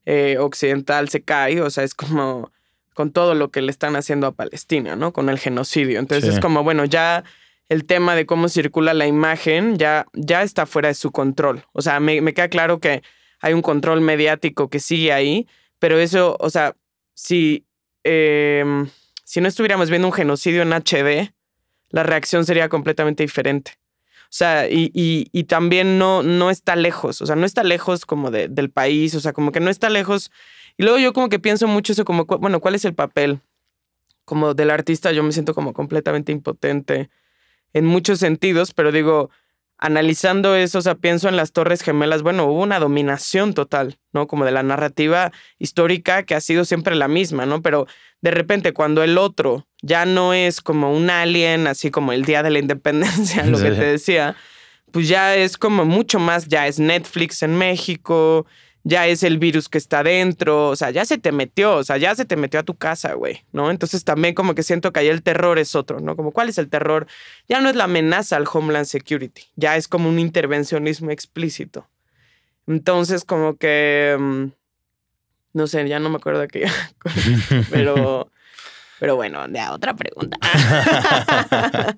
eh, 0.06 0.38
occidental 0.40 1.10
se 1.10 1.22
cae, 1.22 1.62
o 1.62 1.70
sea, 1.70 1.84
es 1.84 1.94
como 1.94 2.52
con 2.94 3.12
todo 3.12 3.36
lo 3.36 3.52
que 3.52 3.62
le 3.62 3.70
están 3.72 3.96
haciendo 3.96 4.26
a 4.26 4.32
Palestina, 4.32 4.96
¿no? 4.96 5.14
Con 5.14 5.30
el 5.30 5.38
genocidio. 5.38 6.00
Entonces 6.00 6.30
Sí. 6.32 6.36
es 6.36 6.40
como, 6.42 6.64
bueno, 6.64 6.84
ya 6.86 7.24
el 7.70 7.86
tema 7.86 8.16
de 8.16 8.26
cómo 8.26 8.50
circula 8.50 8.96
la 8.96 9.06
imagen 9.06 9.78
ya, 9.78 10.08
ya 10.14 10.42
está 10.42 10.66
fuera 10.66 10.88
de 10.88 10.96
su 10.96 11.12
control. 11.12 11.64
O 11.74 11.84
sea, 11.84 12.00
me, 12.00 12.22
me 12.22 12.34
queda 12.34 12.48
claro 12.48 12.80
que 12.80 13.04
hay 13.40 13.54
un 13.54 13.62
control 13.62 14.02
mediático 14.02 14.70
que 14.70 14.80
sigue 14.80 15.14
ahí, 15.14 15.48
pero 15.78 16.00
eso, 16.00 16.38
o 16.40 16.50
sea, 16.50 16.76
si, 17.14 17.67
em, 18.10 18.90
si 19.24 19.42
no 19.42 19.48
estuviéramos 19.48 19.90
viendo 19.90 20.08
un 20.08 20.14
genocidio 20.14 20.62
en 20.62 20.72
HD, 20.74 21.34
la 21.90 22.04
reacción 22.04 22.46
sería 22.46 22.70
completamente 22.70 23.24
diferente. 23.24 23.74
O 24.24 24.30
sea, 24.38 24.68
y, 24.70 24.92
y, 24.94 25.28
y 25.32 25.46
también 25.46 25.98
no, 25.98 26.22
no 26.24 26.50
está 26.50 26.76
lejos, 26.76 27.22
o 27.22 27.26
sea, 27.26 27.36
no 27.38 27.46
está 27.46 27.64
lejos 27.64 28.06
como 28.06 28.30
de- 28.32 28.50
del 28.50 28.70
país, 28.70 29.16
o 29.16 29.20
sea, 29.22 29.32
como 29.34 29.52
que 29.54 29.60
no 29.62 29.70
está 29.70 29.90
lejos. 29.90 30.32
Y 30.78 30.84
luego 30.84 30.98
yo 31.00 31.14
como 31.14 31.30
que 31.30 31.40
pienso 31.40 31.68
mucho 31.68 31.94
eso, 31.94 32.04
como, 32.06 32.26
bueno, 32.26 32.60
¿cuál 32.60 32.76
es 32.76 32.84
el 32.86 32.94
papel? 32.94 33.40
Como 34.26 34.54
del 34.54 34.70
artista 34.70 35.12
yo 35.14 35.24
me 35.24 35.32
siento 35.32 35.54
como 35.54 35.72
completamente 35.74 36.32
impotente 36.34 37.10
en 37.74 37.86
muchos 37.86 38.20
sentidos, 38.20 38.74
pero 38.74 38.92
digo, 38.92 39.30
analizando 39.78 40.56
eso, 40.56 40.80
o 40.80 40.82
sea, 40.82 40.96
pienso 40.96 41.30
en 41.30 41.36
las 41.36 41.52
Torres 41.52 41.82
Gemelas, 41.82 42.24
bueno, 42.24 42.46
hubo 42.46 42.64
una 42.64 42.80
dominación 42.80 43.54
total, 43.54 44.00
¿no? 44.12 44.28
Como 44.28 44.44
de 44.44 44.52
la 44.52 44.64
narrativa 44.64 45.32
histórica 45.60 46.24
que 46.24 46.36
ha 46.36 46.42
sido 46.42 46.66
siempre 46.66 46.96
la 46.96 47.08
misma, 47.08 47.46
¿no? 47.46 47.62
Pero 47.62 47.86
de 48.22 48.32
repente 48.32 48.74
cuando 48.74 49.04
el 49.04 49.18
otro 49.18 49.68
ya 49.82 50.06
no 50.06 50.34
es 50.34 50.62
como 50.62 50.92
un 50.92 51.10
alien, 51.10 51.68
así 51.68 51.92
como 51.92 52.12
el 52.12 52.26
Día 52.26 52.42
de 52.42 52.50
la 52.50 52.60
Independencia, 52.68 53.46
lo 53.46 53.60
que 53.60 53.72
te 53.72 53.86
decía, 53.86 54.36
pues 54.92 55.08
ya 55.08 55.36
es 55.36 55.58
como 55.58 55.86
mucho 55.86 56.20
más, 56.20 56.48
ya 56.48 56.66
es 56.66 56.80
Netflix 56.80 57.44
en 57.44 57.56
México, 57.56 58.48
ya 58.88 59.06
es 59.06 59.22
el 59.24 59.38
virus 59.38 59.68
que 59.68 59.78
está 59.78 60.02
dentro, 60.02 60.70
o 60.70 60.76
sea, 60.78 60.92
ya 60.92 61.04
se 61.04 61.18
te 61.18 61.34
metió, 61.34 61.76
o 61.76 61.84
sea, 61.84 61.98
ya 61.98 62.16
se 62.16 62.24
te 62.24 62.38
metió 62.38 62.58
a 62.58 62.64
tu 62.64 62.76
casa, 62.76 63.16
güey, 63.16 63.44
¿no? 63.52 63.70
Entonces 63.70 64.06
también 64.06 64.34
como 64.34 64.56
que 64.56 64.64
siento 64.64 64.94
que 64.94 65.02
ahí 65.02 65.10
el 65.10 65.24
terror 65.24 65.60
es 65.60 65.76
otro, 65.76 66.00
¿no? 66.00 66.16
Como 66.16 66.32
cuál 66.32 66.48
es 66.48 66.58
el 66.58 66.70
terror, 66.70 67.06
ya 67.50 67.60
no 67.60 67.70
es 67.70 67.76
la 67.76 67.84
amenaza 67.84 68.38
al 68.38 68.46
Homeland 68.52 68.86
Security, 68.86 69.42
ya 69.58 69.76
es 69.76 69.90
como 69.90 70.08
un 70.08 70.20
intervencionismo 70.20 71.12
explícito. 71.12 71.90
Entonces 72.66 73.26
como 73.26 73.58
que, 73.58 74.16
mm, 74.18 74.46
no 75.52 75.68
sé, 75.68 75.86
ya 75.90 76.00
no 76.00 76.10
me 76.10 76.16
acuerdo 76.16 76.40
de 76.40 76.48
qué, 76.48 76.68
pero, 77.70 78.32
pero 79.00 79.16
bueno, 79.16 79.46
ya 79.50 79.74
otra 79.74 79.96
pregunta. 79.96 80.38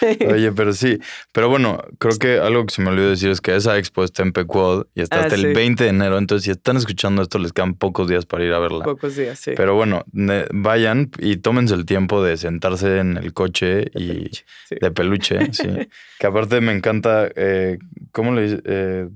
Sí. 0.00 0.18
Oye, 0.26 0.52
pero 0.52 0.72
sí. 0.72 0.98
Pero 1.32 1.48
bueno, 1.48 1.82
creo 1.98 2.18
que 2.18 2.38
algo 2.38 2.64
que 2.66 2.74
se 2.74 2.82
me 2.82 2.90
olvidó 2.90 3.08
decir 3.10 3.30
es 3.30 3.40
que 3.40 3.54
esa 3.56 3.78
expo 3.78 4.04
está 4.04 4.22
en 4.22 4.32
Pequod 4.32 4.86
y 4.94 5.00
está 5.02 5.16
Ah, 5.16 5.20
hasta 5.22 5.36
sí. 5.36 5.44
el 5.44 5.54
20 5.54 5.84
de 5.84 5.90
enero. 5.90 6.18
Entonces, 6.18 6.44
si 6.44 6.50
están 6.50 6.76
escuchando 6.76 7.22
esto, 7.22 7.38
les 7.38 7.52
quedan 7.52 7.74
pocos 7.74 8.08
días 8.08 8.26
para 8.26 8.44
ir 8.44 8.52
a 8.52 8.58
verla. 8.58 8.84
Pocos 8.84 9.16
días, 9.16 9.38
sí. 9.38 9.52
Pero 9.56 9.74
bueno, 9.74 10.04
vayan 10.52 11.10
y 11.18 11.36
tómense 11.38 11.74
el 11.74 11.86
tiempo 11.86 12.22
de 12.22 12.36
sentarse 12.36 12.98
en 12.98 13.16
el 13.16 13.32
coche 13.32 13.66
De 13.66 13.90
y 13.94 14.08
peluche, 14.08 14.44
sí. 14.68 14.76
de 14.80 14.90
peluche, 14.90 15.52
sí. 15.52 15.68
Que 16.18 16.26
aparte 16.26 16.60
me 16.60 16.72
encanta, 16.72 17.28
eh, 17.34 17.78
¿cómo 18.12 18.34
le 18.34 18.42
dice? 18.42 18.62
Eh, 18.64 19.08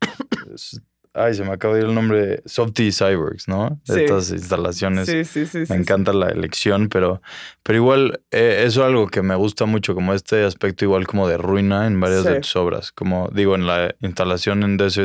ay, 1.14 1.34
se 1.34 1.42
me 1.44 1.52
acaba 1.52 1.74
de 1.74 1.80
ir 1.80 1.86
el 1.86 1.94
nombre. 1.94 2.42
Softy 2.46 2.92
Cyborgs, 2.92 3.48
¿no? 3.48 3.80
De 3.86 3.94
Sí. 3.94 4.00
Estas 4.04 4.30
instalaciones. 4.30 5.06
Sí, 5.08 5.24
sí, 5.24 5.46
sí. 5.46 5.66
sí, 5.66 5.72
Me 5.72 5.78
encanta 5.78 6.12
la 6.12 6.28
elección, 6.28 6.88
pero, 6.88 7.20
pero 7.62 7.76
igual 7.78 8.20
eh, 8.30 8.62
eso 8.66 8.80
es 8.82 8.86
algo 8.86 9.08
que 9.08 9.22
me 9.22 9.34
gusta 9.34 9.66
mucho, 9.66 9.94
como 9.94 10.14
este 10.14 10.44
aspecto 10.44 10.84
igual 10.84 11.06
como 11.06 11.28
de 11.28 11.36
ruina 11.36 11.86
en 11.86 11.98
varias 12.00 12.24
de 12.24 12.40
tus 12.40 12.54
obras. 12.56 12.92
Como 12.92 13.28
digo, 13.32 13.54
en 13.54 13.66
la 13.66 13.94
instalación 14.00 14.62
en 14.62 14.78
sí. 14.90 15.02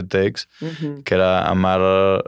Ujú. 0.62 1.04
que 1.04 1.16
era 1.16 1.48
amar, 1.48 2.24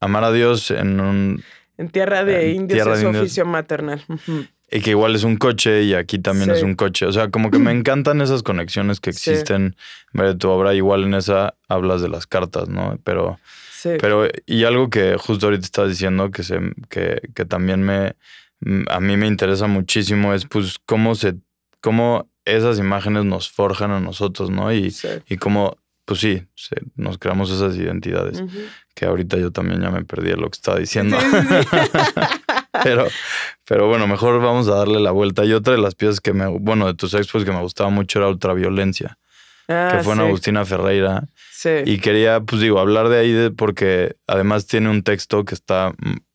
amar 0.00 0.24
a 0.24 0.32
Dios 0.32 0.70
en 0.70 1.00
un... 1.00 1.42
En 1.76 1.90
tierra 1.90 2.24
de 2.24 2.50
En 2.50 2.56
indios 2.56 2.76
tierra 2.78 2.94
es 2.94 3.00
de 3.00 3.06
indios. 3.06 3.22
oficio 3.22 3.46
maternal. 3.46 4.04
Ujú. 4.08 4.46
Y 4.70 4.80
que 4.80 4.90
igual 4.90 5.14
es 5.14 5.24
un 5.24 5.36
coche 5.38 5.82
y 5.84 5.94
aquí 5.94 6.18
también 6.18 6.50
es 6.50 6.58
Sí. 6.58 6.64
un 6.64 6.74
coche. 6.74 7.06
O 7.06 7.12
sea, 7.12 7.30
como 7.30 7.50
que 7.50 7.58
me 7.58 7.70
encantan 7.78 8.20
esas 8.20 8.42
conexiones 8.42 9.00
que 9.00 9.12
Sí. 9.12 9.30
existen 9.30 9.62
en 9.62 9.76
varias 10.12 10.34
de 10.34 10.38
tu 10.38 10.48
obra. 10.50 10.74
Igual 10.74 11.04
en 11.04 11.14
esa 11.14 11.54
hablas 11.68 12.02
de 12.02 12.08
las 12.08 12.26
cartas, 12.26 12.68
¿no? 12.68 12.98
Pero... 13.04 13.38
Sí. 13.72 13.90
Pero, 14.00 14.26
y 14.44 14.64
algo 14.64 14.90
que 14.90 15.16
justo 15.18 15.46
ahorita 15.46 15.64
estás 15.64 15.88
diciendo 15.88 16.32
que, 16.32 16.42
se, 16.42 16.58
que, 16.88 17.20
que 17.32 17.44
también 17.44 17.80
me, 17.84 18.16
mm, 18.58 18.82
a 18.90 18.98
mí 18.98 19.16
me 19.16 19.28
interesa 19.28 19.68
muchísimo 19.68 20.34
es 20.34 20.46
pues 20.46 20.78
cómo 20.84 21.14
se, 21.14 21.36
cómo 21.80 22.28
esas 22.44 22.80
imágenes 22.80 23.24
nos 23.24 23.48
forjan 23.48 23.92
a 23.92 24.00
nosotros, 24.00 24.50
¿no? 24.50 24.72
Y, 24.72 24.90
Sí. 24.90 25.06
y 25.28 25.36
cómo, 25.36 25.76
pues 26.06 26.18
sí, 26.18 26.42
se- 26.56 26.82
nos 26.96 27.18
creamos 27.18 27.52
esas 27.52 27.76
identidades, 27.76 28.42
que 28.96 29.06
ahorita 29.06 29.36
yo 29.36 29.52
también 29.52 29.80
ya 29.80 29.90
me 29.90 30.04
perdí 30.04 30.30
de 30.30 30.36
lo 30.38 30.50
que 30.50 30.56
estaba 30.56 30.80
diciendo. 30.80 31.16
Pero, 32.84 33.06
pero 33.64 33.86
bueno, 33.88 34.06
mejor 34.06 34.40
vamos 34.40 34.68
a 34.68 34.74
darle 34.76 35.00
la 35.00 35.10
vuelta. 35.10 35.44
Y 35.44 35.52
otra 35.52 35.74
de 35.74 35.80
las 35.80 35.94
piezas 35.94 36.20
que 36.20 36.32
me, 36.32 36.46
bueno, 36.46 36.86
de 36.86 36.94
tus 36.94 37.14
expos 37.14 37.44
que 37.44 37.52
me 37.52 37.60
gustaba 37.60 37.90
mucho 37.90 38.18
era 38.18 38.28
Ultraviolencia, 38.28 39.18
Ah, 39.68 39.92
que 39.96 40.02
fue 40.04 40.14
en 40.14 40.20
sí, 40.20 40.24
Agustina 40.26 40.64
Ferreira. 40.64 41.24
Sí. 41.52 41.70
Y 41.84 41.98
quería, 41.98 42.40
pues 42.40 42.62
digo, 42.62 42.78
hablar 42.80 43.08
de 43.08 43.18
ahí 43.18 43.32
de- 43.32 43.50
porque 43.50 44.16
además 44.26 44.66
tiene 44.66 44.88
un 44.88 45.02
texto 45.02 45.44
que 45.44 45.54
está 45.54 45.92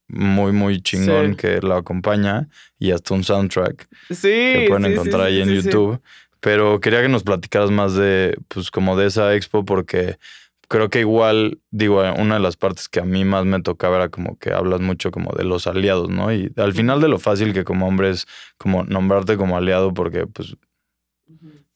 muy, 0.08 0.52
muy 0.52 0.82
chingón 0.82 1.32
Sí. 1.32 1.38
que 1.38 1.62
lo 1.62 1.76
acompaña 1.76 2.48
y 2.78 2.92
hasta 2.92 3.14
un 3.16 3.24
soundtrack 3.24 3.88
Sí, 4.10 4.28
que 4.28 4.66
pueden 4.68 4.86
sí, 4.86 4.92
encontrar 4.94 5.22
ahí 5.28 5.42
en. 5.42 5.50
YouTube. 5.50 6.00
Pero 6.42 6.80
quería 6.82 7.02
que 7.02 7.08
nos 7.10 7.24
platicaras 7.24 7.72
más 7.72 7.96
de, 7.96 8.36
pues 8.50 8.70
como 8.70 8.98
de 8.98 9.08
esa 9.08 9.34
expo 9.34 9.64
porque 9.64 10.18
creo 10.68 10.90
que 10.90 11.00
igual, 11.00 11.60
digo, 11.72 12.02
una 12.18 12.36
de 12.36 12.40
las 12.40 12.58
partes 12.58 12.90
que 12.90 13.00
a 13.00 13.06
mí 13.06 13.26
más 13.26 13.46
me 13.46 13.62
tocaba 13.62 13.98
era 13.98 14.10
como 14.10 14.38
que 14.38 14.54
hablas 14.54 14.82
mucho 14.82 15.12
como 15.12 15.32
de 15.34 15.44
los 15.44 15.68
aliados, 15.68 16.10
¿no? 16.10 16.34
Y 16.34 16.52
al 16.58 16.74
final 16.74 17.02
de 17.02 17.08
lo 17.08 17.20
fácil 17.20 17.54
que 17.54 17.64
como 17.64 17.88
hombre 17.88 18.10
es 18.10 18.26
como 18.58 18.84
nombrarte 18.84 19.38
como 19.38 19.58
aliado 19.58 19.94
porque 19.94 20.28
pues 20.28 20.56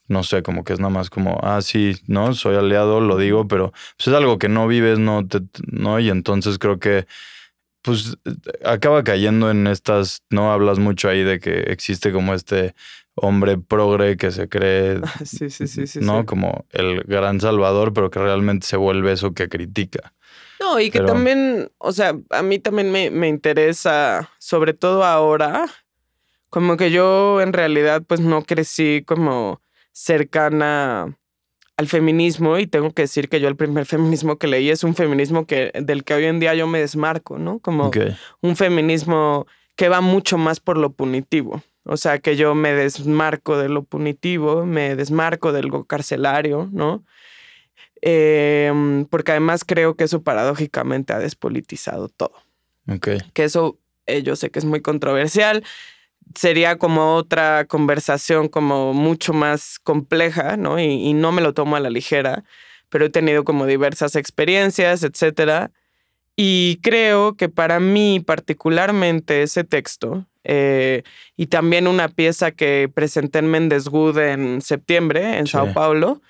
no 0.08 0.23
sé, 0.23 0.41
como 0.41 0.63
que 0.63 0.73
es 0.73 0.80
nada 0.80 0.89
más 0.89 1.10
como, 1.10 1.39
ah, 1.43 1.62
sí, 1.62 1.95
no, 2.08 2.34
soy 2.34 2.56
aliado, 2.56 3.02
lo 3.02 3.17
digo, 3.17 3.47
pero 3.47 3.71
pues, 3.97 4.08
es 4.08 4.13
algo 4.13 4.38
que 4.39 4.50
no 4.50 4.67
vives, 4.67 5.00
no, 5.00 5.28
te, 5.28 5.41
no, 5.69 6.00
y 6.00 6.10
entonces 6.10 6.58
creo 6.60 6.80
que, 6.80 7.08
pues, 7.82 8.17
acaba 8.63 9.04
cayendo 9.04 9.52
en 9.52 9.67
estas, 9.67 10.23
no 10.30 10.52
hablas 10.52 10.80
mucho 10.80 11.10
ahí 11.10 11.23
de 11.23 11.39
que 11.39 11.60
existe 11.71 12.12
como 12.12 12.34
este 12.34 12.73
hombre 13.20 13.58
progre 13.58 14.16
que 14.18 14.32
se 14.32 14.48
cree, 14.48 15.02
Sí, 15.26 15.50
sí, 15.50 15.68
sí, 15.68 15.88
sí. 15.88 16.00
¿no? 16.02 16.20
sí. 16.22 16.26
Como 16.26 16.66
el 16.72 17.02
gran 17.02 17.42
salvador, 17.42 17.92
pero 17.94 18.10
que 18.10 18.20
realmente 18.20 18.66
se 18.66 18.78
vuelve 18.78 19.12
eso 19.12 19.34
que 19.34 19.50
critica. 19.50 20.14
No, 20.60 20.80
y 20.80 20.90
que 20.90 21.00
Pero- 21.00 21.14
también, 21.14 21.72
o 21.78 21.92
sea, 21.92 22.16
a 22.32 22.42
mí 22.42 22.58
también 22.60 22.92
me, 22.92 23.12
me 23.12 23.28
interesa, 23.28 24.30
sobre 24.40 24.74
todo 24.74 25.04
ahora, 25.04 25.66
como 26.50 26.78
que 26.78 26.90
yo 26.92 27.42
en 27.42 27.54
realidad 27.54 28.04
pues 28.08 28.22
no 28.22 28.44
crecí 28.44 29.04
como 29.06 29.62
cercana 29.92 31.16
al 31.78 31.88
feminismo 31.88 32.58
y 32.58 32.66
tengo 32.66 32.92
que 32.92 33.04
decir 33.04 33.30
que 33.30 33.40
yo 33.40 33.48
el 33.48 33.56
primer 33.56 33.86
feminismo 33.86 34.38
que 34.38 34.48
leí 34.48 34.70
es 34.72 34.84
un 34.84 34.96
feminismo 34.96 35.46
que, 35.46 35.72
del 35.76 36.04
que 36.04 36.16
hoy 36.16 36.26
en 36.26 36.40
día 36.40 36.56
yo 36.56 36.66
me 36.66 36.80
desmarco, 36.80 37.38
¿no? 37.38 37.60
Como 37.60 37.92
un 38.42 38.56
feminismo 38.56 39.46
que 39.76 39.90
va 39.90 40.02
mucho 40.02 40.40
más 40.40 40.60
por 40.60 40.78
lo 40.78 40.92
punitivo. 40.94 41.62
O 41.88 41.97
sea, 41.97 42.19
que 42.19 42.36
yo 42.36 42.54
me 42.54 42.73
desmarco 42.73 43.58
de 43.58 43.69
lo 43.69 43.84
punitivo, 43.84 44.65
me 44.65 44.95
desmarco 44.95 45.54
del 45.54 45.69
go 45.69 45.86
carcelario, 45.86 46.69
¿no? 46.73 47.04
Em, 48.02 49.06
porque 49.06 49.32
además 49.32 49.63
creo 49.65 49.95
que 49.95 50.04
eso 50.04 50.21
paradójicamente 50.21 51.13
ha 51.13 51.19
despolitizado 51.19 52.10
todo. 52.10 52.33
ok. 52.88 53.10
Que 53.33 53.46
eso 53.46 53.79
eh, 54.06 54.21
yo 54.21 54.35
sé 54.35 54.50
que 54.50 54.60
es 54.60 54.65
muy 54.65 54.81
controversial. 54.81 55.63
Sería 56.35 56.77
como 56.77 57.15
otra 57.15 57.65
conversación 57.65 58.50
como 58.50 58.94
mucho 58.94 59.33
más 59.33 59.79
compleja, 59.79 60.58
¿no? 60.58 60.79
Y, 60.79 60.85
y 60.85 61.13
no 61.13 61.31
me 61.31 61.42
lo 61.42 61.54
tomo 61.54 61.77
a 61.77 61.79
la 61.79 61.90
ligera, 61.90 62.44
pero 62.90 63.06
he 63.06 63.10
tenido 63.10 63.46
como 63.46 63.65
diversas 63.65 64.15
experiencias, 64.15 65.04
etcétera. 65.04 65.71
Y 66.40 66.79
creo 66.83 67.33
que 67.35 67.50
para 67.50 67.79
mí 67.79 68.19
particularmente 68.19 69.42
ese 69.42 69.63
texto 69.63 70.25
eh, 70.44 71.02
y 71.35 71.48
también 71.48 71.88
una 71.88 72.08
pieza 72.08 72.52
que 72.52 72.90
presenté 72.94 73.40
en 73.40 73.48
Méndez 73.48 73.90
Good 73.90 74.19
en 74.19 74.62
septiembre 74.62 75.40
en 75.40 75.48
Sí. 75.48 75.54
Sao 75.54 75.73
Paulo, 75.73 76.21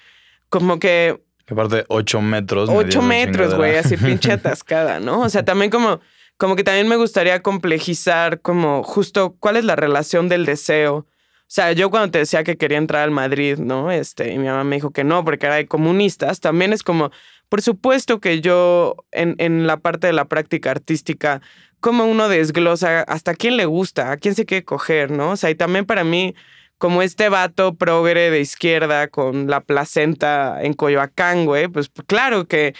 como 0.49 0.79
que 0.79 1.19
Que 1.45 1.53
aparte, 1.53 1.83
8 1.89 2.21
metros. 2.21 2.69
me 2.69 2.75
dio 2.75 2.85
Ocho 2.87 2.99
esa 2.99 3.07
metros, 3.07 3.53
güey, 3.53 3.75
así 3.75 3.95
pinche 3.97 4.31
atascada, 4.31 4.99
¿no? 5.01 5.21
O 5.21 5.29
sea, 5.29 5.43
también 5.43 5.69
como, 5.69 5.99
como 6.37 6.55
que 6.55 6.63
también 6.63 6.87
me 6.87 6.95
gustaría 6.95 7.43
complejizar 7.43 8.39
como 8.41 8.83
justo 8.83 9.35
cuál 9.39 9.57
es 9.57 9.65
la 9.65 9.75
relación 9.75 10.29
del 10.29 10.45
deseo. 10.45 10.95
O 10.95 11.49
sea, 11.49 11.71
yo 11.73 11.89
cuando 11.89 12.11
te 12.11 12.19
decía 12.19 12.43
que 12.43 12.57
quería 12.57 12.77
entrar 12.77 13.03
al 13.03 13.11
Madrid, 13.11 13.57
¿no? 13.57 13.91
Este, 13.91 14.33
y 14.33 14.37
mi 14.37 14.47
mamá 14.47 14.63
me 14.63 14.77
dijo 14.77 14.91
que 14.91 15.03
no, 15.03 15.23
porque 15.23 15.45
era 15.45 15.55
de 15.55 15.65
comunistas, 15.65 16.41
también 16.41 16.73
es 16.73 16.83
como, 16.83 17.11
por 17.49 17.61
supuesto 17.61 18.19
que 18.19 18.41
yo 18.41 18.95
en, 19.11 19.35
en 19.37 19.67
la 19.67 19.77
parte 19.77 20.07
de 20.07 20.13
la 20.13 20.25
práctica 20.25 20.71
artística, 20.71 21.41
como 21.79 22.05
uno 22.05 22.27
desglosa 22.27 23.01
hasta 23.01 23.33
quién 23.35 23.57
le 23.57 23.65
gusta, 23.65 24.11
a 24.11 24.17
quién 24.17 24.35
se 24.35 24.45
quiere 24.45 24.65
coger, 24.65 25.11
¿no? 25.11 25.31
O 25.31 25.37
sea, 25.37 25.49
y 25.49 25.55
también 25.55 25.85
para 25.85 26.03
mí, 26.03 26.35
como 26.77 27.01
este 27.01 27.29
vato 27.29 27.75
progre 27.75 28.29
de 28.29 28.39
izquierda 28.39 29.07
con 29.07 29.47
la 29.47 29.61
placenta 29.61 30.61
en 30.61 30.73
Coyoacán, 30.73 31.45
güey, 31.45 31.67
pues 31.67 31.89
claro 32.07 32.47
que, 32.47 32.75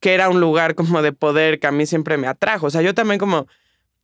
que 0.00 0.14
era 0.14 0.28
un 0.28 0.40
lugar 0.40 0.74
como 0.74 1.02
de 1.02 1.12
poder 1.12 1.58
que 1.58 1.66
a 1.66 1.72
mí 1.72 1.86
siempre 1.86 2.16
me 2.16 2.26
atrajo. 2.26 2.66
O 2.66 2.70
sea, 2.70 2.82
yo 2.82 2.94
también 2.94 3.18
como, 3.18 3.46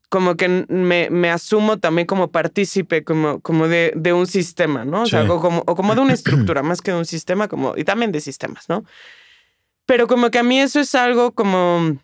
como 0.09 0.37
que 0.37 0.49
me, 0.69 1.09
me 1.11 1.31
asumo 1.31 1.79
también 1.79 2.07
como 2.07 2.31
partícipe 2.31 3.05
como, 3.05 3.41
como 3.41 3.69
de, 3.69 3.93
de 3.95 4.13
un 4.13 4.27
sistema, 4.27 4.85
¿no? 4.85 5.03
O 5.03 5.07
sea, 5.07 5.31
o 5.31 5.41
como, 5.41 5.63
o 5.67 5.75
como 5.75 5.95
de 5.95 6.01
una 6.01 6.15
estructura, 6.15 6.63
más 6.63 6.81
que 6.81 6.93
de 6.93 6.99
un 6.99 7.07
sistema, 7.07 7.49
como, 7.49 7.75
y 7.77 7.85
también 7.85 8.13
de 8.13 8.21
sistemas, 8.21 8.69
¿no? 8.69 8.85
Pero 9.89 10.07
como 10.07 10.31
que 10.31 10.39
a 10.39 10.43
mí 10.43 10.61
eso 10.61 10.81
es 10.81 10.95
algo 10.95 11.33
como 11.33 11.97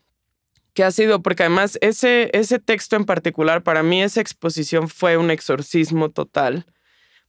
que 0.72 0.84
ha 0.84 0.90
sido, 0.90 1.20
porque 1.20 1.42
además 1.42 1.76
ese, 1.82 2.30
ese 2.32 2.58
texto 2.58 2.96
en 2.96 3.04
particular, 3.04 3.62
para 3.62 3.82
mí 3.82 4.02
esa 4.02 4.22
exposición 4.22 4.88
fue 4.88 5.18
un 5.18 5.30
exorcismo 5.30 6.10
total, 6.10 6.64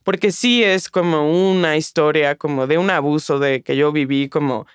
porque 0.05 0.31
sí 0.31 0.63
es 0.63 0.89
como 0.89 1.51
una 1.51 1.75
historia 1.75 2.35
como 2.35 2.67
de 2.67 2.77
un 2.77 2.89
abuso 2.89 3.37
de 3.37 3.63
que 3.63 3.75
yo 3.75 3.91
viví 3.91 4.29
como 4.29 4.65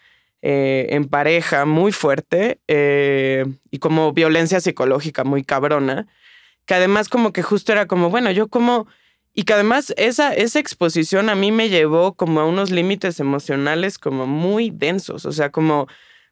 eh, 0.43 0.89
en 0.91 1.09
pareja 1.09 1.65
muy 1.65 1.93
fuerte 1.93 2.61
eh, 2.69 3.47
y 3.71 3.79
como 3.79 4.13
violencia 4.13 4.61
psicológica 4.61 5.25
muy 5.25 5.45
cabrona, 5.45 6.09
que 6.67 6.75
además 6.75 7.09
como 7.09 7.33
que 7.33 7.43
justo 7.43 7.73
era 7.73 7.87
como, 7.87 8.11
bueno, 8.11 8.31
yo 8.31 8.49
como... 8.49 8.87
Y 9.41 9.45
que 9.45 9.55
además 9.55 9.95
esa, 9.97 10.35
esa 10.35 10.59
exposición 10.59 11.31
a 11.31 11.35
mí 11.35 11.51
me 11.51 11.71
llevó 11.71 12.13
como 12.13 12.41
a 12.41 12.45
unos 12.45 12.71
límites 12.71 13.21
emocionales 13.21 13.97
como 13.97 14.27
muy 14.27 14.69
densos, 14.71 15.25
o 15.25 15.33
sea, 15.33 15.49
como, 15.51 15.87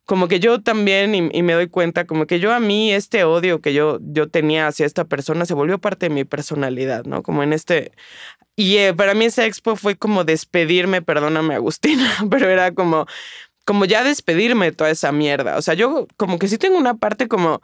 como 0.04 0.28
que 0.28 0.40
yo 0.40 0.60
también, 0.60 1.14
y, 1.14 1.42
me 1.42 1.54
doy 1.54 1.68
cuenta, 1.68 2.06
como 2.06 2.26
que 2.26 2.38
yo 2.38 2.52
a 2.52 2.60
mí 2.60 2.92
este 2.92 3.24
odio 3.24 3.62
que 3.62 3.72
yo, 3.72 3.98
yo 4.02 4.28
tenía 4.28 4.66
hacia 4.66 4.84
esta 4.84 5.06
persona 5.06 5.46
se 5.46 5.54
volvió 5.54 5.78
parte 5.78 6.10
de 6.10 6.14
mi 6.14 6.24
personalidad, 6.24 7.06
¿no? 7.06 7.22
Como 7.22 7.42
en 7.42 7.54
este... 7.54 7.92
Y 8.56 8.76
eh, 8.76 8.92
para 8.92 9.14
mí 9.14 9.24
esa 9.24 9.46
expo 9.46 9.74
fue 9.74 9.96
como 9.96 10.24
despedirme, 10.24 11.00
perdóname 11.00 11.54
Agustina, 11.54 12.12
pero 12.30 12.50
era 12.50 12.74
como, 12.74 13.06
como 13.64 13.86
ya 13.86 14.04
despedirme 14.04 14.66
de 14.66 14.72
toda 14.72 14.90
esa 14.90 15.12
mierda. 15.12 15.56
O 15.56 15.62
sea, 15.62 15.72
yo 15.72 16.08
como 16.18 16.38
que 16.38 16.48
sí 16.48 16.58
tengo 16.58 16.76
una 16.76 16.98
parte 16.98 17.26
como 17.26 17.62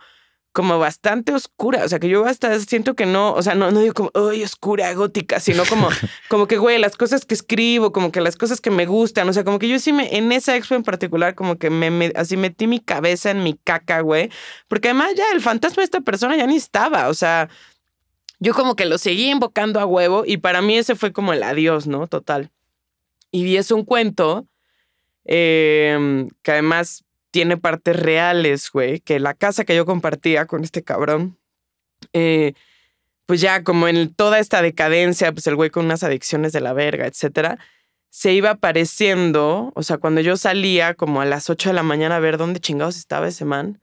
como 0.54 0.78
bastante 0.78 1.32
oscura, 1.34 1.84
o 1.84 1.88
sea, 1.88 1.98
que 1.98 2.08
yo 2.08 2.24
hasta 2.26 2.56
siento 2.60 2.94
que 2.94 3.06
no, 3.06 3.32
o 3.34 3.42
sea, 3.42 3.56
no, 3.56 3.72
no 3.72 3.80
digo 3.80 3.92
como, 3.92 4.12
ay, 4.14 4.44
oscura, 4.44 4.94
gótica, 4.94 5.40
sino 5.40 5.64
como, 5.64 5.88
como 6.30 6.46
que, 6.46 6.58
güey, 6.58 6.78
las 6.78 6.96
cosas 6.96 7.26
que 7.26 7.34
escribo, 7.34 7.90
como 7.92 8.12
que 8.12 8.20
las 8.20 8.36
cosas 8.36 8.60
que 8.60 8.70
me 8.70 8.86
gustan, 8.86 9.28
o 9.28 9.32
sea, 9.32 9.42
como 9.42 9.58
que 9.58 9.68
yo 9.68 9.80
sí 9.80 9.92
me, 9.92 10.16
en 10.16 10.30
esa 10.30 10.56
expo 10.56 10.76
en 10.76 10.84
particular, 10.84 11.34
como 11.34 11.56
que 11.58 11.70
me, 11.70 11.90
me- 11.90 12.12
así 12.14 12.36
metí 12.36 12.68
mi 12.68 12.78
cabeza 12.78 13.32
en 13.32 13.42
mi 13.42 13.54
caca, 13.54 14.00
güey, 14.00 14.30
porque 14.68 14.88
además 14.90 15.10
ya 15.16 15.24
el 15.34 15.40
fantasma 15.40 15.80
de 15.80 15.86
esta 15.86 16.00
persona 16.02 16.36
ya 16.36 16.46
ni 16.46 16.54
estaba, 16.56 17.08
o 17.08 17.14
sea, 17.14 17.48
yo 18.38 18.54
como 18.54 18.76
que 18.76 18.84
lo 18.86 18.96
seguí 18.98 19.30
invocando 19.30 19.80
a 19.80 19.86
huevo 19.86 20.22
y 20.24 20.36
para 20.36 20.62
mí 20.62 20.78
ese 20.78 20.94
fue 20.94 21.12
como 21.12 21.32
el 21.32 21.42
adiós, 21.42 21.88
¿no? 21.88 22.06
Total. 22.06 22.52
Y 23.32 23.56
es 23.56 23.72
un 23.72 23.84
cuento 23.84 24.46
eh, 25.24 26.28
que 26.42 26.52
además 26.52 27.04
tiene 27.34 27.56
partes 27.56 27.96
reales, 27.96 28.70
güey, 28.72 29.00
que 29.00 29.18
la 29.18 29.34
casa 29.34 29.64
que 29.64 29.74
yo 29.74 29.84
compartía 29.84 30.46
con 30.46 30.62
este 30.62 30.84
cabrón, 30.84 31.36
eh, 32.12 32.52
pues 33.26 33.40
ya 33.40 33.64
como 33.64 33.88
en 33.88 34.14
toda 34.14 34.38
esta 34.38 34.62
decadencia, 34.62 35.32
pues 35.32 35.44
el 35.48 35.56
güey 35.56 35.70
con 35.70 35.86
unas 35.86 36.04
adicciones 36.04 36.52
de 36.52 36.60
la 36.60 36.72
verga, 36.72 37.08
etcétera, 37.08 37.58
se 38.08 38.32
iba 38.34 38.50
apareciendo, 38.50 39.72
o 39.74 39.82
sea, 39.82 39.98
cuando 39.98 40.20
yo 40.20 40.36
salía 40.36 40.94
como 40.94 41.22
a 41.22 41.24
las 41.24 41.50
8 41.50 41.70
de 41.70 41.74
la 41.74 41.82
mañana 41.82 42.14
a 42.14 42.20
ver 42.20 42.38
dónde 42.38 42.60
chingados 42.60 42.96
estaba 42.96 43.26
ese 43.26 43.44
man, 43.44 43.82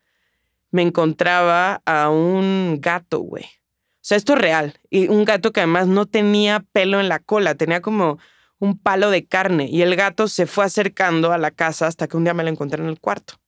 me 0.72 0.82
encontraba 0.82 1.82
a 1.86 2.10
un 2.10 2.78
gato, 2.80 3.20
güey. 3.20 3.44
O 3.44 4.00
sea, 4.00 4.16
esto 4.16 4.36
es 4.36 4.40
real. 4.40 4.80
Y 4.90 5.10
un 5.10 5.26
gato 5.26 5.52
que 5.52 5.60
además 5.60 5.88
no 5.88 6.06
tenía 6.06 6.64
pelo 6.72 7.02
en 7.02 7.10
la 7.10 7.20
cola, 7.20 7.56
tenía 7.56 7.82
como 7.82 8.18
un 8.60 8.78
palo 8.80 9.10
de 9.10 9.26
carne. 9.26 9.68
Y 9.70 9.82
el 9.82 9.98
gato 9.98 10.30
se 10.30 10.46
fue 10.46 10.64
acercando 10.64 11.34
a 11.34 11.38
la 11.38 11.52
casa 11.52 11.88
hasta 11.88 12.08
que 12.08 12.16
un 12.16 12.24
día 12.24 12.34
me 12.34 12.44
lo 12.44 12.50
encontré 12.50 12.82
en 12.82 12.88
el 12.88 13.02
cuarto. 13.02 13.41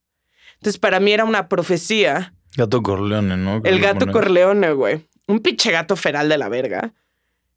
Entonces, 0.63 0.79
para 0.79 1.01
mí 1.01 1.11
era 1.11 1.25
una 1.25 1.49
profecía. 1.49 2.33
Gato 2.55 2.81
Corleone, 2.81 3.35
¿no? 3.35 3.59
El 3.65 3.81
gato. 3.81 4.09
Corleone, 4.09 4.71
güey. 4.71 5.05
Un 5.27 5.41
pinche 5.41 5.73
gato 5.73 5.97
feral 5.97 6.29
de 6.29 6.37
la 6.37 6.47
verga. 6.47 6.93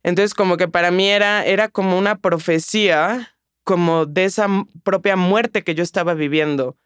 Entonces, 0.02 0.34
como 0.34 0.56
que 0.56 0.66
para 0.66 0.90
mí 0.90 1.08
era, 1.08 1.44
era 1.46 1.68
como 1.68 1.96
una 1.96 2.18
profecía, 2.18 3.36
como 3.62 4.06
de 4.06 4.24
esa 4.24 4.48
propia 4.82 5.14
muerte 5.14 5.62
que 5.62 5.76
yo 5.76 5.84
estaba 5.84 6.14
viviendo 6.14 6.76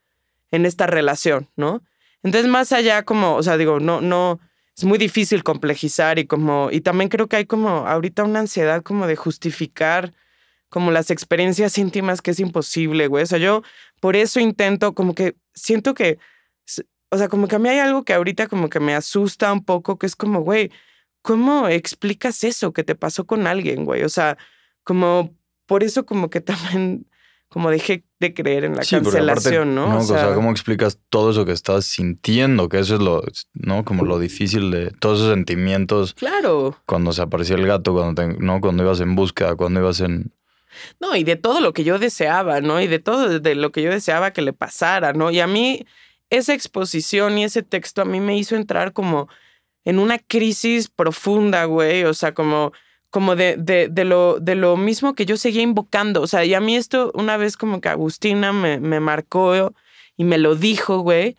en 0.50 0.66
esta 0.66 0.86
relación, 0.86 1.48
¿no? 1.56 1.80
Entonces, 2.22 2.50
más 2.50 2.72
allá, 2.72 3.02
como, 3.04 3.36
o 3.36 3.42
sea, 3.42 3.56
digo, 3.56 3.80
no, 3.80 4.02
no, 4.02 4.40
es 4.76 4.84
muy 4.84 4.98
difícil 4.98 5.42
complejizar 5.42 6.18
y 6.18 6.26
como, 6.26 6.68
y 6.70 6.82
también 6.82 7.08
creo 7.08 7.28
que 7.28 7.36
hay 7.36 7.46
como 7.46 7.86
ahorita 7.86 8.24
una 8.24 8.40
ansiedad 8.40 8.82
como 8.82 9.06
de 9.06 9.16
justificar 9.16 10.12
como 10.70 10.90
las 10.92 11.10
experiencias 11.10 11.76
íntimas 11.76 12.22
que 12.22 12.30
es 12.30 12.40
imposible, 12.40 13.06
güey. 13.08 13.24
O 13.24 13.26
sea, 13.26 13.38
yo 13.38 13.62
por 14.00 14.16
eso 14.16 14.40
intento, 14.40 14.94
como 14.94 15.14
que 15.14 15.36
siento 15.52 15.92
que, 15.92 16.18
o 17.10 17.18
sea, 17.18 17.28
como 17.28 17.46
que 17.48 17.56
a 17.56 17.58
mí 17.58 17.68
hay 17.68 17.80
algo 17.80 18.04
que 18.04 18.14
ahorita 18.14 18.46
como 18.46 18.70
que 18.70 18.80
me 18.80 18.94
asusta 18.94 19.52
un 19.52 19.64
poco, 19.64 19.98
que 19.98 20.06
es 20.06 20.16
como, 20.16 20.40
güey, 20.40 20.70
¿cómo 21.22 21.68
explicas 21.68 22.44
eso 22.44 22.72
que 22.72 22.84
te 22.84 22.94
pasó 22.94 23.26
con 23.26 23.46
alguien, 23.46 23.84
güey? 23.84 24.04
O 24.04 24.08
sea, 24.08 24.38
como, 24.84 25.34
por 25.66 25.82
eso 25.84 26.06
como 26.06 26.30
que 26.30 26.40
también, 26.40 27.06
como 27.48 27.68
dejé 27.68 28.04
de 28.20 28.32
creer 28.32 28.64
en 28.64 28.76
la 28.76 28.84
Sí, 28.84 28.94
porque 29.02 29.18
aparte, 29.18 29.32
cancelación, 29.42 29.74
¿no? 29.74 29.98
O 29.98 30.02
sea, 30.02 30.34
¿cómo 30.34 30.52
explicas 30.52 31.00
todo 31.08 31.32
eso 31.32 31.44
que 31.44 31.50
estás 31.52 31.84
sintiendo? 31.84 32.68
Que 32.68 32.78
eso 32.78 32.94
es 32.94 33.00
lo, 33.00 33.24
¿no? 33.54 33.84
Como 33.84 34.04
lo 34.04 34.20
difícil 34.20 34.70
de 34.70 34.92
todos 34.92 35.18
esos 35.18 35.32
sentimientos 35.32 36.14
Claro. 36.14 36.78
cuando 36.86 37.12
se 37.12 37.22
apareció 37.22 37.56
el 37.56 37.66
gato, 37.66 37.92
cuando 37.92 38.22
te- 38.22 38.38
¿no? 38.38 38.60
Cuando 38.60 38.84
ibas 38.84 39.00
en 39.00 39.16
búsqueda, 39.16 39.56
cuando 39.56 39.80
ibas 39.80 40.00
en. 40.00 40.32
No, 41.00 41.16
y 41.16 41.24
de 41.24 41.36
todo 41.36 41.60
lo 41.60 41.72
que 41.72 41.84
yo 41.84 41.98
deseaba, 41.98 42.60
¿no? 42.60 42.80
Y 42.80 42.86
de 42.86 42.98
todo 42.98 43.40
de 43.40 43.54
lo 43.54 43.72
que 43.72 43.82
yo 43.82 43.90
deseaba 43.90 44.32
que 44.32 44.42
le 44.42 44.52
pasara, 44.52 45.12
¿no? 45.12 45.30
Y 45.30 45.40
a 45.40 45.46
mí 45.46 45.86
esa 46.30 46.54
exposición 46.54 47.38
y 47.38 47.44
ese 47.44 47.62
texto 47.62 48.02
a 48.02 48.04
mí 48.04 48.20
me 48.20 48.36
hizo 48.38 48.56
entrar 48.56 48.92
como 48.92 49.28
en 49.84 49.98
una 49.98 50.18
crisis 50.18 50.88
profunda, 50.88 51.64
güey, 51.64 52.04
o 52.04 52.14
sea, 52.14 52.34
como 52.34 52.72
como 53.10 53.34
de, 53.34 53.56
de, 53.58 53.88
de 53.88 54.04
lo, 54.04 54.38
de 54.38 54.54
lo 54.54 54.76
mismo 54.76 55.14
que 55.14 55.26
yo 55.26 55.36
seguía 55.36 55.62
invocando, 55.62 56.22
o 56.22 56.26
sea, 56.28 56.44
y 56.44 56.54
a 56.54 56.60
mí 56.60 56.76
esto 56.76 57.10
una 57.14 57.36
vez 57.36 57.56
como 57.56 57.80
que 57.80 57.88
Agustina 57.88 58.52
me, 58.52 58.78
me 58.78 59.00
marcó 59.00 59.74
y 60.16 60.24
me 60.24 60.38
lo 60.38 60.54
dijo, 60.54 61.00
güey, 61.00 61.36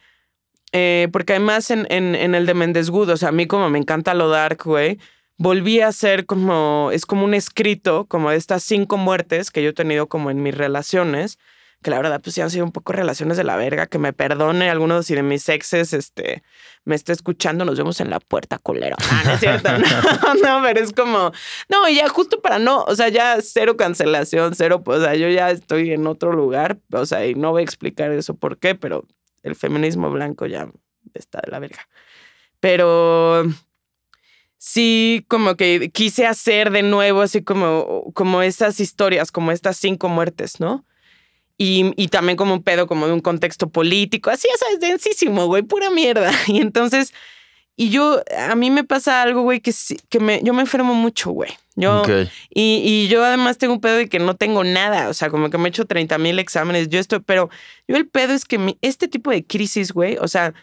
eh, 0.73 1.07
porque 1.11 1.33
además 1.33 1.71
en, 1.71 1.85
en, 1.89 2.35
el 2.35 2.45
de 2.45 2.53
Méndez 2.53 2.89
Good, 2.89 3.09
o 3.09 3.17
sea, 3.17 3.29
a 3.29 3.31
mí 3.33 3.45
como 3.45 3.69
me 3.69 3.79
encanta 3.79 4.13
lo 4.13 4.29
dark, 4.29 4.63
güey, 4.63 4.99
volví 5.41 5.81
a 5.81 5.91
ser 5.91 6.27
como, 6.27 6.91
es 6.93 7.07
como 7.07 7.25
un 7.25 7.33
escrito, 7.33 8.05
como 8.05 8.29
de 8.29 8.37
estas 8.37 8.63
cinco 8.63 8.97
muertes 8.97 9.49
que 9.49 9.63
yo 9.63 9.69
he 9.69 9.73
tenido 9.73 10.07
como 10.07 10.29
en 10.29 10.43
mis 10.43 10.55
relaciones, 10.55 11.39
que 11.81 11.89
la 11.89 11.97
verdad 11.97 12.21
pues 12.21 12.35
sí 12.35 12.41
han 12.41 12.51
sido 12.51 12.63
un 12.63 12.71
poco 12.71 12.93
relaciones 12.93 13.37
de 13.37 13.43
la 13.43 13.55
verga, 13.55 13.87
que 13.87 13.97
me 13.97 14.13
perdone 14.13 14.69
algunos 14.69 15.07
si 15.07 15.15
de 15.15 15.23
mis 15.23 15.49
exes, 15.49 15.93
este, 15.93 16.43
me 16.85 16.93
está 16.93 17.11
escuchando, 17.11 17.65
nos 17.65 17.75
vemos 17.75 17.99
en 18.01 18.11
la 18.11 18.19
puerta, 18.19 18.59
culero. 18.59 18.95
Ah, 19.09 19.23
no 19.25 19.31
es 19.31 19.39
cierto, 19.39 19.71
no, 19.79 20.35
no, 20.35 20.63
pero 20.63 20.79
es 20.79 20.93
como, 20.93 21.31
no, 21.69 21.89
ya 21.89 22.07
justo 22.07 22.39
para 22.39 22.59
no, 22.59 22.83
o 22.83 22.95
sea, 22.95 23.09
ya 23.09 23.41
cero 23.41 23.75
cancelación, 23.77 24.53
cero, 24.53 24.83
pues, 24.83 24.99
o 24.99 25.03
sea, 25.05 25.15
yo 25.15 25.27
ya 25.27 25.49
estoy 25.49 25.91
en 25.91 26.05
otro 26.05 26.33
lugar, 26.33 26.77
o 26.93 27.07
sea, 27.07 27.25
y 27.25 27.33
no 27.33 27.49
voy 27.49 27.61
a 27.61 27.63
explicar 27.63 28.11
eso 28.11 28.35
por 28.35 28.59
qué, 28.59 28.75
pero 28.75 29.07
el 29.41 29.55
feminismo 29.55 30.11
blanco 30.11 30.45
ya 30.45 30.69
está 31.15 31.41
de 31.43 31.49
la 31.49 31.57
verga. 31.57 31.87
Pero 32.59 33.43
sí, 34.63 35.25
como 35.27 35.55
que 35.55 35.89
quise 35.91 36.27
hacer 36.27 36.69
de 36.69 36.83
nuevo 36.83 37.21
así 37.21 37.41
como, 37.41 38.11
como 38.13 38.43
esas 38.43 38.79
historias, 38.79 39.31
como 39.31 39.51
estas 39.51 39.75
cinco 39.77 40.07
muertes, 40.07 40.59
¿no? 40.59 40.85
Y, 41.57 41.93
y 41.95 42.09
también 42.09 42.37
como 42.37 42.53
un 42.53 42.61
pedo, 42.63 42.85
como 42.85 43.07
de 43.07 43.13
un 43.13 43.21
contexto 43.21 43.69
político, 43.69 44.29
así, 44.29 44.47
ya 44.51 44.57
sabes, 44.57 44.79
densísimo, 44.79 45.47
güey, 45.47 45.63
pura 45.63 45.89
mierda. 45.89 46.31
Y 46.47 46.59
entonces, 46.61 47.11
y 47.75 47.89
yo, 47.89 48.21
a 48.37 48.53
mí 48.55 48.69
me 48.69 48.83
pasa 48.83 49.23
algo, 49.23 49.41
güey, 49.41 49.61
que, 49.61 49.73
que 50.09 50.19
me, 50.19 50.41
yo 50.43 50.53
me 50.53 50.61
enfermo 50.61 50.93
mucho, 50.93 51.31
güey. 51.31 51.49
Yo, 51.75 52.03
y, 52.51 52.81
y 52.85 53.07
yo 53.07 53.23
además 53.25 53.57
tengo 53.57 53.73
un 53.73 53.81
pedo 53.81 53.95
de 53.95 54.09
que 54.09 54.19
no 54.19 54.35
tengo 54.35 54.63
nada, 54.63 55.09
o 55.09 55.13
sea, 55.15 55.31
como 55.31 55.49
que 55.49 55.57
me 55.57 55.65
he 55.65 55.69
hecho 55.69 55.85
30 55.85 56.19
mil 56.19 56.37
exámenes, 56.37 56.87
yo 56.89 56.99
estoy, 56.99 57.19
pero 57.21 57.49
yo 57.87 57.95
el 57.95 58.07
pedo 58.07 58.33
es 58.33 58.45
que 58.45 58.59
mi- 58.59 58.77
este 58.81 59.07
tipo 59.07 59.31
de 59.31 59.43
crisis, 59.43 59.91
güey, 59.91 60.17
o 60.19 60.27
sea, 60.27 60.53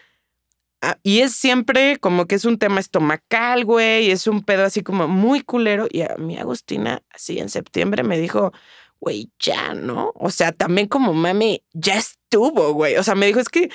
ah, 0.83 0.99
y 1.03 1.20
es 1.20 1.35
siempre 1.35 1.99
como 1.99 2.26
que 2.26 2.35
es 2.35 2.45
un 2.45 2.59
tema 2.59 2.81
estomacal, 2.81 3.64
güey, 3.64 4.11
es 4.11 4.26
un 4.26 4.43
pedo 4.43 4.64
así 4.64 4.83
como 4.83 5.09
muy 5.09 5.43
culero. 5.43 5.87
Y 5.91 6.03
a 6.03 6.16
mí 6.18 6.39
Agustina, 6.39 7.03
así 7.11 7.39
en 7.39 7.49
septiembre 7.49 8.03
me 8.03 8.18
dijo, 8.18 8.53
güey, 9.01 9.31
ya, 9.39 9.74
¿no? 9.74 10.12
O 10.14 10.31
sea, 10.31 10.53
también 10.53 10.89
como 10.89 11.14
mami, 11.14 11.62
ya 11.72 11.97
estuvo, 11.97 12.72
güey. 12.72 12.97
O 12.97 13.03
sea, 13.03 13.14
me 13.14 13.26
dijo, 13.26 13.41
es 13.41 13.49
que 13.49 13.70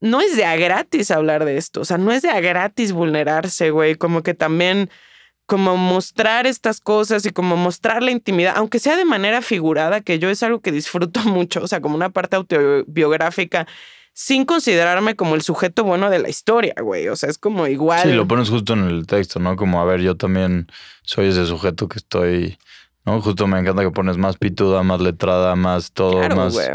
no 0.00 0.20
es 0.20 0.36
de 0.36 0.44
a 0.44 0.56
gratis 0.56 1.10
hablar 1.10 1.44
de 1.44 1.56
esto, 1.56 1.80
o 1.80 1.84
sea, 1.84 1.98
no 1.98 2.12
es 2.12 2.22
de 2.22 2.30
a 2.30 2.40
gratis 2.40 2.92
vulnerarse, 2.92 3.70
güey, 3.70 3.94
como 3.96 4.22
que 4.22 4.34
también 4.34 4.90
como 5.46 5.76
mostrar 5.76 6.46
estas 6.46 6.80
cosas 6.80 7.24
y 7.24 7.30
como 7.30 7.56
mostrar 7.56 8.02
la 8.02 8.10
intimidad, 8.10 8.54
aunque 8.56 8.80
sea 8.80 8.96
de 8.96 9.04
manera 9.04 9.42
figurada, 9.42 10.00
que 10.00 10.18
yo 10.18 10.28
es 10.28 10.42
algo 10.42 10.60
que 10.60 10.72
disfruto 10.72 11.20
mucho, 11.24 11.62
o 11.62 11.68
sea, 11.68 11.80
como 11.80 11.94
una 11.94 12.10
parte 12.10 12.36
autobiográfica, 12.36 13.66
sin 14.18 14.46
considerarme 14.46 15.14
como 15.14 15.34
el 15.34 15.42
sujeto 15.42 15.84
bueno 15.84 16.08
de 16.08 16.18
la 16.18 16.30
historia, 16.30 16.72
güey, 16.80 17.06
o 17.08 17.16
sea, 17.16 17.28
es 17.28 17.36
como 17.36 17.66
igual. 17.66 18.00
Sí, 18.08 18.14
lo 18.14 18.26
pones 18.26 18.48
justo 18.48 18.72
en 18.72 18.84
el 18.84 19.06
texto, 19.06 19.40
¿no? 19.40 19.56
Como, 19.56 19.78
a 19.78 19.84
ver, 19.84 20.00
yo 20.00 20.16
también 20.16 20.68
soy 21.02 21.28
ese 21.28 21.44
sujeto 21.44 21.86
que 21.86 21.98
estoy, 21.98 22.58
¿no? 23.04 23.20
Justo 23.20 23.46
me 23.46 23.58
encanta 23.58 23.82
que 23.82 23.90
pones 23.90 24.16
más 24.16 24.38
pituda, 24.38 24.82
más 24.82 25.02
letrada, 25.02 25.54
más 25.54 25.92
todo, 25.92 26.12
Claro, 26.20 26.34
más... 26.34 26.54
güey. 26.54 26.66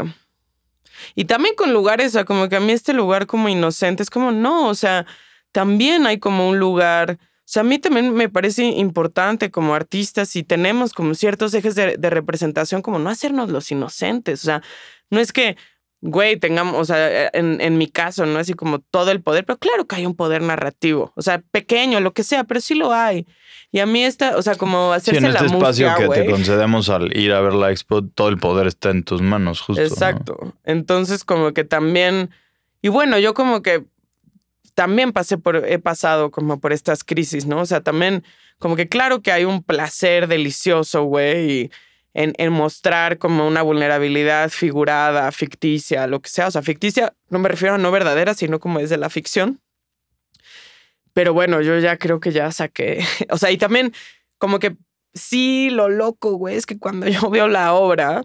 Y 1.16 1.24
también 1.24 1.56
con 1.56 1.72
lugares, 1.72 2.10
o 2.10 2.10
sea, 2.12 2.24
como 2.24 2.48
que 2.48 2.54
a 2.54 2.60
mí 2.60 2.70
este 2.70 2.92
lugar 2.92 3.26
como 3.26 3.48
inocente 3.48 4.04
es 4.04 4.10
como, 4.10 4.30
no, 4.30 4.68
o 4.68 4.76
sea, 4.76 5.04
también 5.50 6.06
hay 6.06 6.20
como 6.20 6.48
un 6.48 6.60
lugar, 6.60 7.18
o 7.20 7.42
sea, 7.44 7.62
a 7.62 7.64
mí 7.64 7.80
también 7.80 8.14
me 8.14 8.28
parece 8.28 8.66
importante 8.66 9.50
como 9.50 9.74
artistas 9.74 10.36
y 10.36 10.44
tenemos 10.44 10.92
como 10.92 11.16
ciertos 11.16 11.52
ejes 11.54 11.74
de, 11.74 11.96
de 11.96 12.10
representación, 12.10 12.82
como 12.82 13.00
no 13.00 13.10
hacernos 13.10 13.50
los 13.50 13.68
inocentes, 13.72 14.44
o 14.44 14.46
sea, 14.46 14.62
no 15.10 15.18
es 15.18 15.32
que, 15.32 15.56
güey, 16.02 16.36
tengamos, 16.36 16.74
o 16.76 16.84
sea, 16.84 17.30
en, 17.32 17.60
en 17.60 17.78
mi 17.78 17.86
caso, 17.86 18.26
no 18.26 18.38
así 18.38 18.54
como 18.54 18.80
todo 18.80 19.10
el 19.12 19.22
poder, 19.22 19.44
pero 19.46 19.58
claro 19.58 19.86
que 19.86 19.96
hay 19.96 20.04
un 20.04 20.14
poder 20.16 20.42
narrativo, 20.42 21.12
o 21.14 21.22
sea, 21.22 21.42
pequeño, 21.52 22.00
lo 22.00 22.12
que 22.12 22.24
sea, 22.24 22.44
pero 22.44 22.60
sí 22.60 22.74
lo 22.74 22.92
hay. 22.92 23.26
Y 23.70 23.78
a 23.78 23.86
mí 23.86 24.04
esta, 24.04 24.36
o 24.36 24.42
sea, 24.42 24.56
como 24.56 24.92
Sí, 24.92 24.96
hacerse 24.98 25.18
en 25.20 25.26
este 25.26 25.40
la 25.44 25.46
espacio 25.46 25.94
que 25.96 26.06
güey. 26.06 26.26
te 26.26 26.30
concedemos 26.30 26.90
al 26.90 27.16
ir 27.16 27.32
a 27.32 27.40
ver 27.40 27.54
la 27.54 27.70
expo, 27.70 28.04
todo 28.04 28.28
el 28.28 28.36
poder 28.36 28.66
está 28.66 28.90
en 28.90 29.04
tus 29.04 29.22
manos, 29.22 29.60
justo. 29.60 29.80
¿no? 29.80 29.88
Exacto. 29.88 30.54
Entonces, 30.64 31.24
como 31.24 31.52
que 31.54 31.64
también. 31.64 32.30
Y 32.82 32.88
bueno, 32.88 33.18
yo 33.18 33.32
como 33.32 33.62
que 33.62 33.84
también 34.74 35.12
pasé 35.12 35.38
por, 35.38 35.56
he 35.56 35.78
pasado 35.78 36.30
como 36.30 36.60
por 36.60 36.72
estas 36.72 37.04
crisis, 37.04 37.46
¿no? 37.46 37.60
O 37.60 37.66
sea, 37.66 37.80
también, 37.80 38.24
como 38.58 38.76
que 38.76 38.88
claro 38.88 39.22
que 39.22 39.32
hay 39.32 39.44
un 39.44 39.62
placer 39.62 40.26
delicioso, 40.26 41.04
güey, 41.04 41.50
y 41.50 41.70
en, 42.14 42.34
en 42.38 42.52
mostrar 42.52 43.18
como 43.18 43.46
una 43.46 43.62
vulnerabilidad 43.62 44.50
figurada, 44.50 45.30
ficticia, 45.32 46.06
lo 46.06 46.20
que 46.20 46.28
sea. 46.28 46.48
O 46.48 46.50
sea, 46.50 46.62
ficticia, 46.62 47.14
no 47.30 47.38
me 47.38 47.48
refiero 47.48 47.74
a 47.74 47.78
no 47.78 47.90
verdadera, 47.90 48.34
sino 48.34 48.60
como 48.60 48.80
es 48.80 48.90
de 48.90 48.98
la 48.98 49.10
ficción. 49.10 49.60
Pero 51.14 51.34
bueno, 51.34 51.60
yo 51.60 51.78
ya 51.78 51.96
creo 51.98 52.20
que 52.20 52.32
ya 52.32 52.50
saqué. 52.52 53.04
O 53.30 53.38
sea, 53.38 53.50
y 53.50 53.58
también, 53.58 53.92
como 54.38 54.58
que 54.58 54.76
sí, 55.14 55.70
lo 55.70 55.88
loco, 55.88 56.32
güey, 56.34 56.56
es 56.56 56.66
que 56.66 56.78
cuando 56.78 57.06
yo 57.08 57.30
veo 57.30 57.48
la 57.48 57.74
obra, 57.74 58.22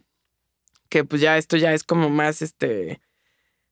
que 0.90 1.04
pues 1.04 1.22
ya 1.22 1.38
esto 1.38 1.58
ya 1.58 1.74
es 1.74 1.84
como 1.84 2.10
más 2.10 2.42
este 2.42 3.02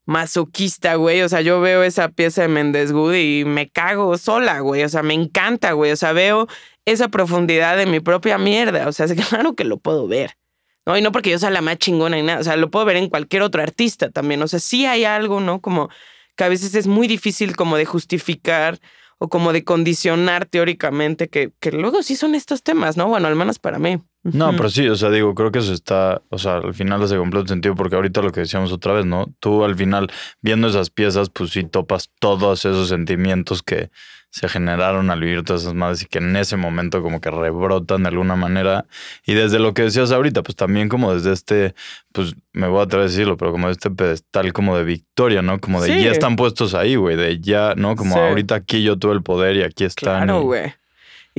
masoquista, 0.06 0.94
güey. 0.94 1.22
O 1.22 1.28
sea, 1.28 1.40
yo 1.40 1.60
veo 1.60 1.82
esa 1.82 2.08
pieza 2.10 2.42
de 2.42 2.48
Méndez 2.48 2.92
Good 2.92 3.14
y 3.14 3.44
me 3.44 3.68
cago 3.68 4.16
sola, 4.18 4.60
güey. 4.60 4.84
O 4.84 4.88
sea, 4.88 5.02
me 5.02 5.14
encanta, 5.14 5.72
güey. 5.72 5.92
O 5.92 5.96
sea, 5.96 6.12
veo 6.12 6.46
esa 6.86 7.08
profundidad 7.08 7.76
de 7.76 7.84
mi 7.86 8.00
propia 8.00 8.38
mierda. 8.38 8.88
O 8.88 8.92
sea, 8.92 9.06
claro 9.28 9.54
que 9.54 9.64
lo 9.64 9.76
puedo 9.76 10.08
ver. 10.08 10.38
¿no? 10.86 10.96
Y 10.96 11.02
no 11.02 11.12
porque 11.12 11.30
yo 11.30 11.38
sea 11.38 11.50
la 11.50 11.60
más 11.60 11.78
chingona 11.78 12.18
y 12.18 12.22
nada. 12.22 12.40
O 12.40 12.44
sea, 12.44 12.56
lo 12.56 12.70
puedo 12.70 12.84
ver 12.84 12.96
en 12.96 13.08
cualquier 13.10 13.42
otro 13.42 13.62
artista 13.62 14.10
también. 14.10 14.40
O 14.42 14.48
sea, 14.48 14.60
sí 14.60 14.86
hay 14.86 15.04
algo, 15.04 15.40
¿no? 15.40 15.60
Como 15.60 15.90
que 16.36 16.44
a 16.44 16.48
veces 16.48 16.74
es 16.74 16.86
muy 16.86 17.08
difícil 17.08 17.56
como 17.56 17.76
de 17.76 17.84
justificar 17.84 18.78
o 19.18 19.28
como 19.28 19.52
de 19.52 19.64
condicionar 19.64 20.46
teóricamente 20.46 21.28
que, 21.28 21.50
que 21.58 21.72
luego 21.72 22.02
sí 22.02 22.16
son 22.16 22.34
estos 22.34 22.62
temas, 22.62 22.96
¿no? 22.96 23.08
Bueno, 23.08 23.26
al 23.28 23.36
menos 23.36 23.58
para 23.58 23.78
mí. 23.78 23.98
No, 24.32 24.50
pero 24.56 24.68
sí, 24.70 24.88
o 24.88 24.96
sea, 24.96 25.10
digo, 25.10 25.34
creo 25.34 25.50
que 25.52 25.58
eso 25.60 25.72
está, 25.72 26.22
o 26.30 26.38
sea, 26.38 26.56
al 26.56 26.74
final 26.74 27.02
hace 27.02 27.16
completo 27.16 27.46
sentido 27.48 27.74
porque 27.74 27.96
ahorita 27.96 28.22
lo 28.22 28.32
que 28.32 28.40
decíamos 28.40 28.72
otra 28.72 28.92
vez, 28.94 29.06
¿no? 29.06 29.26
Tú 29.40 29.64
al 29.64 29.74
final, 29.76 30.10
viendo 30.42 30.68
esas 30.68 30.90
piezas, 30.90 31.30
pues 31.30 31.50
sí 31.50 31.64
topas 31.64 32.10
todos 32.18 32.64
esos 32.64 32.88
sentimientos 32.88 33.62
que 33.62 33.90
se 34.30 34.48
generaron 34.50 35.08
al 35.10 35.20
vivir 35.20 35.44
todas 35.44 35.62
esas 35.62 35.72
madres 35.74 36.02
y 36.02 36.06
que 36.06 36.18
en 36.18 36.36
ese 36.36 36.56
momento 36.58 37.00
como 37.02 37.22
que 37.22 37.30
rebrotan 37.30 38.02
de 38.02 38.08
alguna 38.10 38.36
manera. 38.36 38.84
Y 39.24 39.32
desde 39.32 39.58
lo 39.58 39.72
que 39.72 39.82
decías 39.82 40.12
ahorita, 40.12 40.42
pues 40.42 40.56
también 40.56 40.90
como 40.90 41.14
desde 41.14 41.32
este, 41.32 41.74
pues 42.12 42.34
me 42.52 42.68
voy 42.68 42.80
a 42.80 42.82
atrever 42.82 43.06
a 43.06 43.08
decirlo, 43.08 43.38
pero 43.38 43.52
como 43.52 43.70
este 43.70 43.90
pedestal 43.90 44.52
como 44.52 44.76
de 44.76 44.84
victoria, 44.84 45.40
¿no? 45.40 45.58
Como 45.58 45.80
de 45.80 45.96
Sí. 45.96 46.04
ya 46.04 46.10
están 46.10 46.36
puestos 46.36 46.74
ahí, 46.74 46.96
güey, 46.96 47.16
de 47.16 47.40
ya, 47.40 47.74
¿no? 47.76 47.96
Como 47.96 48.14
Sí. 48.16 48.20
ahorita 48.20 48.56
aquí 48.56 48.82
yo 48.82 48.98
tuve 48.98 49.14
el 49.14 49.22
poder 49.22 49.56
y 49.56 49.62
aquí 49.62 49.84
están. 49.84 50.24
Claro, 50.24 50.42
güey. 50.42 50.64
Y 50.66 50.85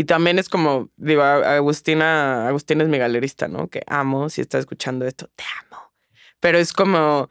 también 0.03 0.39
es 0.39 0.49
como, 0.49 0.89
digo, 0.97 1.23
Agustina, 1.23 2.47
Agustina 2.47 2.83
es 2.83 2.89
mi 2.89 2.97
galerista, 2.97 3.47
¿no? 3.47 3.67
Que 3.67 3.81
amo, 3.87 4.29
si 4.29 4.41
estás 4.41 4.61
escuchando 4.61 5.05
esto, 5.05 5.29
te 5.35 5.43
amo. 5.65 5.91
Pero 6.39 6.59
es 6.59 6.71
como, 6.71 7.29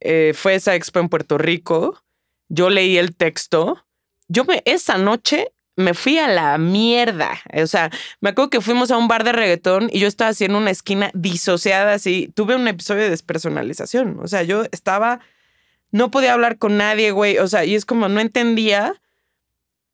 eh, 0.00 0.32
fue 0.34 0.54
esa 0.54 0.74
expo 0.74 1.00
en 1.00 1.08
Puerto 1.08 1.38
Rico, 1.38 2.02
yo 2.48 2.68
leí 2.68 2.98
el 2.98 3.16
texto, 3.16 3.84
yo 4.28 4.44
esa 4.64 4.98
noche 4.98 5.52
me 5.76 5.94
fui 5.94 6.18
a 6.18 6.28
la 6.28 6.58
mierda. 6.58 7.40
O 7.54 7.66
sea, 7.66 7.90
me 8.20 8.30
acuerdo 8.30 8.50
que 8.50 8.60
fuimos 8.60 8.90
a 8.90 8.98
un 8.98 9.08
bar 9.08 9.24
de 9.24 9.32
reggaetón 9.32 9.88
y 9.92 10.00
yo 10.00 10.08
estaba 10.08 10.30
así 10.30 10.44
en 10.44 10.54
una 10.54 10.70
esquina 10.70 11.10
disociada, 11.14 11.94
así. 11.94 12.30
Tuve 12.34 12.56
un 12.56 12.68
episodio 12.68 13.02
de 13.02 13.10
despersonalización. 13.10 14.18
O 14.22 14.28
sea, 14.28 14.42
yo 14.42 14.64
estaba, 14.70 15.20
no 15.90 16.10
podía 16.10 16.34
hablar 16.34 16.58
con 16.58 16.76
nadie, 16.76 17.10
güey. 17.10 17.38
O 17.38 17.48
sea, 17.48 17.64
y 17.64 17.74
es 17.74 17.84
como, 17.84 18.08
no 18.08 18.20
entendía. 18.20 19.00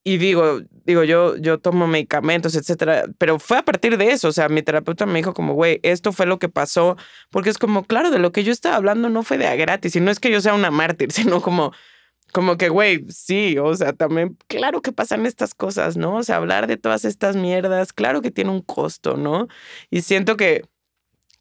Y 0.09 0.17
digo, 0.17 0.63
digo, 0.87 1.05
yo, 1.05 1.37
yo 1.37 1.59
tomo 1.59 1.87
medicamentos, 1.87 2.57
etcétera. 2.57 3.05
Pero 3.19 3.39
fue 3.39 3.59
a 3.59 3.63
partir 3.63 3.99
de 3.99 4.11
eso. 4.11 4.29
O 4.29 4.33
sea, 4.33 4.49
mi 4.49 4.63
terapeuta 4.63 5.05
me 5.05 5.19
dijo 5.19 5.35
como, 5.35 5.53
güey, 5.53 5.81
esto 5.83 6.13
fue 6.13 6.25
lo 6.25 6.39
que 6.39 6.49
pasó. 6.49 6.97
Porque 7.29 7.51
es 7.51 7.59
como, 7.59 7.85
claro, 7.85 8.11
de 8.11 8.19
lo 8.19 8.33
que 8.33 8.43
yo 8.43 8.51
estaba 8.51 8.77
hablando 8.77 9.11
no 9.11 9.23
fue 9.23 9.37
de 9.37 9.47
a 9.47 9.55
gratis. 9.55 9.97
Y 9.97 10.01
no 10.01 10.11
es 10.11 10.19
que 10.19 10.31
yo 10.31 10.41
sea 10.41 10.55
una 10.55 10.71
mártir, 10.71 11.13
sino 11.13 11.43
como, 11.43 11.75
como 12.33 12.57
que, 12.57 12.71
güey, 12.71 13.05
sí, 13.11 13.59
o 13.59 13.75
sea, 13.75 13.93
también, 13.93 14.39
claro 14.47 14.81
que 14.81 14.93
pasan 14.93 15.27
estas 15.27 15.53
cosas, 15.55 15.99
¿no? 15.99 16.17
O 16.17 16.23
sea, 16.23 16.37
hablar 16.37 16.69
de 16.69 16.79
todas 16.79 17.05
estas 17.05 17.37
mierdas, 17.37 17.93
claro 17.93 18.23
que 18.23 18.31
tiene 18.31 18.51
un 18.51 18.63
costo, 18.63 19.19
¿no? 19.19 19.47
Y 19.91 20.01
siento 20.01 20.39
que, 20.39 20.65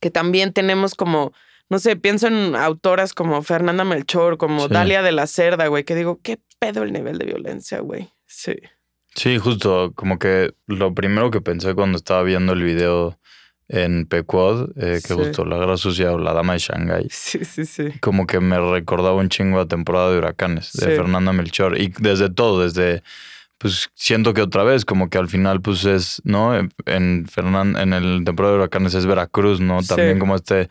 que 0.02 0.12
también 0.12 0.52
tenemos 0.52 0.94
como, 0.94 1.32
no 1.70 1.80
sé, 1.80 1.96
pienso 1.96 2.28
en 2.28 2.54
autoras 2.58 3.14
como 3.14 3.42
Fernanda 3.44 3.86
Melchor, 3.86 4.38
como 4.38 4.68
Sí. 4.68 4.74
Dalia 4.74 5.02
de 5.04 5.14
la 5.14 5.26
Cerda, 5.26 5.68
güey, 5.68 5.86
que 5.86 5.96
digo, 5.96 6.20
¿qué 6.22 6.38
pedo 6.60 6.84
el 6.84 6.92
nivel 6.92 7.18
de 7.18 7.28
violencia, 7.28 7.80
güey? 7.80 8.10
Sí. 8.28 8.56
Sí, 9.16 9.38
justo, 9.40 9.94
como 9.96 10.20
que 10.20 10.54
lo 10.68 10.94
primero 10.94 11.32
que 11.32 11.42
pensé 11.42 11.74
cuando 11.74 11.98
estaba 11.98 12.22
viendo 12.24 12.54
el 12.54 12.62
video 12.64 13.18
en 13.70 14.06
Pequod, 14.06 14.70
eh, 14.78 14.94
que 15.04 15.08
Sí. 15.10 15.14
justo 15.14 15.44
la 15.44 15.58
guerra 15.58 15.76
sucia 15.78 16.12
o 16.14 16.18
la 16.20 16.34
dama 16.34 16.54
de 16.54 16.60
Shanghái, 16.60 17.08
Sí, 17.10 17.44
sí, 17.44 17.66
sí. 17.66 17.90
como 18.00 18.28
que 18.28 18.40
me 18.40 18.60
recordaba 18.60 19.16
un 19.16 19.30
chingo 19.30 19.60
a 19.60 19.68
temporada 19.68 20.12
de 20.12 20.20
huracanes 20.20 20.72
de 20.74 20.86
Sí. 20.92 20.96
Fernanda 20.96 21.34
Melchor. 21.34 21.78
Y 21.80 21.92
desde 22.00 22.30
todo, 22.30 22.62
desde, 22.62 23.02
pues 23.58 23.90
siento 23.96 24.34
que 24.34 24.42
otra 24.42 24.64
vez, 24.64 24.86
como 24.86 25.10
que 25.10 25.18
al 25.18 25.28
final, 25.28 25.62
pues 25.62 25.84
es, 25.86 26.22
¿no? 26.24 26.56
En, 26.56 27.26
Fernan- 27.26 27.78
en 27.82 27.92
el 27.94 28.24
temporada 28.24 28.54
de 28.54 28.60
huracanes 28.60 28.94
es 28.94 29.06
Veracruz, 29.08 29.60
¿no? 29.60 29.82
Sí. 29.82 29.88
También 29.90 30.20
como 30.20 30.36
este, 30.36 30.70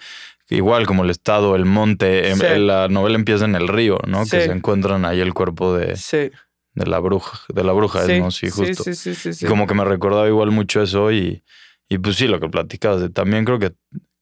igual 0.49 0.87
como 0.87 1.03
el 1.05 1.11
estado, 1.11 1.57
el 1.57 1.65
monte, 1.65 2.31
em- 2.31 2.39
Sí. 2.39 2.47
la 2.61 2.87
novela 2.89 3.17
empieza 3.17 3.45
en 3.45 3.57
el 3.57 3.67
río, 3.69 3.99
¿no? 4.07 4.21
Que 4.23 4.43
se 4.43 4.53
encuentran 4.53 5.05
ahí 5.05 5.21
el 5.21 5.35
cuerpo 5.35 5.75
de, 5.77 5.97
Sí. 5.97 6.31
De 6.77 6.87
la 6.87 7.01
bruja, 7.01 7.41
de 7.53 7.65
la 7.65 7.73
bruja, 7.73 8.05
es, 8.05 8.21
¿no? 8.23 8.31
Sí, 8.31 8.49
justo. 8.51 8.85
Sí, 8.85 8.95
sí, 8.95 9.15
sí, 9.15 9.33
sí. 9.33 9.47
Y 9.47 9.49
como 9.49 9.67
que 9.67 9.75
me 9.75 9.85
recordaba 9.85 10.29
igual 10.29 10.51
mucho 10.53 10.81
eso 10.83 11.11
y, 11.11 11.43
y 11.89 11.99
pues 11.99 12.17
sí, 12.17 12.29
lo 12.29 12.39
que 12.39 12.49
platicabas. 12.49 13.13
También 13.13 13.45
creo 13.45 13.59
que, 13.59 13.73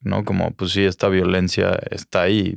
¿no? 0.00 0.24
Como 0.24 0.52
pues 0.52 0.70
sí, 0.72 0.84
esta 0.84 1.08
violencia 1.08 1.78
está 1.90 2.22
ahí. 2.22 2.56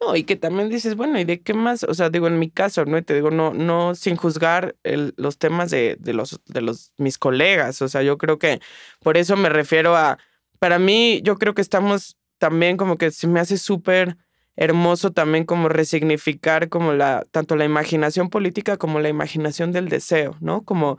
No, 0.00 0.14
y 0.16 0.24
que 0.24 0.36
también 0.36 0.68
dices, 0.68 0.94
bueno, 0.94 1.18
¿y 1.18 1.24
de 1.24 1.40
qué 1.42 1.52
más? 1.54 1.82
O 1.84 1.92
sea, 1.94 2.08
digo, 2.10 2.26
en 2.28 2.38
mi 2.38 2.50
caso, 2.50 2.84
¿no? 2.84 2.98
Y 2.98 3.02
te 3.02 3.14
digo, 3.14 3.30
no, 3.30 3.52
no 3.52 3.94
sin 3.94 4.16
juzgar 4.16 4.76
el- 4.84 5.12
los 5.16 5.38
temas 5.38 5.70
de, 5.70 5.96
de 5.98 6.12
los, 6.14 6.40
de 6.46 6.60
los, 6.60 6.92
mis 6.98 7.18
colegas. 7.18 7.82
O 7.82 7.88
sea, 7.88 8.02
yo 8.02 8.16
creo 8.16 8.38
que 8.38 8.60
por 9.00 9.16
eso 9.16 9.36
me 9.36 9.48
refiero 9.48 9.96
a, 9.96 10.18
para 10.58 10.78
mí, 10.78 11.20
yo 11.22 11.36
creo 11.36 11.54
que 11.54 11.62
estamos 11.62 12.16
también 12.38 12.76
como 12.76 12.96
que 12.96 13.10
se 13.10 13.26
me 13.26 13.40
hace 13.40 13.58
súper 13.58 14.16
hermoso 14.56 15.12
también 15.12 15.44
como 15.44 15.68
resignificar 15.68 16.68
como 16.68 16.92
la, 16.92 17.24
tanto 17.30 17.56
la 17.56 17.64
imaginación 17.64 18.30
política 18.30 18.76
como 18.76 19.00
la 19.00 19.08
imaginación 19.08 19.72
del 19.72 19.88
deseo, 19.88 20.36
¿no? 20.40 20.62
Como, 20.64 20.98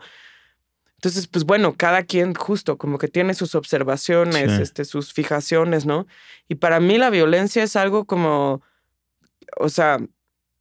entonces, 0.94 1.26
pues 1.28 1.44
bueno, 1.44 1.74
cada 1.76 2.04
quien 2.04 2.34
justo 2.34 2.78
como 2.78 2.98
que 2.98 3.08
tiene 3.08 3.34
sus 3.34 3.54
observaciones, 3.54 4.52
Sí. 4.56 4.62
este, 4.62 4.84
sus 4.84 5.12
fijaciones, 5.12 5.86
¿no? 5.86 6.06
Y 6.48 6.56
para 6.56 6.80
mí 6.80 6.98
la 6.98 7.10
violencia 7.10 7.62
es 7.62 7.76
algo 7.76 8.04
como, 8.04 8.62
o 9.58 9.68
sea, 9.68 9.98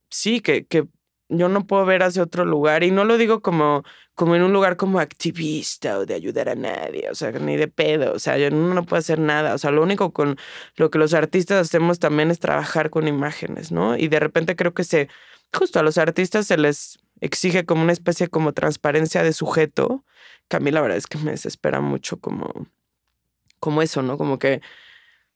sí, 0.09 0.39
que, 0.41 0.65
que 0.65 0.87
yo 1.29 1.49
no 1.49 1.65
puedo 1.67 1.85
ver 1.85 2.03
hacia 2.03 2.23
otro 2.23 2.45
lugar 2.45 2.83
y 2.83 2.91
no 2.91 3.03
lo 3.03 3.17
digo 3.17 3.41
como, 3.41 3.83
como 4.15 4.35
en 4.35 4.43
un 4.43 4.53
lugar 4.53 4.77
como 4.77 4.99
activista 4.99 5.99
o 5.99 6.05
de 6.05 6.13
ayudar 6.13 6.49
a 6.49 6.55
nadie, 6.55 7.09
o 7.09 7.15
sea, 7.15 7.31
ni 7.31 7.57
de 7.57 7.67
pedo, 7.67 8.13
o 8.13 8.19
sea, 8.19 8.37
yo 8.37 8.49
no, 8.49 8.73
no 8.73 8.85
puedo 8.85 8.99
hacer 8.99 9.19
nada, 9.19 9.53
o 9.53 9.57
sea, 9.57 9.71
lo 9.71 9.83
único 9.83 10.13
con 10.13 10.37
lo 10.75 10.89
que 10.89 10.99
los 10.99 11.13
artistas 11.13 11.67
hacemos 11.67 11.99
también 11.99 12.31
es 12.31 12.39
trabajar 12.39 12.89
con 12.89 13.07
imágenes, 13.07 13.71
¿no? 13.71 13.97
Y 13.97 14.07
de 14.07 14.19
repente 14.19 14.55
creo 14.55 14.73
que 14.73 14.83
se, 14.83 15.09
justo 15.53 15.79
a 15.79 15.83
los 15.83 15.97
artistas 15.97 16.47
se 16.47 16.57
les 16.57 16.99
exige 17.21 17.65
como 17.65 17.83
una 17.83 17.93
especie 17.93 18.27
como 18.27 18.53
transparencia 18.53 19.23
de 19.23 19.33
sujeto, 19.33 20.03
que 20.47 20.57
a 20.57 20.59
mí 20.59 20.71
la 20.71 20.81
verdad 20.81 20.97
es 20.97 21.07
que 21.07 21.17
me 21.17 21.31
desespera 21.31 21.81
mucho 21.81 22.19
como, 22.19 22.67
como 23.59 23.81
eso, 23.81 24.01
¿no? 24.01 24.17
Como 24.17 24.39
que 24.39 24.61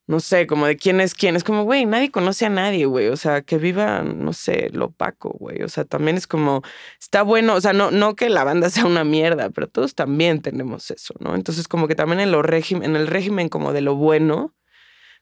no 0.08 0.20
sé, 0.20 0.48
como 0.48 0.66
de 0.66 0.78
quién 0.78 1.00
es 1.02 1.14
quién. 1.14 1.36
Es 1.36 1.44
como, 1.44 1.64
güey, 1.64 1.86
nadie 1.86 2.12
conoce 2.12 2.46
a 2.46 2.50
nadie, 2.50 2.86
güey. 2.86 3.08
O 3.08 3.18
sea, 3.18 3.42
que 3.42 3.58
viva, 3.58 4.02
no 4.02 4.34
sé, 4.34 4.70
lo 4.74 4.86
opaco, 4.86 5.30
güey. 5.40 5.64
O 5.64 5.70
sea, 5.70 5.86
también 5.86 6.18
es 6.18 6.28
como, 6.28 6.64
está 7.00 7.24
bueno, 7.24 7.56
o 7.56 7.62
sea, 7.62 7.74
no, 7.74 7.92
no 7.92 8.16
que 8.16 8.30
la 8.30 8.44
banda 8.44 8.70
sea 8.72 8.86
una 8.86 9.04
mierda, 9.04 9.50
pero 9.50 9.68
todos 9.68 9.96
también 9.96 10.42
tenemos 10.42 10.92
eso, 10.92 11.14
¿no? 11.20 11.36
Entonces, 11.36 11.68
como 11.68 11.88
que 11.88 11.96
también 11.96 12.20
en, 12.20 12.32
lo 12.32 12.42
en 12.44 12.96
el 12.96 13.08
régimen 13.08 13.50
como 13.50 13.74
de 13.74 13.82
lo 13.82 13.96
bueno, 13.96 14.56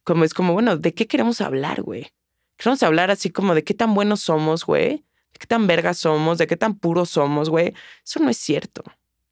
como 0.04 0.24
es 0.24 0.34
como, 0.34 0.54
bueno, 0.54 0.78
¿de 0.78 0.94
qué 0.94 1.08
queremos 1.08 1.42
hablar, 1.42 1.82
güey? 1.82 2.12
Queremos 2.58 2.84
hablar 2.84 3.12
así 3.12 3.30
como 3.30 3.56
de 3.56 3.64
qué 3.64 3.74
tan 3.74 3.94
buenos 3.94 4.22
somos, 4.22 4.66
güey. 4.66 5.06
De 5.34 5.40
qué 5.40 5.48
tan 5.48 5.68
vergas 5.68 6.00
somos, 6.00 6.38
de 6.40 6.48
qué 6.48 6.58
tan 6.58 6.78
puros 6.80 7.10
somos, 7.12 7.50
güey. 7.50 7.74
Eso 8.04 8.20
no 8.20 8.30
es 8.30 8.38
cierto. 8.38 8.84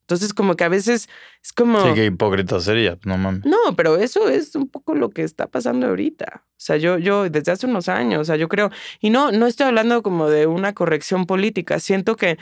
Entonces, 0.07 0.33
como 0.33 0.55
que 0.55 0.63
a 0.63 0.69
veces 0.69 1.09
es 1.43 1.51
como... 1.51 1.81
Sí, 1.81 1.93
qué 1.93 2.05
hipócrita 2.05 2.61
sería, 2.61 2.97
no 3.03 3.17
mames. 3.17 3.43
No, 3.43 3.75
pero 3.75 3.97
eso 3.97 4.29
es 4.29 4.55
un 4.55 4.69
poco 4.69 4.95
lo 4.95 5.09
que 5.09 5.23
está 5.23 5.47
pasando 5.47 5.85
ahorita. 5.87 6.43
O 6.45 6.55
sea, 6.55 6.77
yo, 6.77 6.97
yo 6.97 7.29
desde 7.29 7.51
hace 7.51 7.65
unos 7.65 7.89
años, 7.89 8.21
o 8.21 8.23
sea, 8.23 8.37
yo 8.37 8.47
creo, 8.47 8.71
y 9.01 9.09
no, 9.09 9.33
no 9.33 9.47
estoy 9.47 9.67
hablando 9.67 10.01
como 10.03 10.29
de 10.29 10.47
una 10.47 10.73
corrección 10.73 11.25
política, 11.25 11.81
siento 11.81 12.15
que 12.15 12.37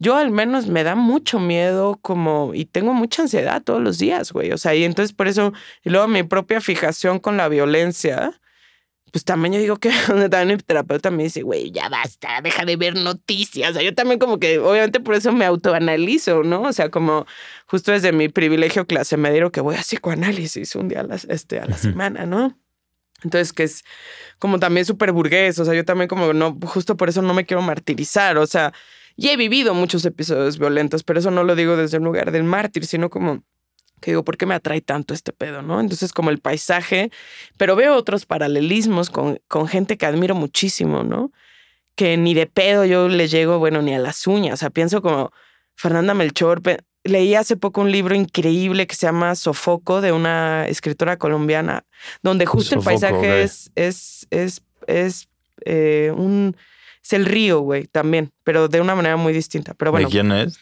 yo 0.00 0.16
al 0.16 0.32
menos 0.32 0.66
me 0.66 0.82
da 0.82 0.96
mucho 0.96 1.38
miedo 1.38 1.96
como, 2.02 2.52
y 2.54 2.64
tengo 2.64 2.92
mucha 2.92 3.22
ansiedad 3.22 3.62
todos 3.62 3.80
los 3.80 3.98
días, 3.98 4.32
güey. 4.32 4.50
O 4.50 4.58
sea, 4.58 4.74
y 4.74 4.82
entonces 4.82 5.14
por 5.14 5.28
eso, 5.28 5.52
y 5.84 5.90
luego 5.90 6.08
mi 6.08 6.24
propia 6.24 6.60
fijación 6.60 7.20
con 7.20 7.36
la 7.36 7.48
violencia, 7.48 8.40
pues 9.12 9.24
también 9.24 9.54
yo 9.54 9.60
digo 9.60 9.76
que 9.76 9.90
también 10.30 10.48
mi 10.48 10.56
terapeuta 10.58 11.10
me 11.10 11.22
dice, 11.24 11.42
güey, 11.42 11.70
ya 11.70 11.88
basta, 11.88 12.40
deja 12.42 12.64
de 12.64 12.76
ver 12.76 12.96
noticias. 12.96 13.70
O 13.70 13.74
sea, 13.74 13.82
yo 13.82 13.94
también 13.94 14.18
como 14.18 14.38
que, 14.38 14.58
obviamente 14.58 15.00
por 15.00 15.14
eso 15.14 15.32
me 15.32 15.44
autoanalizo, 15.44 16.42
¿no? 16.42 16.62
O 16.62 16.72
sea, 16.72 16.90
como 16.90 17.26
justo 17.66 17.92
desde 17.92 18.12
mi 18.12 18.28
privilegio 18.28 18.86
clase 18.86 19.16
medio 19.16 19.50
que 19.52 19.60
voy 19.60 19.76
a 19.76 19.80
psicoanálisis 19.80 20.74
un 20.76 20.88
día 20.88 21.00
a 21.00 21.04
la, 21.04 21.14
este, 21.28 21.60
a 21.60 21.66
la 21.66 21.78
semana, 21.78 22.26
¿no? 22.26 22.58
Entonces, 23.22 23.52
que 23.52 23.62
es 23.62 23.84
como 24.38 24.58
también 24.58 24.84
súper 24.84 25.12
burgués, 25.12 25.58
o 25.58 25.64
sea, 25.64 25.74
yo 25.74 25.84
también 25.84 26.08
como 26.08 26.32
no, 26.32 26.58
justo 26.64 26.96
por 26.96 27.08
eso 27.08 27.22
no 27.22 27.32
me 27.32 27.46
quiero 27.46 27.62
martirizar, 27.62 28.36
o 28.36 28.46
sea, 28.46 28.72
y 29.16 29.28
he 29.28 29.36
vivido 29.36 29.72
muchos 29.72 30.04
episodios 30.04 30.58
violentos, 30.58 31.02
pero 31.02 31.18
eso 31.18 31.30
no 31.30 31.42
lo 31.42 31.54
digo 31.54 31.76
desde 31.76 31.96
un 31.98 32.04
lugar 32.04 32.32
del 32.32 32.44
mártir, 32.44 32.84
sino 32.84 33.08
como 33.08 33.42
que 34.00 34.10
digo, 34.10 34.24
¿por 34.24 34.36
qué 34.36 34.46
me 34.46 34.54
atrae 34.54 34.80
tanto 34.80 35.14
este 35.14 35.32
pedo, 35.32 35.62
no? 35.62 35.80
Entonces, 35.80 36.12
como 36.12 36.30
el 36.30 36.38
paisaje, 36.38 37.10
pero 37.56 37.76
veo 37.76 37.96
otros 37.96 38.26
paralelismos 38.26 39.10
con, 39.10 39.40
con 39.48 39.68
gente 39.68 39.96
que 39.96 40.06
admiro 40.06 40.34
muchísimo, 40.34 41.02
¿no? 41.02 41.32
Que 41.94 42.16
ni 42.16 42.34
de 42.34 42.46
pedo 42.46 42.84
yo 42.84 43.08
le 43.08 43.28
llego, 43.28 43.58
bueno, 43.58 43.82
ni 43.82 43.94
a 43.94 43.98
las 43.98 44.26
uñas, 44.26 44.54
o 44.54 44.56
sea, 44.58 44.70
pienso 44.70 45.00
como 45.02 45.32
Fernanda 45.74 46.14
Melchor, 46.14 46.60
leí 47.04 47.34
hace 47.34 47.56
poco 47.56 47.80
un 47.80 47.90
libro 47.90 48.14
increíble 48.14 48.86
que 48.86 48.94
se 48.94 49.06
llama 49.06 49.34
Sofoco 49.34 50.00
de 50.00 50.12
una 50.12 50.66
escritora 50.68 51.16
colombiana, 51.16 51.84
donde 52.22 52.46
justo 52.46 52.76
Sofoco, 52.76 52.90
el 52.90 53.00
paisaje 53.00 53.42
es, 53.42 53.70
es, 53.74 54.26
es, 54.30 54.62
es 54.86 55.28
eh, 55.64 56.12
un, 56.14 56.56
es 57.02 57.12
el 57.12 57.24
río, 57.24 57.60
güey, 57.60 57.86
también, 57.86 58.32
pero 58.44 58.68
de 58.68 58.80
una 58.80 58.94
manera 58.94 59.16
muy 59.16 59.32
distinta. 59.32 59.74
Pero 59.74 59.92
bueno, 59.92 60.08
¿De 60.08 60.12
quién 60.12 60.32
es? 60.32 60.58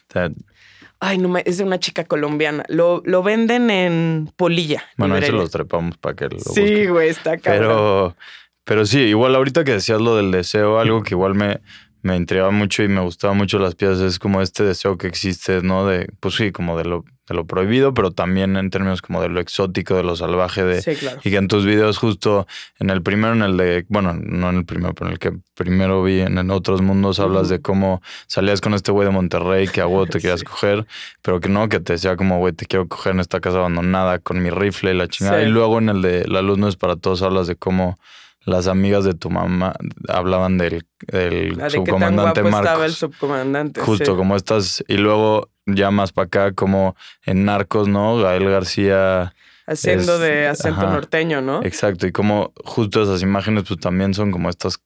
Ay, 0.99 1.17
no 1.17 1.29
me, 1.29 1.43
es 1.45 1.57
de 1.57 1.63
una 1.63 1.79
chica 1.79 2.03
colombiana. 2.05 2.63
Lo, 2.67 3.01
lo 3.05 3.23
venden 3.23 3.69
en 3.69 4.31
Polilla. 4.35 4.83
Bueno, 4.97 5.15
ahí 5.15 5.21
se 5.21 5.27
librería. 5.27 5.43
los 5.43 5.51
trepamos 5.51 5.97
para 5.97 6.15
que 6.15 6.29
lo 6.29 6.39
Sí, 6.39 6.87
güey, 6.87 7.09
está 7.09 7.37
cabrón. 7.37 7.61
Pero, 7.61 8.15
pero 8.63 8.85
sí, 8.85 8.99
igual 8.99 9.35
ahorita 9.35 9.63
que 9.63 9.73
decías 9.73 10.01
lo 10.01 10.15
del 10.15 10.31
deseo, 10.31 10.79
algo 10.79 11.03
que 11.03 11.13
igual 11.13 11.35
me, 11.35 11.59
me 12.05 12.15
intrigaba 12.15 12.51
mucho 12.51 12.83
y 12.83 12.87
me 12.87 13.01
gustaba 13.01 13.33
mucho 13.33 13.57
las 13.57 13.73
piezas 13.73 13.99
es 14.01 14.19
como 14.19 14.39
este 14.43 14.63
deseo 14.63 14.95
que 14.95 15.07
existe, 15.07 15.61
¿no? 15.63 15.87
De, 15.87 16.07
pues 16.19 16.35
sí, 16.35 16.51
como 16.51 16.77
de 16.77 16.85
lo, 16.85 17.03
de 17.27 17.33
lo 17.33 17.47
prohibido, 17.47 17.95
pero 17.95 18.11
también 18.11 18.57
en 18.57 18.69
términos 18.69 19.01
como 19.01 19.23
de 19.23 19.29
lo 19.29 19.39
exótico, 19.39 19.95
de 19.95 20.03
lo 20.03 20.15
salvaje, 20.15 20.63
de, 20.63 20.83
Sí, 20.83 20.93
claro. 20.93 21.19
y 21.23 21.31
que 21.31 21.37
en 21.37 21.47
tus 21.47 21.65
videos 21.65 21.97
justo 21.97 22.45
en 22.77 22.91
el 22.91 23.01
primero, 23.01 23.33
en 23.33 23.41
el 23.41 23.57
de, 23.57 23.85
bueno, 23.89 24.13
no 24.13 24.51
en 24.51 24.57
el 24.57 24.65
primero, 24.65 24.93
pero 24.93 25.07
en 25.07 25.13
el 25.13 25.17
que 25.19 25.31
primero 25.55 26.03
vi 26.03 26.19
en, 26.19 26.37
en 26.37 26.51
otros 26.51 26.83
mundos, 26.83 27.19
hablas 27.19 27.49
de 27.49 27.59
cómo 27.59 28.03
salías 28.27 28.61
con 28.61 28.75
este 28.75 28.91
güey 28.91 29.07
de 29.07 29.11
Monterrey 29.11 29.67
que 29.67 29.81
a 29.81 29.87
huevo 29.87 30.05
te 30.05 30.19
querías 30.21 30.41
Sí. 30.41 30.45
coger, 30.45 30.85
pero 31.23 31.39
que 31.39 31.49
no, 31.49 31.69
que 31.69 31.79
te 31.79 31.93
decía 31.93 32.15
como, 32.17 32.37
güey, 32.37 32.53
te 32.53 32.67
quiero 32.67 32.87
coger 32.87 33.13
en 33.13 33.19
esta 33.19 33.39
casa 33.39 33.57
abandonada 33.57 34.19
con 34.19 34.43
mi 34.43 34.51
rifle 34.51 34.91
y 34.91 34.95
la 34.95 35.07
chingada. 35.07 35.39
Sí. 35.41 35.47
Y 35.47 35.49
luego 35.49 35.79
en 35.79 35.89
el 35.89 36.03
de 36.03 36.27
La 36.27 36.43
luz 36.43 36.59
no 36.59 36.67
es 36.67 36.75
para 36.75 36.97
todos, 36.97 37.23
hablas 37.23 37.47
de 37.47 37.55
cómo 37.55 37.97
las 38.45 38.67
amigas 38.67 39.03
de 39.03 39.13
tu 39.13 39.29
mamá 39.29 39.73
hablaban 40.07 40.57
del, 40.57 40.85
del 41.07 41.49
de 41.51 41.55
tan 41.57 41.69
subcomandante 41.71 42.41
guapo 42.41 42.57
estaba 42.57 42.73
el 42.75 42.79
Marcos. 42.91 42.97
subcomandante. 42.97 43.81
Justo 43.81 44.11
sí. 44.11 44.17
como 44.17 44.35
estas, 44.35 44.83
y 44.87 44.97
luego 44.97 45.49
ya 45.65 45.89
más 45.91 46.11
para 46.11 46.27
acá, 46.27 46.51
como 46.53 46.95
en 47.25 47.45
Narcos, 47.45 47.87
¿no? 47.87 48.17
Gael 48.17 48.49
García. 48.49 49.33
Haciendo 49.67 50.13
es- 50.15 50.19
de 50.21 50.47
acento 50.47 50.81
ajá. 50.81 50.93
norteño, 50.93 51.41
¿no? 51.41 51.63
Exacto, 51.63 52.05
y 52.05 52.11
como 52.11 52.53
justo 52.63 53.01
esas 53.01 53.23
imágenes 53.23 53.63
pues 53.67 53.79
también 53.79 54.13
son 54.13 54.31
como 54.31 54.49
estas 54.49 54.79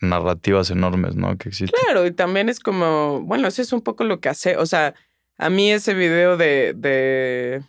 narrativas 0.00 0.70
enormes, 0.70 1.14
¿no? 1.14 1.36
Que 1.38 1.48
existen. 1.48 1.78
Claro, 1.84 2.04
y 2.06 2.10
también 2.10 2.48
es 2.48 2.60
como, 2.60 3.20
bueno, 3.22 3.48
eso 3.48 3.62
es 3.62 3.72
un 3.72 3.82
poco 3.82 4.04
lo 4.04 4.20
que 4.20 4.28
hace, 4.28 4.56
o 4.56 4.66
sea, 4.66 4.94
a 5.38 5.48
mí 5.50 5.70
ese 5.70 5.94
video 5.94 6.36
de, 6.36 6.74
de 6.76 7.62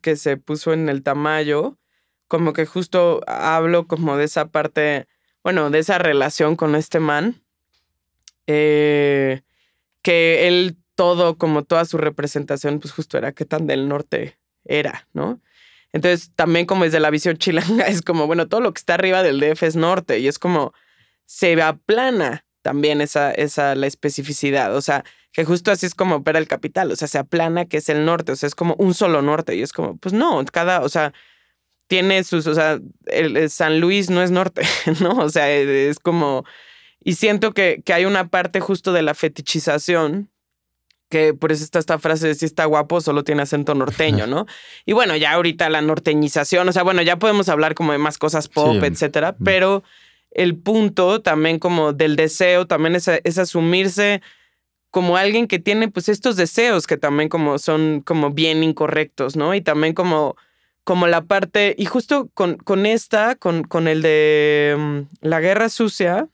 que 0.00 0.16
se 0.16 0.36
puso 0.38 0.72
en 0.72 0.88
el 0.88 1.02
Tamayo, 1.02 1.76
como 2.28 2.52
que 2.52 2.66
justo 2.66 3.22
hablo 3.26 3.86
como 3.86 4.16
de 4.16 4.24
esa 4.24 4.46
parte, 4.48 5.08
bueno, 5.42 5.70
de 5.70 5.80
esa 5.80 5.98
relación 5.98 6.56
con 6.56 6.74
este 6.74 7.00
man, 7.00 7.42
eh, 8.46 9.42
que 10.02 10.46
él 10.46 10.76
todo, 10.94 11.38
como 11.38 11.64
toda 11.64 11.84
su 11.84 11.98
representación, 11.98 12.80
pues 12.80 12.92
justo 12.92 13.18
era 13.18 13.32
que 13.32 13.44
tan 13.44 13.66
del 13.66 13.88
norte 13.88 14.38
era, 14.64 15.08
¿no? 15.12 15.40
Entonces, 15.92 16.32
también 16.34 16.66
como 16.66 16.84
desde 16.84 17.00
la 17.00 17.10
visión 17.10 17.38
chilanga, 17.38 17.84
es 17.86 18.02
como, 18.02 18.26
bueno, 18.26 18.48
todo 18.48 18.60
lo 18.60 18.72
que 18.72 18.78
está 18.78 18.94
arriba 18.94 19.22
del 19.22 19.40
DF 19.40 19.62
es 19.62 19.76
norte 19.76 20.18
y 20.18 20.28
es 20.28 20.38
como, 20.38 20.74
se 21.24 21.60
aplana 21.62 22.44
también 22.62 23.00
esa, 23.00 23.30
esa, 23.32 23.74
la 23.74 23.86
especificidad. 23.86 24.74
O 24.76 24.82
sea, 24.82 25.04
que 25.32 25.44
justo 25.44 25.70
así 25.70 25.86
es 25.86 25.94
como 25.94 26.16
opera 26.16 26.38
el 26.38 26.48
capital. 26.48 26.90
O 26.90 26.96
sea, 26.96 27.08
se 27.08 27.18
aplana 27.18 27.66
que 27.66 27.78
es 27.78 27.88
el 27.88 28.04
norte. 28.04 28.32
O 28.32 28.36
sea, 28.36 28.46
es 28.46 28.54
como 28.54 28.74
un 28.78 28.94
solo 28.94 29.22
norte. 29.22 29.54
Y 29.56 29.62
es 29.62 29.72
como, 29.72 29.96
pues 29.98 30.12
no, 30.12 30.44
cada, 30.52 30.80
o 30.80 30.88
sea, 30.88 31.12
tiene 31.88 32.22
sus, 32.22 32.46
o 32.46 32.54
sea, 32.54 32.78
el, 33.06 33.36
el 33.36 33.50
San 33.50 33.80
Luis 33.80 34.08
no 34.10 34.22
es 34.22 34.30
norte, 34.30 34.62
¿no? 35.00 35.18
O 35.18 35.28
sea, 35.28 35.50
es 35.50 35.98
como, 35.98 36.44
y 37.02 37.14
siento 37.14 37.52
que, 37.52 37.82
que 37.84 37.92
hay 37.92 38.04
una 38.04 38.28
parte 38.28 38.60
justo 38.60 38.92
de 38.92 39.02
la 39.02 39.14
fetichización 39.14 40.30
que 41.10 41.32
por 41.32 41.52
eso 41.52 41.64
está 41.64 41.78
esta 41.78 41.98
frase 41.98 42.28
de 42.28 42.34
si 42.34 42.44
está 42.44 42.66
guapo, 42.66 43.00
solo 43.00 43.24
tiene 43.24 43.40
acento 43.42 43.74
norteño, 43.74 44.26
¿no? 44.26 44.44
Y 44.84 44.92
bueno, 44.92 45.16
ya 45.16 45.32
ahorita 45.32 45.70
la 45.70 45.80
norteñización, 45.80 46.68
o 46.68 46.72
sea, 46.72 46.82
bueno, 46.82 47.00
ya 47.02 47.18
podemos 47.18 47.48
hablar 47.48 47.74
como 47.74 47.92
de 47.92 47.98
más 47.98 48.18
cosas 48.18 48.48
pop, 48.48 48.76
Sí. 48.80 48.86
etcétera, 48.86 49.34
pero 49.42 49.82
el 50.30 50.56
punto 50.58 51.22
también 51.22 51.58
como 51.58 51.94
del 51.94 52.14
deseo 52.16 52.66
también 52.66 52.94
es, 52.94 53.08
es 53.08 53.38
asumirse 53.38 54.20
como 54.90 55.16
alguien 55.16 55.46
que 55.46 55.58
tiene 55.58 55.88
pues 55.88 56.10
estos 56.10 56.36
deseos 56.36 56.86
que 56.86 56.98
también 56.98 57.30
como 57.30 57.58
son 57.58 58.02
como 58.04 58.30
bien 58.32 58.62
incorrectos, 58.62 59.34
¿no? 59.36 59.54
Y 59.54 59.62
también 59.62 59.94
como, 59.94 60.36
como 60.88 61.06
la 61.06 61.20
parte, 61.20 61.74
y 61.76 61.84
justo 61.84 62.30
con, 62.32 62.56
con 62.56 62.86
esta, 62.86 63.34
con, 63.34 63.62
con 63.62 63.88
el 63.88 64.00
de 64.00 64.74
mm, 64.78 65.00
la 65.20 65.38
guerra 65.38 65.68
sucia, 65.68 66.30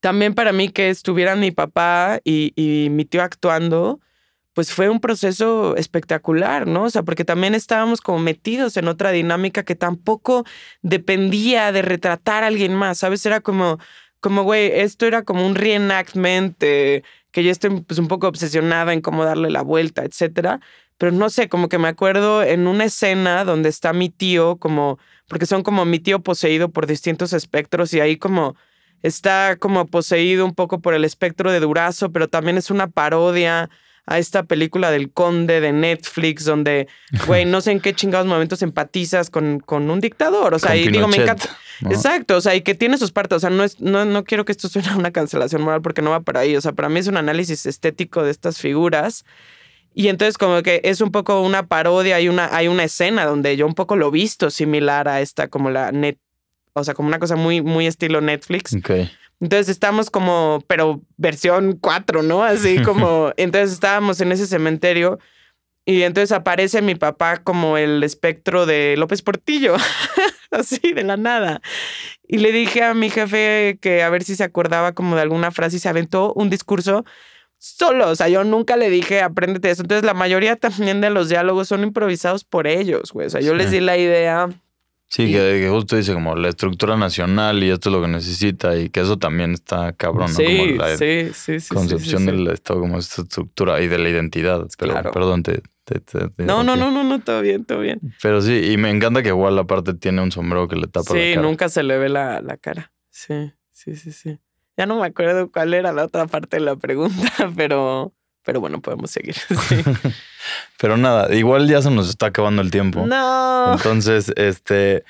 también 0.00 0.34
para 0.34 0.50
mí 0.52 0.70
que 0.70 0.88
estuvieran 0.88 1.38
mi 1.38 1.50
papá 1.50 2.20
y, 2.24 2.54
y 2.56 2.88
mi 2.88 3.04
tío 3.04 3.22
actuando, 3.22 4.00
pues 4.54 4.72
fue 4.72 4.88
un 4.88 5.00
proceso 5.00 5.76
espectacular, 5.76 6.66
¿no? 6.66 6.84
O 6.84 6.90
sea, 6.90 7.02
porque 7.02 7.26
también 7.26 7.54
estábamos 7.54 8.00
como 8.00 8.18
metidos 8.18 8.78
en 8.78 8.88
otra 8.88 9.10
dinámica 9.10 9.62
que 9.62 9.74
tampoco 9.74 10.46
dependía 10.80 11.70
de 11.70 11.82
retratar 11.82 12.44
a 12.44 12.46
alguien 12.46 12.74
más, 12.74 12.96
¿sabes? 12.96 13.26
Era 13.26 13.42
como, 13.42 13.78
como, 14.20 14.42
güey, 14.42 14.70
esto 14.72 15.04
era 15.04 15.22
como 15.22 15.46
un 15.46 15.54
reenactment 15.54 16.56
eh, 16.62 17.02
que 17.30 17.44
yo 17.44 17.50
estoy 17.50 17.82
pues, 17.82 17.98
un 17.98 18.08
poco 18.08 18.26
obsesionada 18.26 18.94
en 18.94 19.02
cómo 19.02 19.26
darle 19.26 19.50
la 19.50 19.60
vuelta, 19.60 20.06
etcétera. 20.06 20.60
Pero 20.98 21.12
no 21.12 21.30
sé, 21.30 21.48
como 21.48 21.68
que 21.68 21.78
me 21.78 21.88
acuerdo 21.88 22.42
en 22.42 22.66
una 22.66 22.84
escena 22.84 23.44
donde 23.44 23.68
está 23.68 23.92
mi 23.92 24.10
tío, 24.10 24.56
como, 24.56 24.98
porque 25.28 25.46
son 25.46 25.62
como 25.62 25.84
mi 25.84 26.00
tío 26.00 26.20
poseído 26.20 26.70
por 26.70 26.86
distintos 26.86 27.32
espectros 27.32 27.94
y 27.94 28.00
ahí 28.00 28.16
como 28.16 28.56
está 29.02 29.56
como 29.56 29.86
poseído 29.86 30.44
un 30.44 30.54
poco 30.54 30.80
por 30.80 30.94
el 30.94 31.04
espectro 31.04 31.52
de 31.52 31.60
Durazo, 31.60 32.10
pero 32.10 32.28
también 32.28 32.58
es 32.58 32.70
una 32.70 32.88
parodia 32.88 33.70
a 34.08 34.18
esta 34.18 34.42
película 34.42 34.90
del 34.90 35.12
conde 35.12 35.60
de 35.60 35.70
Netflix, 35.70 36.46
donde, 36.46 36.88
güey, 37.26 37.44
no 37.44 37.60
sé 37.60 37.72
en 37.72 37.80
qué 37.80 37.92
chingados 37.94 38.26
momentos 38.26 38.62
empatizas 38.62 39.28
con, 39.28 39.60
con 39.60 39.90
un 39.90 40.00
dictador. 40.00 40.54
O 40.54 40.58
sea, 40.58 40.70
Con 40.70 40.78
y 40.78 40.88
digo, 40.88 41.06
me 41.08 41.18
encanta. 41.18 41.58
¿no? 41.82 41.90
Exacto, 41.90 42.38
o 42.38 42.40
sea, 42.40 42.54
y 42.54 42.62
que 42.62 42.74
tiene 42.74 42.96
sus 42.96 43.12
partes. 43.12 43.36
O 43.36 43.40
sea, 43.40 43.50
no, 43.50 43.64
es, 43.64 43.80
no, 43.80 44.06
no 44.06 44.24
quiero 44.24 44.46
que 44.46 44.52
esto 44.52 44.68
suene 44.68 44.88
a 44.88 44.96
una 44.96 45.10
cancelación 45.10 45.60
moral 45.60 45.82
porque 45.82 46.00
no 46.00 46.10
va 46.10 46.20
para 46.20 46.40
ahí. 46.40 46.56
O 46.56 46.60
sea, 46.62 46.72
para 46.72 46.88
mí 46.88 46.98
es 46.98 47.06
un 47.06 47.18
análisis 47.18 47.66
estético 47.66 48.22
de 48.22 48.30
estas 48.30 48.58
figuras. 48.58 49.26
Y 49.94 50.08
entonces 50.08 50.38
como 50.38 50.62
que 50.62 50.80
es 50.84 51.00
un 51.00 51.10
poco 51.10 51.40
una 51.40 51.66
parodia, 51.66 52.16
hay 52.16 52.28
una, 52.28 52.54
hay 52.54 52.68
una 52.68 52.84
escena 52.84 53.24
donde 53.24 53.56
yo 53.56 53.66
un 53.66 53.74
poco 53.74 53.96
lo 53.96 54.08
he 54.08 54.12
visto 54.12 54.50
similar 54.50 55.08
a 55.08 55.20
esta, 55.20 55.48
como 55.48 55.70
la 55.70 55.90
net, 55.92 56.18
o 56.72 56.84
sea, 56.84 56.94
como 56.94 57.08
una 57.08 57.18
cosa 57.18 57.36
muy, 57.36 57.62
muy 57.62 57.86
estilo 57.86 58.20
Netflix. 58.20 58.74
Entonces 59.40 59.68
estamos 59.68 60.10
como, 60.10 60.62
pero 60.66 61.02
versión 61.16 61.78
4, 61.80 62.22
¿no? 62.22 62.44
Así 62.44 62.82
como, 62.82 63.32
entonces 63.36 63.72
estábamos 63.72 64.20
en 64.20 64.32
ese 64.32 64.46
cementerio 64.46 65.18
y 65.84 66.02
entonces 66.02 66.32
aparece 66.32 66.82
mi 66.82 66.96
papá 66.96 67.38
como 67.38 67.78
el 67.78 68.04
espectro 68.04 68.66
de 68.66 68.94
López 68.98 69.22
Portillo, 69.22 69.74
así 70.50 70.92
de 70.92 71.02
la 71.02 71.16
nada. 71.16 71.62
Y 72.26 72.38
le 72.38 72.52
dije 72.52 72.82
a 72.82 72.92
mi 72.92 73.08
jefe 73.08 73.78
que 73.80 74.02
a 74.02 74.10
ver 74.10 74.22
si 74.22 74.36
se 74.36 74.44
acordaba 74.44 74.92
como 74.92 75.16
de 75.16 75.22
alguna 75.22 75.50
frase 75.50 75.76
y 75.76 75.78
se 75.78 75.88
aventó 75.88 76.34
un 76.34 76.50
discurso 76.50 77.06
solo. 77.58 78.08
O 78.10 78.16
sea, 78.16 78.28
yo 78.28 78.44
nunca 78.44 78.76
le 78.76 78.88
dije, 78.90 79.20
apréndete 79.20 79.70
eso. 79.70 79.82
Entonces 79.82 80.04
la 80.04 80.14
mayoría 80.14 80.56
también 80.56 81.00
de 81.00 81.10
los 81.10 81.28
diálogos 81.28 81.68
son 81.68 81.82
improvisados 81.82 82.44
por 82.44 82.66
ellos, 82.66 83.12
güey. 83.12 83.26
O 83.26 83.30
sea, 83.30 83.40
yo 83.40 83.54
les 83.54 83.68
Sí. 83.70 83.76
di 83.76 83.80
la 83.80 83.96
idea. 83.98 84.48
Sí, 85.10 85.26
que, 85.32 85.38
que 85.38 85.68
justo 85.70 85.96
dice 85.96 86.12
como 86.12 86.36
la 86.36 86.50
estructura 86.50 86.94
nacional 86.98 87.62
y 87.64 87.70
esto 87.70 87.88
es 87.88 87.94
lo 87.94 88.02
que 88.02 88.08
necesita 88.08 88.76
y 88.76 88.90
que 88.90 89.00
eso 89.00 89.16
también 89.18 89.52
está 89.54 89.94
cabrón, 89.94 90.30
¿no? 90.30 90.36
sí, 90.36 90.44
como 90.44 90.66
la 90.76 90.96
sí, 90.98 91.28
sí, 91.28 91.32
sí, 91.32 91.60
sí, 91.60 91.74
concepción 91.74 92.18
sí, 92.22 92.24
sí. 92.26 92.30
del 92.36 92.46
Estado 92.48 92.80
como 92.80 92.98
esta 92.98 93.22
estructura 93.22 93.80
y 93.80 93.88
de 93.88 93.98
la 93.98 94.10
identidad. 94.10 94.66
Pero, 94.78 94.92
Claro. 94.92 95.10
perdón, 95.12 95.42
te... 95.42 95.62
te- 95.84 96.00
te- 96.00 96.28
te 96.28 96.44
No, 96.44 96.62
no, 96.62 96.76
no, 96.76 96.90
no, 96.90 97.04
no, 97.04 97.20
todo 97.20 97.40
bien, 97.40 97.64
todo 97.64 97.80
bien. 97.80 98.00
Pero 98.22 98.42
sí, 98.42 98.70
y 98.70 98.76
me 98.76 98.90
encanta 98.90 99.22
que 99.22 99.30
igual 99.30 99.58
aparte 99.58 99.94
tiene 99.94 100.20
un 100.20 100.30
sombrero 100.30 100.68
que 100.68 100.76
le 100.76 100.86
tapa 100.88 101.14
la 101.14 101.20
Sí, 101.22 101.30
cara. 101.36 101.40
nunca 101.46 101.70
se 101.70 101.82
le 101.82 101.96
ve 101.96 102.10
la, 102.10 102.42
la 102.42 102.58
cara. 102.58 102.92
Sí, 103.08 103.50
sí, 103.72 103.96
sí, 103.96 104.12
sí. 104.12 104.38
Ya 104.78 104.86
no 104.86 104.98
me 105.00 105.06
acuerdo 105.06 105.50
cuál 105.50 105.74
era 105.74 105.92
la 105.92 106.04
otra 106.04 106.26
parte 106.26 106.56
de 106.56 106.62
la 106.62 106.76
pregunta, 106.76 107.30
pero, 107.56 108.12
pero 108.44 108.60
bueno, 108.60 108.80
podemos 108.80 109.10
seguir. 109.10 109.34
Sí. 109.68 109.82
Pero 110.80 110.96
nada, 110.96 111.34
igual 111.34 111.68
ya 111.68 111.82
se 111.82 111.90
nos 111.90 112.08
está 112.08 112.26
acabando 112.26 112.62
el 112.62 112.70
tiempo. 112.70 113.04
No. 113.04 113.72
Entonces, 113.74 114.32
este, 114.36 115.04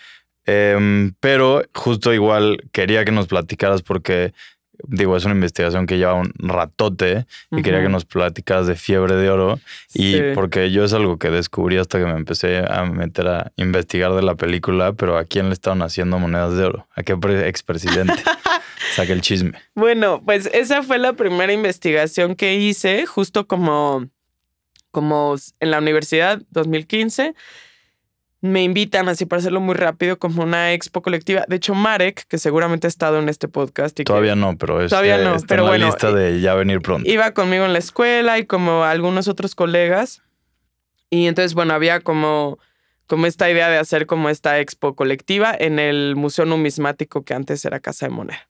em, 0.47 1.13
pero 1.21 1.63
justo 1.75 2.13
igual 2.15 2.63
quería 2.73 3.05
que 3.05 3.13
nos 3.13 3.27
platicaras 3.29 3.83
porque, 3.83 4.33
digo, 4.85 5.15
es 5.17 5.25
una 5.27 5.35
investigación 5.35 5.87
que 5.87 5.99
lleva 5.99 6.15
un 6.15 6.33
ratote 6.39 7.27
y 7.53 7.63
quería 7.63 7.83
que 7.83 7.91
nos 7.91 8.07
platicaras 8.07 8.67
de 8.67 8.75
fiebre 8.77 9.15
de 9.15 9.29
oro 9.31 9.61
y 9.95 10.15
Sí. 10.15 10.23
porque 10.35 10.71
yo 10.73 10.83
es 10.85 10.93
algo 10.95 11.19
que 11.19 11.29
descubrí 11.31 11.77
hasta 11.77 11.99
que 11.99 12.07
me 12.07 12.13
empecé 12.17 12.65
a 12.67 12.85
meter 12.87 13.29
a 13.29 13.53
investigar 13.57 14.15
de 14.15 14.23
la 14.23 14.35
película, 14.35 14.95
pero 14.95 15.19
¿a 15.19 15.25
quién 15.25 15.49
le 15.49 15.53
estaban 15.53 15.83
haciendo 15.83 16.19
monedas 16.19 16.57
de 16.57 16.65
oro? 16.65 16.89
¿A 16.97 17.03
qué 17.03 17.17
pre- 17.17 17.47
expresidente? 17.47 18.15
Saca 18.95 19.13
el 19.13 19.21
chisme. 19.21 19.53
Bueno, 19.75 20.23
pues 20.25 20.47
esa 20.53 20.83
fue 20.83 20.99
la 20.99 21.13
primera 21.15 21.53
investigación 21.53 22.35
que 22.35 22.55
hice, 22.57 23.07
justo 23.07 23.47
como, 23.47 24.07
como 24.91 25.37
en 25.61 25.71
la 25.71 25.79
universidad, 25.79 26.41
2015. 26.51 27.35
Me 28.41 28.63
invitan, 28.63 29.09
así 29.09 29.27
para 29.27 29.41
hacerlo 29.41 29.61
muy 29.61 29.75
rápido, 29.75 30.19
como 30.19 30.45
una 30.45 30.73
expo 30.73 31.03
colectiva. 31.03 31.45
De 31.49 31.57
hecho, 31.57 31.75
Marek, 31.75 32.25
que 32.29 32.39
seguramente 32.39 32.87
ha 32.87 32.89
estado 32.89 33.19
en 33.19 33.29
este 33.29 33.49
podcast 33.49 33.99
y 33.99 34.03
que 34.03 34.05
Todavía 34.05 34.37
no, 34.37 34.57
pero 34.57 34.81
es, 34.81 34.91
Todavía 34.91 35.21
eh, 35.21 35.25
no, 35.25 35.35
está 35.35 35.47
pero 35.49 35.63
en 35.63 35.65
la 35.65 35.71
bueno, 35.73 35.87
lista 35.87 36.13
de 36.13 36.41
ya 36.41 36.55
venir 36.55 36.81
pronto. 36.81 37.11
iba 37.11 37.33
conmigo 37.33 37.65
en 37.65 37.73
la 37.73 37.81
escuela 37.81 38.39
y 38.39 38.47
como 38.47 38.85
algunos 38.85 39.27
otros 39.27 39.57
colegas. 39.57 40.23
Y 41.11 41.27
entonces, 41.27 41.55
bueno, 41.55 41.75
había 41.75 41.99
como, 42.01 42.59
como 43.09 43.27
esta 43.27 43.51
idea 43.51 43.69
de 43.71 43.79
hacer 43.79 44.07
como 44.07 44.29
esta 44.29 44.61
expo 44.61 44.95
colectiva 44.95 45.53
en 45.59 45.81
el 45.81 46.15
Museo 46.15 46.45
Numismático 46.45 47.25
que 47.25 47.35
antes 47.35 47.65
era 47.65 47.81
Casa 47.81 48.07
de 48.07 48.11
Moneda. 48.11 48.49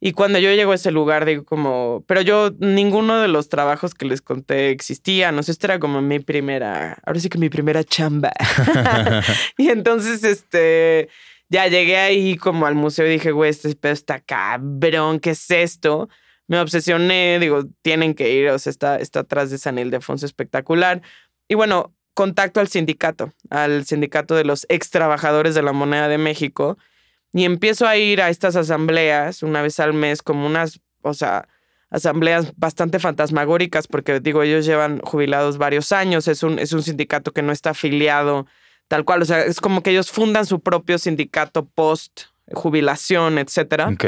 Y 0.00 0.12
cuando 0.12 0.38
yo 0.38 0.50
llego 0.52 0.72
a 0.72 0.74
ese 0.74 0.90
lugar, 0.90 1.24
digo 1.24 1.44
como, 1.44 2.04
pero 2.08 2.20
yo, 2.20 2.50
ninguno 2.58 3.20
de 3.20 3.28
los 3.28 3.48
trabajos 3.48 3.94
que 3.94 4.06
les 4.06 4.20
conté 4.20 4.70
existía, 4.70 5.30
no 5.30 5.42
sé, 5.42 5.52
esta 5.52 5.68
era 5.68 5.78
como 5.78 6.02
mi 6.02 6.18
primera, 6.18 6.98
ahora 7.06 7.20
sí 7.20 7.28
que 7.28 7.38
mi 7.38 7.48
primera 7.48 7.84
chamba. 7.84 8.32
y 9.58 9.68
entonces, 9.68 10.24
este, 10.24 11.08
ya 11.48 11.68
llegué 11.68 11.96
ahí 11.96 12.36
como 12.36 12.66
al 12.66 12.74
museo 12.74 13.06
y 13.06 13.10
dije, 13.10 13.30
güey, 13.30 13.50
este 13.50 13.74
pedo 13.76 13.92
está 13.92 14.20
cabrón, 14.20 15.20
¿qué 15.20 15.30
es 15.30 15.50
esto? 15.50 16.08
Me 16.48 16.58
obsesioné, 16.58 17.38
digo, 17.40 17.64
tienen 17.82 18.14
que 18.14 18.32
ir, 18.32 18.48
o 18.48 18.58
sea, 18.58 18.70
está, 18.70 18.96
está 18.96 19.20
atrás 19.20 19.50
de 19.50 19.58
San 19.58 19.78
Ildefonso 19.78 20.26
espectacular. 20.26 21.02
Y 21.48 21.54
bueno, 21.54 21.94
contacto 22.14 22.60
al 22.60 22.68
sindicato, 22.68 23.32
al 23.50 23.84
sindicato 23.84 24.34
de 24.34 24.44
los 24.44 24.66
ex 24.68 24.90
trabajadores 24.90 25.54
de 25.54 25.62
la 25.62 25.72
moneda 25.72 26.08
de 26.08 26.18
México. 26.18 26.78
Y 27.36 27.44
empiezo 27.44 27.86
a 27.86 27.98
ir 27.98 28.22
a 28.22 28.30
estas 28.30 28.56
asambleas 28.56 29.42
una 29.42 29.60
vez 29.60 29.78
al 29.78 29.92
mes, 29.92 30.22
como 30.22 30.46
unas, 30.46 30.80
o 31.02 31.12
sea, 31.12 31.46
asambleas 31.90 32.54
bastante 32.56 32.98
fantasmagóricas, 32.98 33.88
porque 33.88 34.20
digo, 34.20 34.42
ellos 34.42 34.64
llevan 34.64 35.00
jubilados 35.00 35.58
varios 35.58 35.92
años, 35.92 36.28
es 36.28 36.42
un, 36.42 36.58
es 36.58 36.72
un 36.72 36.82
sindicato 36.82 37.32
que 37.32 37.42
no 37.42 37.52
está 37.52 37.70
afiliado 37.70 38.46
tal 38.88 39.04
cual, 39.04 39.20
o 39.20 39.24
sea, 39.26 39.44
es 39.44 39.60
como 39.60 39.82
que 39.82 39.90
ellos 39.90 40.10
fundan 40.10 40.46
su 40.46 40.60
propio 40.60 40.96
sindicato 40.96 41.66
post 41.66 42.22
jubilación, 42.54 43.36
etcétera. 43.36 43.88
Ok. 43.88 44.04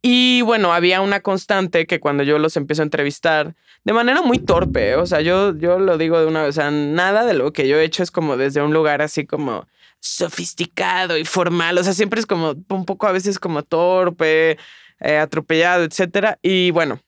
Y 0.00 0.40
bueno, 0.42 0.72
había 0.72 1.02
una 1.02 1.20
constante 1.20 1.86
que 1.86 2.00
cuando 2.00 2.22
yo 2.22 2.38
los 2.38 2.56
empiezo 2.56 2.80
a 2.80 2.84
entrevistar, 2.84 3.54
de 3.84 3.92
manera 3.92 4.22
muy 4.22 4.38
torpe, 4.38 4.96
o 4.96 5.04
sea, 5.04 5.20
yo, 5.20 5.54
yo 5.58 5.78
lo 5.78 5.98
digo 5.98 6.18
de 6.18 6.26
una 6.26 6.40
vez, 6.42 6.56
o 6.56 6.60
sea, 6.60 6.70
nada 6.70 7.26
de 7.26 7.34
lo 7.34 7.52
que 7.52 7.68
yo 7.68 7.76
he 7.76 7.84
hecho 7.84 8.02
es 8.02 8.10
como 8.10 8.38
desde 8.38 8.62
un 8.62 8.72
lugar 8.72 9.02
así 9.02 9.26
como 9.26 9.66
sofisticado 10.02 11.16
y 11.16 11.24
formal, 11.24 11.78
o 11.78 11.84
sea, 11.84 11.92
siempre 11.92 12.18
es 12.18 12.26
como 12.26 12.56
un 12.68 12.84
poco 12.84 13.06
a 13.06 13.12
veces 13.12 13.38
como 13.38 13.62
torpe, 13.62 14.58
eh, 14.98 15.16
atropellado, 15.16 15.84
etcétera. 15.84 16.40
Y 16.42 16.72
bueno, 16.72 17.00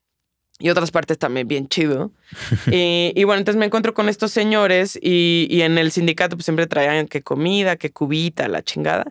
y 0.61 0.71
otras 0.71 0.93
partes 0.93 1.19
también 1.19 1.49
bien 1.49 1.69
chido. 1.69 2.13
y, 2.71 3.13
y 3.17 3.25
bueno, 3.25 3.41
entonces 3.41 3.59
me 3.59 3.67
encuentro 3.67 3.95
con 3.95 4.09
estos 4.09 4.31
señores 4.31 4.97
y, 5.03 5.49
y 5.51 5.63
en 5.63 5.77
el 5.77 5.91
sindicato 5.91 6.37
pues 6.37 6.45
siempre 6.45 6.69
traían 6.69 7.09
que 7.09 7.23
comida, 7.23 7.77
que 7.77 7.91
cubita, 7.91 8.47
la 8.47 8.63
chingada. 8.63 9.11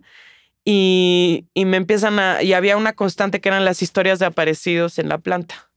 Y, 0.63 1.45
y 1.53 1.65
me 1.65 1.75
empiezan 1.75 2.19
a... 2.19 2.41
Y 2.41 2.53
había 2.53 2.77
una 2.77 2.93
constante 2.93 3.41
que 3.41 3.49
eran 3.49 3.65
las 3.65 3.81
historias 3.81 4.19
de 4.19 4.27
aparecidos 4.27 4.97
en 4.97 5.09
la 5.09 5.17
planta. 5.17 5.72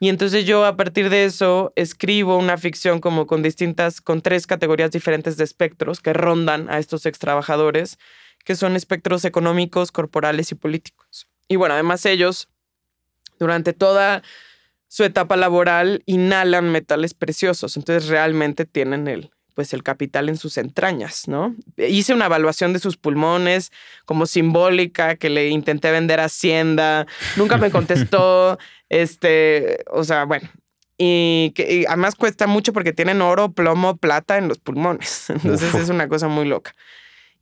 Y 0.00 0.08
entonces 0.08 0.44
yo 0.44 0.64
a 0.64 0.76
partir 0.76 1.10
de 1.10 1.24
eso 1.24 1.72
escribo 1.76 2.36
una 2.36 2.56
ficción 2.56 3.00
como 3.00 3.26
con 3.26 3.42
distintas, 3.42 4.00
con 4.00 4.20
tres 4.20 4.46
categorías 4.46 4.90
diferentes 4.90 5.36
de 5.36 5.44
espectros 5.44 6.00
que 6.00 6.12
rondan 6.12 6.68
a 6.68 6.78
estos 6.78 7.06
ex 7.06 7.18
trabajadores, 7.18 7.98
que 8.44 8.56
son 8.56 8.76
espectros 8.76 9.24
económicos, 9.24 9.92
corporales 9.92 10.50
y 10.52 10.54
políticos. 10.54 11.28
Y 11.48 11.56
bueno, 11.56 11.74
además 11.74 12.04
ellos, 12.06 12.48
durante 13.38 13.72
toda 13.72 14.22
su 14.88 15.04
etapa 15.04 15.36
laboral, 15.36 16.02
inhalan 16.06 16.70
metales 16.70 17.14
preciosos, 17.14 17.76
entonces 17.76 18.08
realmente 18.08 18.64
tienen 18.64 19.06
el, 19.06 19.30
pues 19.58 19.72
el 19.72 19.82
capital 19.82 20.28
en 20.28 20.36
sus 20.36 20.56
entrañas, 20.56 21.26
¿no? 21.26 21.56
Hice 21.76 22.14
una 22.14 22.26
evaluación 22.26 22.72
de 22.72 22.78
sus 22.78 22.96
pulmones 22.96 23.72
como 24.04 24.24
simbólica 24.24 25.16
que 25.16 25.30
le 25.30 25.48
intenté 25.48 25.90
vender 25.90 26.20
a 26.20 26.26
Hacienda, 26.26 27.08
nunca 27.34 27.56
me 27.56 27.72
contestó, 27.72 28.56
este, 28.88 29.84
o 29.90 30.04
sea, 30.04 30.26
bueno, 30.26 30.48
y 30.96 31.50
que 31.56 31.74
y 31.74 31.86
además 31.86 32.14
cuesta 32.14 32.46
mucho 32.46 32.72
porque 32.72 32.92
tienen 32.92 33.20
oro, 33.20 33.50
plomo, 33.50 33.96
plata 33.96 34.38
en 34.38 34.46
los 34.46 34.60
pulmones, 34.60 35.28
entonces 35.30 35.74
Uf. 35.74 35.80
es 35.80 35.88
una 35.88 36.06
cosa 36.08 36.28
muy 36.28 36.46
loca. 36.46 36.76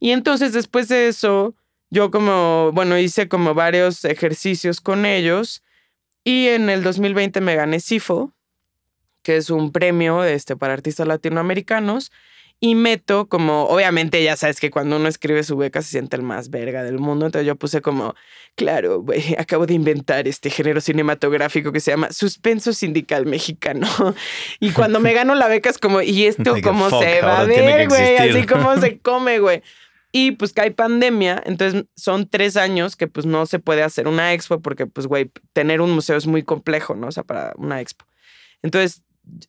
Y 0.00 0.12
entonces 0.12 0.54
después 0.54 0.88
de 0.88 1.08
eso, 1.08 1.54
yo 1.90 2.10
como, 2.10 2.70
bueno, 2.72 2.96
hice 2.98 3.28
como 3.28 3.52
varios 3.52 4.06
ejercicios 4.06 4.80
con 4.80 5.04
ellos 5.04 5.62
y 6.24 6.48
en 6.48 6.70
el 6.70 6.82
2020 6.82 7.42
me 7.42 7.56
gané 7.56 7.78
CIFO, 7.78 8.32
que 9.26 9.36
es 9.36 9.50
un 9.50 9.72
premio 9.72 10.22
este, 10.22 10.54
para 10.54 10.72
artistas 10.72 11.08
latinoamericanos. 11.08 12.12
Y 12.60 12.76
meto 12.76 13.28
como, 13.28 13.64
obviamente 13.64 14.22
ya 14.22 14.36
sabes 14.36 14.60
que 14.60 14.70
cuando 14.70 14.96
uno 14.96 15.08
escribe 15.08 15.42
su 15.42 15.56
beca 15.56 15.82
se 15.82 15.90
siente 15.90 16.14
el 16.14 16.22
más 16.22 16.48
verga 16.48 16.84
del 16.84 17.00
mundo. 17.00 17.26
Entonces 17.26 17.44
yo 17.44 17.56
puse 17.56 17.82
como, 17.82 18.14
claro, 18.54 19.04
acabo 19.38 19.66
de 19.66 19.74
inventar 19.74 20.28
este 20.28 20.48
género 20.48 20.80
cinematográfico 20.80 21.72
que 21.72 21.80
se 21.80 21.90
llama 21.90 22.12
suspenso 22.12 22.72
sindical 22.72 23.26
mexicano. 23.26 23.88
Y 24.60 24.70
cuando 24.70 25.00
me 25.00 25.12
gano 25.12 25.34
la 25.34 25.48
beca 25.48 25.70
es 25.70 25.78
como, 25.78 26.02
¿y 26.02 26.26
esto 26.26 26.54
cómo 26.62 26.88
fuck, 26.88 27.02
se 27.02 27.20
va 27.20 27.40
a 27.40 27.44
ver, 27.44 27.88
güey? 27.88 28.16
Así 28.18 28.46
como 28.46 28.76
se 28.80 28.98
come, 29.02 29.40
güey. 29.40 29.60
Y 30.12 30.30
pues 30.30 30.52
que 30.52 30.60
hay 30.60 30.70
pandemia, 30.70 31.42
entonces 31.44 31.86
son 31.96 32.28
tres 32.28 32.56
años 32.56 32.94
que 32.94 33.08
pues 33.08 33.26
no 33.26 33.44
se 33.44 33.58
puede 33.58 33.82
hacer 33.82 34.06
una 34.06 34.32
expo 34.34 34.60
porque 34.60 34.86
pues, 34.86 35.08
güey, 35.08 35.32
tener 35.52 35.80
un 35.80 35.90
museo 35.90 36.16
es 36.16 36.28
muy 36.28 36.44
complejo, 36.44 36.94
¿no? 36.94 37.08
O 37.08 37.12
sea, 37.12 37.24
para 37.24 37.54
una 37.56 37.80
expo. 37.80 38.06
Entonces, 38.62 39.04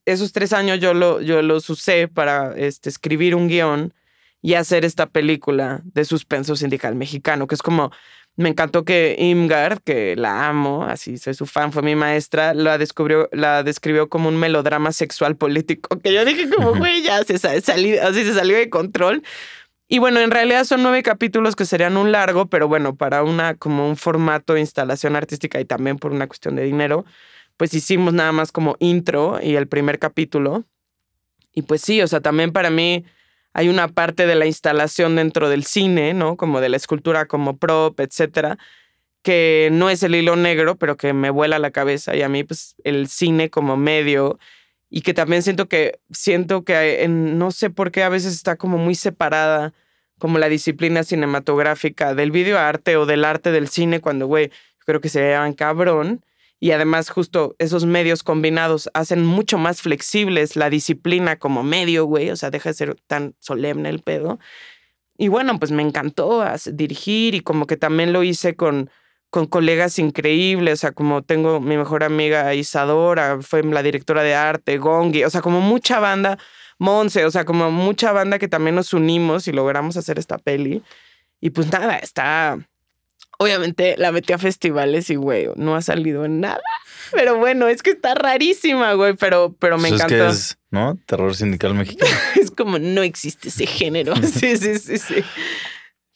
esos 0.06 0.32
tres 0.34 0.54
años 0.54 0.80
yo, 0.80 0.94
lo, 0.94 1.22
yo 1.22 1.42
los 1.42 1.70
usé 1.70 2.08
para 2.08 2.54
este, 2.58 2.90
escribir 2.90 3.36
un 3.36 3.48
guion 3.48 3.94
y 4.42 4.54
hacer 4.54 4.86
esta 4.86 5.08
película 5.08 5.82
de 5.84 6.06
suspenso 6.06 6.56
sindical 6.56 6.96
mexicano, 6.96 7.48
que 7.48 7.56
es 7.56 7.62
como, 7.62 7.92
me 8.36 8.50
encantó 8.50 8.86
que 8.86 9.16
Imgard, 9.18 9.80
que 9.84 10.16
la 10.16 10.48
amo, 10.48 10.84
así 10.86 11.18
soy 11.18 11.34
su 11.34 11.46
fan, 11.46 11.72
fue 11.74 11.82
mi 11.82 11.96
maestra, 11.96 12.54
la 12.54 12.78
descubrió, 12.78 13.30
la 13.32 13.64
describió 13.64 14.10
como 14.10 14.30
un 14.30 14.38
melodrama 14.38 14.92
sexual 14.92 15.36
político, 15.36 16.00
que 16.00 16.14
yo 16.14 16.24
dije 16.24 16.48
como, 16.50 16.76
güey, 16.76 17.02
ya 17.02 17.24
se, 17.24 17.38
sa- 17.40 17.60
salí- 17.62 17.98
así 17.98 18.24
se 18.24 18.34
salió 18.34 18.56
de 18.58 18.70
control. 18.70 19.24
Y 19.90 20.00
bueno, 20.00 20.20
en 20.20 20.32
realidad 20.32 20.66
son 20.66 20.84
nueve 20.84 21.02
capítulos 21.02 21.56
que 21.56 21.66
serían 21.66 21.96
un 21.98 22.12
largo, 22.12 22.48
pero 22.48 22.68
bueno, 22.68 22.96
para 22.96 23.24
una 23.24 23.56
como 23.56 23.88
un 23.88 23.96
formato 23.96 24.54
de 24.54 24.60
instalación 24.60 25.16
artística 25.16 25.60
y 25.62 25.66
también 25.66 25.98
por 25.98 26.12
una 26.12 26.28
cuestión 26.28 26.56
de 26.56 26.64
dinero, 26.64 27.06
pues 27.58 27.74
hicimos 27.74 28.14
nada 28.14 28.32
más 28.32 28.52
como 28.52 28.78
intro 28.80 29.40
y 29.42 29.56
el 29.56 29.68
primer 29.68 30.00
capítulo. 30.00 30.64
Y 31.54 31.64
pues 31.64 31.82
sí, 31.82 32.02
o 32.02 32.08
sea, 32.08 32.22
también 32.22 32.54
para 32.54 32.70
mí 32.70 33.04
hay 33.54 33.70
una 33.70 33.88
parte 33.88 34.28
de 34.28 34.36
la 34.36 34.46
instalación 34.46 35.16
dentro 35.16 35.50
del 35.50 35.66
cine, 35.66 36.14
¿no? 36.14 36.38
Como 36.38 36.62
de 36.62 36.70
la 36.70 36.78
escultura 36.78 37.26
como 37.26 37.58
prop, 37.58 38.00
etcétera, 38.00 38.60
que 39.24 39.70
no 39.72 39.90
es 39.90 40.04
el 40.04 40.16
hilo 40.16 40.36
negro, 40.36 40.78
pero 40.78 40.96
que 40.96 41.14
me 41.14 41.32
vuela 41.32 41.58
la 41.60 41.72
cabeza 41.72 42.16
y 42.16 42.22
a 42.22 42.30
mí 42.30 42.44
pues 42.44 42.76
el 42.84 43.08
cine 43.08 43.50
como 43.50 43.76
medio 43.76 44.38
y 44.90 45.02
que 45.02 45.14
también 45.14 45.42
siento 45.42 45.68
que 45.68 46.00
siento 46.12 46.64
que 46.64 47.06
no 47.10 47.52
sé 47.52 47.70
por 47.70 47.92
qué 47.92 48.04
a 48.04 48.10
veces 48.10 48.34
está 48.34 48.56
como 48.56 48.78
muy 48.78 48.96
separada 48.96 49.74
como 50.20 50.38
la 50.38 50.50
disciplina 50.50 51.04
cinematográfica 51.04 52.14
del 52.16 52.32
videoarte 52.32 52.96
o 52.98 53.06
del 53.06 53.26
arte 53.26 53.52
del 53.52 53.68
cine 53.68 54.00
cuando 54.00 54.28
güey 54.28 54.52
creo 54.86 55.02
que 55.02 55.10
se 55.10 55.20
llevan 55.20 55.54
cabrón 55.54 56.24
y 56.60 56.72
además 56.72 57.10
justo 57.10 57.56
esos 57.60 57.86
medios 57.86 58.24
combinados 58.24 58.90
hacen 58.94 59.26
mucho 59.26 59.58
más 59.58 59.82
flexibles 59.82 60.56
la 60.56 60.70
disciplina 60.70 61.38
como 61.38 61.64
medio 61.64 62.06
güey 62.06 62.30
o 62.32 62.36
sea 62.36 62.50
deja 62.50 62.70
de 62.70 62.74
ser 62.74 62.98
tan 63.08 63.36
solemne 63.40 63.90
el 63.90 64.02
pedo 64.02 64.40
y 65.18 65.28
bueno 65.28 65.60
pues 65.60 65.72
me 65.72 65.84
encantó 65.84 66.44
dirigir 66.72 67.36
y 67.36 67.42
como 67.42 67.68
que 67.68 67.78
también 67.78 68.14
lo 68.14 68.24
hice 68.24 68.56
con 68.56 68.90
con 69.30 69.46
colegas 69.46 70.00
increíbles, 70.00 70.74
o 70.74 70.78
sea, 70.78 70.92
como 70.94 71.22
tengo 71.22 71.60
mi 71.60 71.78
mejor 71.78 72.04
amiga 72.04 72.54
Isadora, 72.54 73.40
fue 73.42 73.64
la 73.64 73.84
directora 73.84 74.24
de 74.24 74.36
arte, 74.36 74.78
Gongi, 74.78 75.24
o 75.26 75.30
sea, 75.30 75.42
como 75.42 75.60
mucha 75.60 76.00
banda, 76.00 76.38
Monse, 76.80 77.26
o 77.26 77.32
sea, 77.32 77.44
como 77.46 77.72
mucha 77.72 78.12
banda 78.12 78.40
que 78.40 78.48
también 78.48 78.76
nos 78.76 78.94
unimos 78.94 79.48
y 79.48 79.52
logramos 79.52 79.98
hacer 79.98 80.20
esta 80.20 80.38
peli. 80.38 80.84
Y 81.42 81.50
pues 81.52 81.72
nada, 81.72 81.98
está... 81.98 82.58
Obviamente 83.40 83.96
la 83.98 84.12
metí 84.12 84.34
a 84.34 84.38
festivales 84.38 85.10
y, 85.10 85.16
güey, 85.16 85.48
no 85.56 85.76
ha 85.76 85.82
salido 85.82 86.26
en 86.26 86.40
nada. 86.42 86.62
Pero 87.12 87.38
bueno, 87.38 87.68
es 87.68 87.84
que 87.84 87.92
está 87.92 88.16
rarísima, 88.16 88.94
güey, 88.94 89.14
pero, 89.16 89.56
pero 89.60 89.78
me 89.78 89.90
Pues 89.90 90.02
encantó. 90.02 90.16
es 90.16 90.22
que 90.22 90.28
Es, 90.30 90.38
es, 90.52 90.58
¿no? 90.72 90.98
Terror 91.06 91.36
sindical 91.36 91.74
mexicano. 91.76 92.12
como, 92.58 92.80
no 92.80 93.04
existe 93.04 93.50
ese 93.50 93.68
género. 93.68 94.16
sí, 94.24 94.58
sí, 94.58 94.80
sí, 94.80 94.98
sí. 94.98 95.16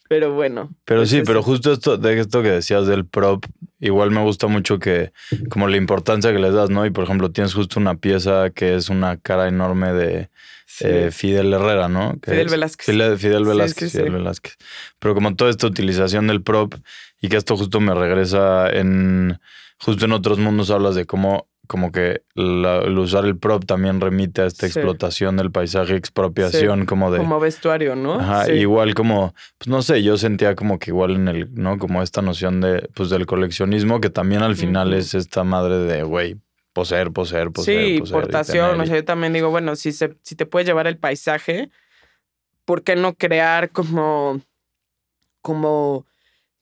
Pero 0.08 0.34
bueno. 0.34 0.70
Pero 0.84 1.06
sí, 1.06 1.22
pero 1.24 1.42
justo 1.42 1.72
esto 1.72 1.96
de 1.96 2.20
esto 2.20 2.42
que 2.42 2.50
decías 2.50 2.86
del 2.86 3.06
prop, 3.06 3.46
igual 3.80 4.10
me 4.10 4.20
gusta 4.22 4.46
mucho 4.48 4.78
que 4.78 5.12
como 5.48 5.68
la 5.68 5.78
importancia 5.78 6.32
que 6.32 6.38
les 6.38 6.52
das, 6.52 6.68
¿no? 6.68 6.84
Y 6.84 6.90
por 6.90 7.04
ejemplo, 7.04 7.30
tienes 7.30 7.54
justo 7.54 7.80
una 7.80 7.94
pieza 7.94 8.50
que 8.50 8.74
es 8.74 8.90
una 8.90 9.16
cara 9.16 9.48
enorme 9.48 9.92
de 9.92 10.28
Sí. 10.66 10.84
eh, 10.88 11.10
Fidel 11.12 11.52
Herrera, 11.52 11.88
¿no? 11.88 12.18
Que 12.22 12.30
Fidel 12.30 12.46
es- 12.46 12.52
Velázquez. 12.52 12.86
Fidel, 12.86 13.18
Fidel 13.18 13.42
Sí, 13.44 13.48
Velázquez, 13.48 13.92
sí, 13.92 13.98
Fidel. 13.98 14.12
Velázquez. 14.12 14.56
Pero 14.98 15.14
como 15.14 15.34
toda 15.36 15.50
esta 15.50 15.66
utilización 15.66 16.26
del 16.28 16.42
prop 16.42 16.74
y 17.22 17.28
que 17.30 17.38
esto 17.38 17.56
justo 17.56 17.80
me 17.80 17.94
regresa 17.94 18.68
en 18.68 19.40
justo 19.80 20.04
en 20.04 20.12
otros 20.12 20.38
mundos 20.38 20.70
hablas 20.70 20.94
de 20.94 21.06
cómo 21.06 21.48
como 21.68 21.90
que 21.92 22.22
la- 22.34 22.80
el 22.80 22.98
usar 22.98 23.24
el 23.24 23.38
prop 23.38 23.64
también 23.64 24.00
remite 24.00 24.42
a 24.42 24.46
esta 24.46 24.66
Sí. 24.66 24.72
explotación 24.78 25.36
del 25.38 25.50
paisaje, 25.52 25.94
expropiación, 25.96 26.84
como 26.84 27.10
de 27.10 27.18
Como 27.18 27.40
vestuario, 27.40 27.94
¿no? 27.96 28.14
Ajá, 28.20 28.44
Sí. 28.46 28.52
igual 28.54 28.94
como, 28.94 29.32
pues 29.56 29.68
no 29.68 29.80
sé, 29.80 30.02
yo 30.02 30.18
sentía 30.18 30.54
como 30.54 30.78
que 30.78 30.90
igual 30.90 31.12
en 31.12 31.28
el, 31.28 31.54
¿no? 31.54 31.78
Como 31.78 32.02
esta 32.02 32.20
noción 32.20 32.60
de, 32.60 32.90
pues 32.94 33.08
del 33.08 33.24
coleccionismo, 33.26 34.00
que 34.00 34.10
también 34.10 34.42
al 34.42 34.56
final 34.56 34.92
es 34.92 35.14
esta 35.14 35.44
madre 35.44 35.78
de, 35.78 36.02
güey, 36.02 36.36
poseer, 36.74 37.10
poseer, 37.12 37.50
poseer. 37.52 37.78
sí, 37.94 37.98
poseer 38.00 38.16
y 38.16 38.16
importación. 38.18 38.66
tener 38.70 38.80
O 38.80 38.84
y- 38.84 38.86
sea, 38.88 38.96
yo 38.96 39.04
también 39.04 39.32
digo, 39.32 39.48
bueno, 39.50 39.74
si, 39.76 39.92
se, 39.92 40.14
si 40.22 40.34
te 40.34 40.44
puede 40.46 40.66
llevar 40.66 40.88
el 40.88 40.98
paisaje, 40.98 41.70
¿por 42.66 42.82
qué 42.82 42.96
no 42.96 43.14
crear 43.14 43.70
como, 43.70 44.40
como 45.40 46.04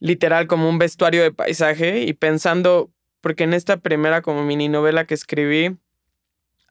literal, 0.01 0.47
como 0.47 0.69
un 0.69 0.79
vestuario 0.79 1.23
de 1.23 1.33
paisaje? 1.33 2.01
Y 2.03 2.13
pensando, 2.15 2.91
porque 3.21 3.45
en 3.45 3.55
esta 3.55 3.77
primera 3.77 4.23
como 4.23 4.45
mini 4.45 4.69
novela 4.69 5.05
que 5.07 5.15
escribí, 5.15 5.77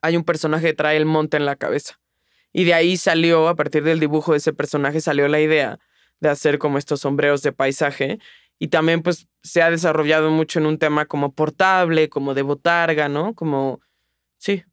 hay 0.02 0.16
un 0.16 0.24
personaje 0.24 0.66
que 0.68 0.74
trae 0.74 0.96
el 0.96 1.06
monte 1.06 1.36
en 1.36 1.46
la 1.46 1.56
cabeza. 1.56 1.98
Y 2.52 2.64
de 2.64 2.74
ahí 2.74 2.96
salió, 2.96 3.48
a 3.48 3.54
partir 3.54 3.84
del 3.84 4.00
dibujo 4.00 4.32
de 4.32 4.38
ese 4.38 4.52
personaje, 4.52 5.00
salió 5.00 5.28
la 5.28 5.40
idea 5.40 5.78
de 6.20 6.28
hacer 6.28 6.58
como 6.58 6.78
estos 6.78 7.00
sombreros 7.00 7.42
de 7.42 7.52
paisaje. 7.52 8.18
Y 8.58 8.68
también 8.68 9.02
pues 9.02 9.26
se 9.42 9.62
ha 9.62 9.70
desarrollado 9.70 10.30
mucho 10.30 10.58
en 10.58 10.66
un 10.66 10.76
tema 10.78 11.06
como 11.06 11.32
portable, 11.32 12.08
como 12.10 12.34
de 12.34 12.42
botarga, 12.42 13.08
¿no? 13.08 13.34
Como, 13.34 13.80
sí, 14.36 14.64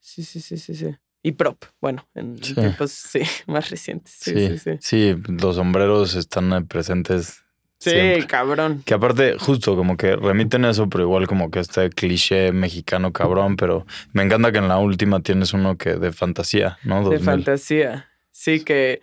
sí, 0.00 0.24
sí, 0.24 0.40
sí, 0.40 0.58
sí, 0.58 0.74
sí. 0.74 0.96
Y 1.22 1.32
prop, 1.32 1.62
bueno, 1.80 2.08
en 2.14 2.42
Sí. 2.42 2.54
tiempos, 2.54 2.90
sí, 2.92 3.20
más 3.46 3.70
recientes. 3.70 4.12
Sí, 4.18 4.32
Sí, 4.32 4.48
sí, 4.48 4.58
sí. 4.58 4.70
sí, 4.80 5.14
los 5.40 5.56
sombreros 5.56 6.16
están 6.16 6.66
presentes. 6.66 7.44
Sí, 7.80 7.90
siempre. 7.90 8.26
cabrón. 8.26 8.82
Que 8.84 8.92
aparte, 8.92 9.36
justo 9.38 9.74
como 9.74 9.96
que 9.96 10.14
remiten 10.14 10.66
eso, 10.66 10.90
pero 10.90 11.04
igual 11.04 11.26
como 11.26 11.50
que 11.50 11.60
este 11.60 11.88
cliché 11.88 12.52
mexicano 12.52 13.10
cabrón, 13.10 13.56
pero 13.56 13.86
me 14.12 14.22
encanta 14.22 14.52
que 14.52 14.58
en 14.58 14.68
la 14.68 14.76
última 14.76 15.20
tienes 15.20 15.54
uno 15.54 15.78
que 15.78 15.94
de 15.94 16.12
fantasía, 16.12 16.78
¿no? 16.84 16.96
De 16.98 17.16
2000. 17.16 17.24
fantasía. 17.24 18.10
Sí, 18.30 18.62
que, 18.62 19.00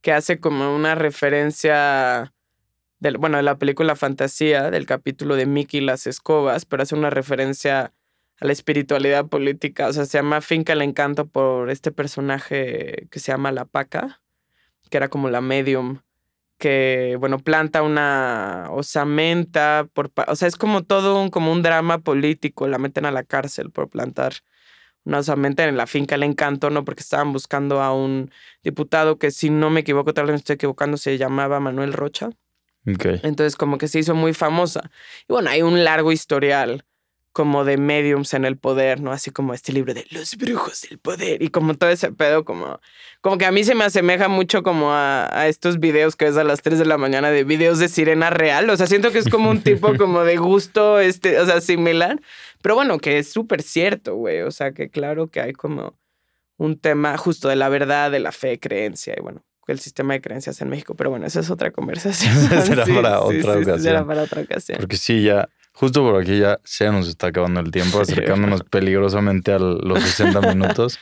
que 0.00 0.12
hace 0.12 0.38
como 0.38 0.74
una 0.74 0.94
referencia, 0.94 2.32
del, 3.00 3.18
bueno, 3.18 3.36
de 3.36 3.42
la 3.42 3.58
película 3.58 3.96
Fantasía, 3.96 4.70
del 4.70 4.86
capítulo 4.86 5.34
de 5.34 5.46
Mickey 5.46 5.80
y 5.80 5.84
las 5.84 6.06
escobas, 6.06 6.66
pero 6.66 6.84
hace 6.84 6.94
una 6.94 7.10
referencia 7.10 7.92
a 8.40 8.46
la 8.46 8.52
espiritualidad 8.52 9.26
política. 9.26 9.88
O 9.88 9.92
sea, 9.92 10.06
se 10.06 10.18
llama 10.18 10.40
Finca 10.40 10.72
el 10.72 10.82
Encanto 10.82 11.26
por 11.26 11.68
este 11.68 11.90
personaje 11.90 13.08
que 13.10 13.18
se 13.18 13.32
llama 13.32 13.50
La 13.50 13.64
Paca, 13.64 14.20
que 14.88 14.96
era 14.96 15.08
como 15.08 15.30
la 15.30 15.40
medium, 15.40 15.98
que, 16.60 17.16
bueno, 17.18 17.38
planta 17.38 17.82
una 17.82 18.68
osamenta, 18.70 19.88
por, 19.94 20.12
o 20.28 20.36
sea, 20.36 20.46
es 20.46 20.56
como 20.56 20.84
todo 20.84 21.20
un, 21.20 21.30
como 21.30 21.50
un 21.50 21.62
drama 21.62 21.98
político, 21.98 22.68
la 22.68 22.78
meten 22.78 23.06
a 23.06 23.10
la 23.10 23.24
cárcel 23.24 23.70
por 23.70 23.88
plantar 23.88 24.34
una 25.04 25.20
osamenta 25.20 25.66
en 25.66 25.78
la 25.78 25.86
finca 25.86 26.16
El 26.16 26.22
Encanto, 26.22 26.68
¿no? 26.68 26.84
Porque 26.84 27.00
estaban 27.00 27.32
buscando 27.32 27.80
a 27.82 27.94
un 27.94 28.30
diputado 28.62 29.18
que, 29.18 29.30
si 29.30 29.48
no 29.48 29.70
me 29.70 29.80
equivoco, 29.80 30.12
tal 30.12 30.26
vez 30.26 30.34
me 30.34 30.36
estoy 30.36 30.54
equivocando, 30.54 30.98
se 30.98 31.16
llamaba 31.16 31.58
Manuel 31.60 31.94
Rocha. 31.94 32.28
Entonces, 32.84 33.56
como 33.56 33.78
que 33.78 33.88
se 33.88 33.98
hizo 33.98 34.14
muy 34.14 34.34
famosa. 34.34 34.90
Y 35.28 35.32
bueno, 35.32 35.48
hay 35.48 35.62
un 35.62 35.82
largo 35.82 36.12
historial 36.12 36.84
como 37.32 37.64
de 37.64 37.76
mediums 37.76 38.34
en 38.34 38.44
el 38.44 38.56
poder, 38.56 39.00
¿no? 39.00 39.12
Así 39.12 39.30
como 39.30 39.54
este 39.54 39.72
libro 39.72 39.94
de 39.94 40.04
Los 40.10 40.36
brujos 40.36 40.82
del 40.88 40.98
poder 40.98 41.42
y 41.42 41.48
como 41.50 41.74
todo 41.74 41.90
ese 41.90 42.10
pedo, 42.12 42.44
como, 42.44 42.80
como 43.20 43.38
que 43.38 43.46
a 43.46 43.52
mí 43.52 43.62
se 43.62 43.74
me 43.74 43.84
asemeja 43.84 44.28
mucho 44.28 44.62
como 44.62 44.92
a, 44.92 45.28
a 45.32 45.46
estos 45.48 45.78
videos 45.78 46.16
que 46.16 46.24
ves 46.24 46.36
a 46.36 46.44
las 46.44 46.62
3 46.62 46.78
de 46.78 46.86
la 46.86 46.98
mañana 46.98 47.30
de 47.30 47.44
videos 47.44 47.78
de 47.78 47.88
sirena 47.88 48.30
real. 48.30 48.68
O 48.70 48.76
sea, 48.76 48.86
siento 48.86 49.12
que 49.12 49.18
es 49.18 49.28
como 49.28 49.50
un 49.50 49.62
tipo 49.62 49.94
como 49.98 50.24
de 50.24 50.36
gusto, 50.36 50.98
este, 50.98 51.38
o 51.38 51.46
sea, 51.46 51.60
similar. 51.60 52.20
Pero 52.62 52.74
bueno, 52.74 52.98
que 52.98 53.18
es 53.18 53.32
súper 53.32 53.62
cierto, 53.62 54.16
güey. 54.16 54.40
O 54.42 54.50
sea, 54.50 54.72
que 54.72 54.90
claro 54.90 55.28
que 55.28 55.40
hay 55.40 55.52
como 55.52 55.96
un 56.56 56.78
tema 56.78 57.16
justo 57.16 57.48
de 57.48 57.56
la 57.56 57.68
verdad, 57.68 58.10
de 58.10 58.20
la 58.20 58.32
fe, 58.32 58.58
creencia 58.58 59.14
y 59.16 59.22
bueno, 59.22 59.44
el 59.66 59.78
sistema 59.80 60.14
de 60.14 60.20
creencias 60.20 60.60
en 60.60 60.68
México. 60.68 60.94
Pero 60.94 61.10
bueno, 61.10 61.26
esa 61.26 61.40
es 61.40 61.50
otra 61.50 61.70
conversación. 61.70 62.34
Será 62.64 62.84
para 62.94 63.20
otra 63.20 63.40
Será 63.40 63.58
ocasión. 63.60 64.06
para 64.06 64.22
otra 64.22 64.42
ocasión. 64.42 64.78
Porque 64.80 64.96
sí, 64.96 65.22
ya, 65.22 65.48
justo 65.80 66.02
por 66.02 66.20
aquí 66.20 66.38
ya 66.38 66.60
se 66.62 66.90
nos 66.90 67.08
está 67.08 67.28
acabando 67.28 67.58
el 67.60 67.70
tiempo, 67.70 68.02
acercándonos 68.02 68.64
peligrosamente 68.64 69.50
a 69.50 69.58
los 69.58 70.00
60 70.16 70.42
minutos. 70.42 70.98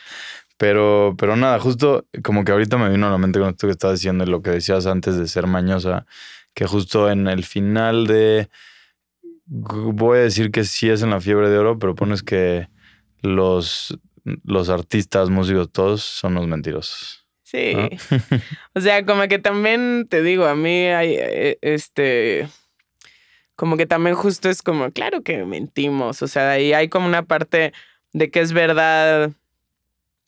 Pero, 0.55 1.15
pero 1.17 1.35
nada, 1.35 1.59
justo 1.59 2.05
como 2.23 2.45
que 2.45 2.53
ahorita 2.53 2.77
me 2.77 2.89
vino 2.89 3.05
a 3.05 3.11
la 3.11 3.17
mente 3.17 3.39
con 3.39 3.49
esto 3.49 3.67
que 3.67 3.71
estabas 3.71 3.99
diciendo 3.99 4.23
y 4.23 4.27
lo 4.27 4.41
que 4.41 4.51
decías 4.51 4.85
antes 4.85 5.17
de 5.17 5.27
ser 5.27 5.47
mañosa, 5.47 6.05
que 6.53 6.65
justo 6.65 7.11
en 7.11 7.27
el 7.27 7.43
final 7.43 8.07
de, 8.07 8.49
voy 9.45 10.19
a 10.19 10.21
decir 10.21 10.49
que 10.49 10.63
sí 10.63 10.89
es 10.89 11.01
en 11.01 11.09
la 11.09 11.19
fiebre 11.19 11.49
de 11.49 11.57
oro, 11.57 11.77
pero 11.77 11.93
pones 11.93 12.23
que 12.23 12.69
los, 13.21 13.99
los 14.45 14.69
artistas, 14.69 15.29
músicos, 15.29 15.69
todos 15.73 16.03
son 16.03 16.35
los 16.35 16.47
mentirosos. 16.47 17.25
Sí. 17.43 17.73
¿no? 17.75 17.89
O 18.75 18.79
sea, 18.79 19.05
como 19.05 19.27
que 19.27 19.39
también 19.39 20.07
te 20.09 20.23
digo, 20.23 20.45
a 20.45 20.55
mí 20.55 20.85
hay 20.87 21.15
eh, 21.17 21.57
este. 21.61 22.47
Como 23.59 23.75
que 23.75 23.85
también 23.85 24.15
justo 24.15 24.49
es 24.49 24.61
como, 24.61 24.89
claro 24.91 25.21
que 25.21 25.43
mentimos. 25.43 26.21
O 26.21 26.29
sea, 26.29 26.51
ahí 26.51 26.71
hay 26.71 26.87
como 26.87 27.07
una 27.07 27.23
parte 27.25 27.73
de 28.13 28.31
que 28.31 28.39
es 28.39 28.53
verdad. 28.53 29.31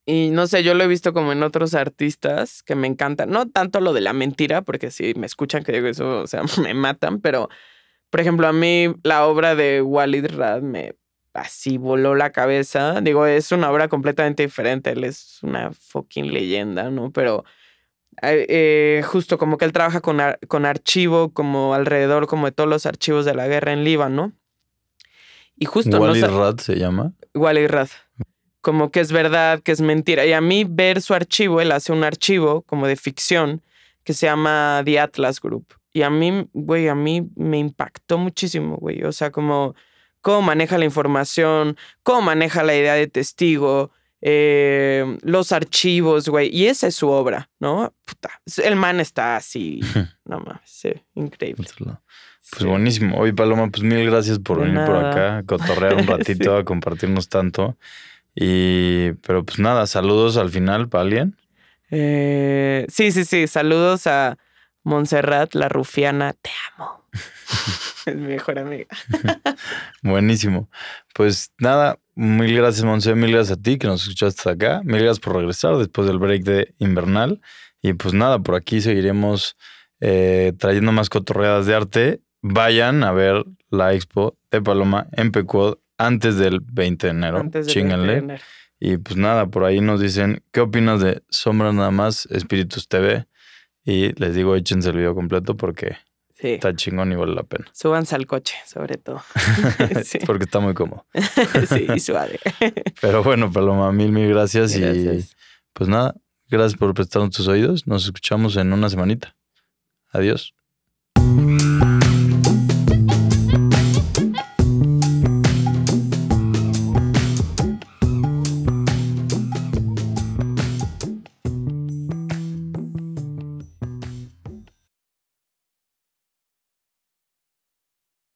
Y 0.05 0.31
no 0.31 0.47
sé, 0.47 0.63
yo 0.63 0.73
lo 0.73 0.83
he 0.83 0.87
visto 0.87 1.13
como 1.13 1.31
en 1.31 1.41
otros 1.41 1.73
artistas 1.73 2.61
que 2.61 2.75
me 2.75 2.87
encantan. 2.87 3.29
No 3.29 3.47
tanto 3.49 3.79
lo 3.79 3.93
de 3.93 4.01
la 4.01 4.11
mentira, 4.11 4.63
porque 4.63 4.91
si 4.91 5.13
me 5.13 5.27
escuchan 5.27 5.63
que 5.63 5.71
digo 5.71 5.87
eso, 5.87 6.19
o 6.23 6.27
sea, 6.27 6.43
me 6.61 6.73
matan. 6.73 7.21
Pero, 7.21 7.47
por 8.09 8.19
ejemplo, 8.19 8.49
a 8.49 8.51
mí 8.51 8.93
la 9.03 9.25
obra 9.25 9.55
de 9.55 9.81
Walid 9.81 10.25
Rad 10.35 10.61
me 10.61 10.95
así 11.33 11.77
voló 11.77 12.15
la 12.15 12.33
cabeza. 12.33 12.99
Digo, 12.99 13.25
es 13.25 13.53
una 13.53 13.71
obra 13.71 13.87
completamente 13.87 14.43
diferente. 14.43 14.89
Él 14.89 15.05
es 15.05 15.39
una 15.41 15.71
fucking 15.71 16.33
leyenda, 16.33 16.89
¿no? 16.89 17.11
Pero 17.13 17.45
eh, 18.21 19.01
justo 19.05 19.37
como 19.37 19.57
que 19.57 19.65
él 19.65 19.73
trabaja 19.73 20.01
con, 20.01 20.19
ar- 20.19 20.39
con 20.47 20.65
archivo, 20.65 21.31
como 21.33 21.73
alrededor 21.73 22.27
como 22.27 22.45
de 22.45 22.51
todos 22.51 22.69
los 22.69 22.85
archivos 22.85 23.25
de 23.25 23.33
la 23.33 23.47
guerra 23.47 23.73
en 23.73 23.83
Líbano. 23.83 24.33
Y 25.55 25.65
justo 25.65 25.91
no 25.97 26.01
Wally 26.01 26.21
Rat 26.21 26.59
se 26.59 26.75
llama. 26.77 27.13
Walid 27.35 27.67
Rad. 27.67 27.89
Como 28.61 28.91
que 28.91 28.99
es 28.99 29.11
verdad, 29.11 29.61
que 29.61 29.71
es 29.71 29.81
mentira. 29.81 30.25
Y 30.25 30.33
a 30.33 30.41
mí 30.41 30.65
ver 30.67 31.01
su 31.01 31.13
archivo, 31.13 31.61
él 31.61 31.71
hace 31.71 31.91
un 31.91 32.03
archivo 32.03 32.61
como 32.63 32.87
de 32.87 32.95
ficción 32.95 33.61
que 34.03 34.13
se 34.13 34.25
llama 34.27 34.81
The 34.85 34.99
Atlas 34.99 35.39
Group. 35.39 35.67
Y 35.93 36.03
a 36.03 36.09
mí, 36.09 36.47
güey, 36.53 36.87
a 36.87 36.95
mí 36.95 37.29
me 37.35 37.57
impactó 37.59 38.17
muchísimo, 38.17 38.77
güey. 38.77 39.03
O 39.03 39.11
sea, 39.11 39.31
como 39.31 39.75
cómo 40.21 40.41
maneja 40.41 40.77
la 40.77 40.85
información, 40.85 41.75
cómo 42.03 42.21
maneja 42.21 42.63
la 42.63 42.75
idea 42.75 42.93
de 42.93 43.07
testigo, 43.07 43.91
eh, 44.21 45.17
los 45.23 45.51
archivos, 45.51 46.29
güey. 46.29 46.49
Y 46.55 46.67
esa 46.67 46.87
es 46.87 46.95
su 46.95 47.09
obra, 47.09 47.49
¿no? 47.59 47.93
Puta, 48.05 48.29
el 48.63 48.75
man 48.75 48.99
está 48.99 49.35
así, 49.35 49.81
no 50.25 50.39
mames, 50.39 50.61
sí, 50.65 50.91
increíble. 51.15 51.67
Pues 52.51 52.65
buenísimo. 52.65 53.17
Oye, 53.17 53.33
Paloma, 53.33 53.69
pues 53.69 53.83
mil 53.83 54.05
gracias 54.09 54.39
por 54.39 54.59
venir 54.59 54.83
por 54.85 54.97
acá, 54.97 55.37
a 55.37 55.43
cotorrear 55.43 55.95
un 55.95 56.07
ratito, 56.07 56.57
a 56.57 56.65
compartirnos 56.65 57.29
tanto. 57.29 57.77
Y, 58.35 59.13
pero 59.25 59.45
pues 59.45 59.59
nada, 59.59 59.87
saludos 59.87 60.37
al 60.37 60.49
final 60.49 60.89
para 60.89 61.03
alguien. 61.03 61.37
Eh, 61.91 62.85
sí, 62.89 63.11
sí, 63.11 63.25
sí. 63.25 63.47
Saludos 63.47 64.07
a 64.07 64.37
Montserrat, 64.83 65.53
la 65.53 65.69
rufiana. 65.69 66.33
Te 66.33 66.49
amo. 66.75 67.05
es 68.05 68.15
mi 68.15 68.27
mejor 68.27 68.59
amiga. 68.59 68.87
Buenísimo. 70.01 70.69
Pues 71.13 71.53
nada, 71.57 71.99
mil 72.15 72.55
gracias, 72.55 72.83
Monse, 72.83 73.15
mil 73.15 73.31
gracias 73.31 73.57
a 73.57 73.61
ti 73.61 73.77
que 73.77 73.87
nos 73.87 74.03
escuchaste 74.03 74.49
acá. 74.49 74.81
Mil 74.83 74.99
gracias 74.99 75.19
por 75.19 75.35
regresar 75.35 75.77
después 75.77 76.07
del 76.07 76.19
break 76.19 76.43
de 76.43 76.73
invernal. 76.79 77.41
Y 77.81 77.93
pues 77.93 78.13
nada, 78.13 78.39
por 78.39 78.55
aquí 78.55 78.81
seguiremos 78.81 79.57
eh, 79.99 80.53
trayendo 80.57 80.91
más 80.91 81.09
cotorreadas 81.09 81.65
de 81.65 81.75
arte. 81.75 82.21
Vayan 82.41 83.03
a 83.03 83.11
ver 83.11 83.45
la 83.69 83.93
expo 83.93 84.37
de 84.51 84.61
Paloma 84.61 85.07
en 85.13 85.31
Pecuod 85.31 85.77
antes 85.97 86.37
del 86.37 86.59
20 86.61 87.07
de 87.07 87.11
enero. 87.11 87.37
Antes 87.37 87.67
de 87.67 87.71
Chínganle. 87.71 88.39
Y 88.79 88.97
pues 88.97 89.15
nada, 89.15 89.45
por 89.45 89.63
ahí 89.63 89.79
nos 89.79 90.01
dicen, 90.01 90.43
¿qué 90.51 90.59
opinas 90.59 91.01
de 91.01 91.21
Sombra 91.29 91.71
Nada 91.71 91.91
más, 91.91 92.25
Espíritus 92.31 92.87
TV? 92.87 93.27
Y 93.83 94.13
les 94.19 94.33
digo, 94.35 94.55
échense 94.55 94.89
el 94.89 94.97
video 94.97 95.13
completo 95.13 95.55
porque 95.55 95.97
Sí. 96.41 96.53
está 96.53 96.75
chingón 96.75 97.11
y 97.11 97.15
vale 97.15 97.35
la 97.35 97.43
pena. 97.43 97.65
Súbanse 97.71 98.15
al 98.15 98.25
coche, 98.25 98.55
sobre 98.65 98.97
todo. 98.97 99.21
sí. 100.03 100.19
porque 100.25 100.45
está 100.45 100.59
muy 100.59 100.73
cómodo. 100.73 101.05
sí, 101.69 101.85
y 101.95 101.99
suave. 101.99 102.39
Pero 102.99 103.23
bueno, 103.23 103.51
Paloma, 103.51 103.91
mil, 103.91 104.11
mil 104.11 104.27
gracias. 104.27 104.75
Y 104.75 104.81
Gracias. 104.81 105.35
pues 105.73 105.87
nada, 105.87 106.15
gracias 106.49 106.79
por 106.79 106.93
prestarnos 106.95 107.35
tus 107.35 107.47
oídos. 107.47 107.85
Nos 107.85 108.05
escuchamos 108.05 108.57
en 108.57 108.73
una 108.73 108.89
semanita. 108.89 109.35
Adiós. 110.11 110.55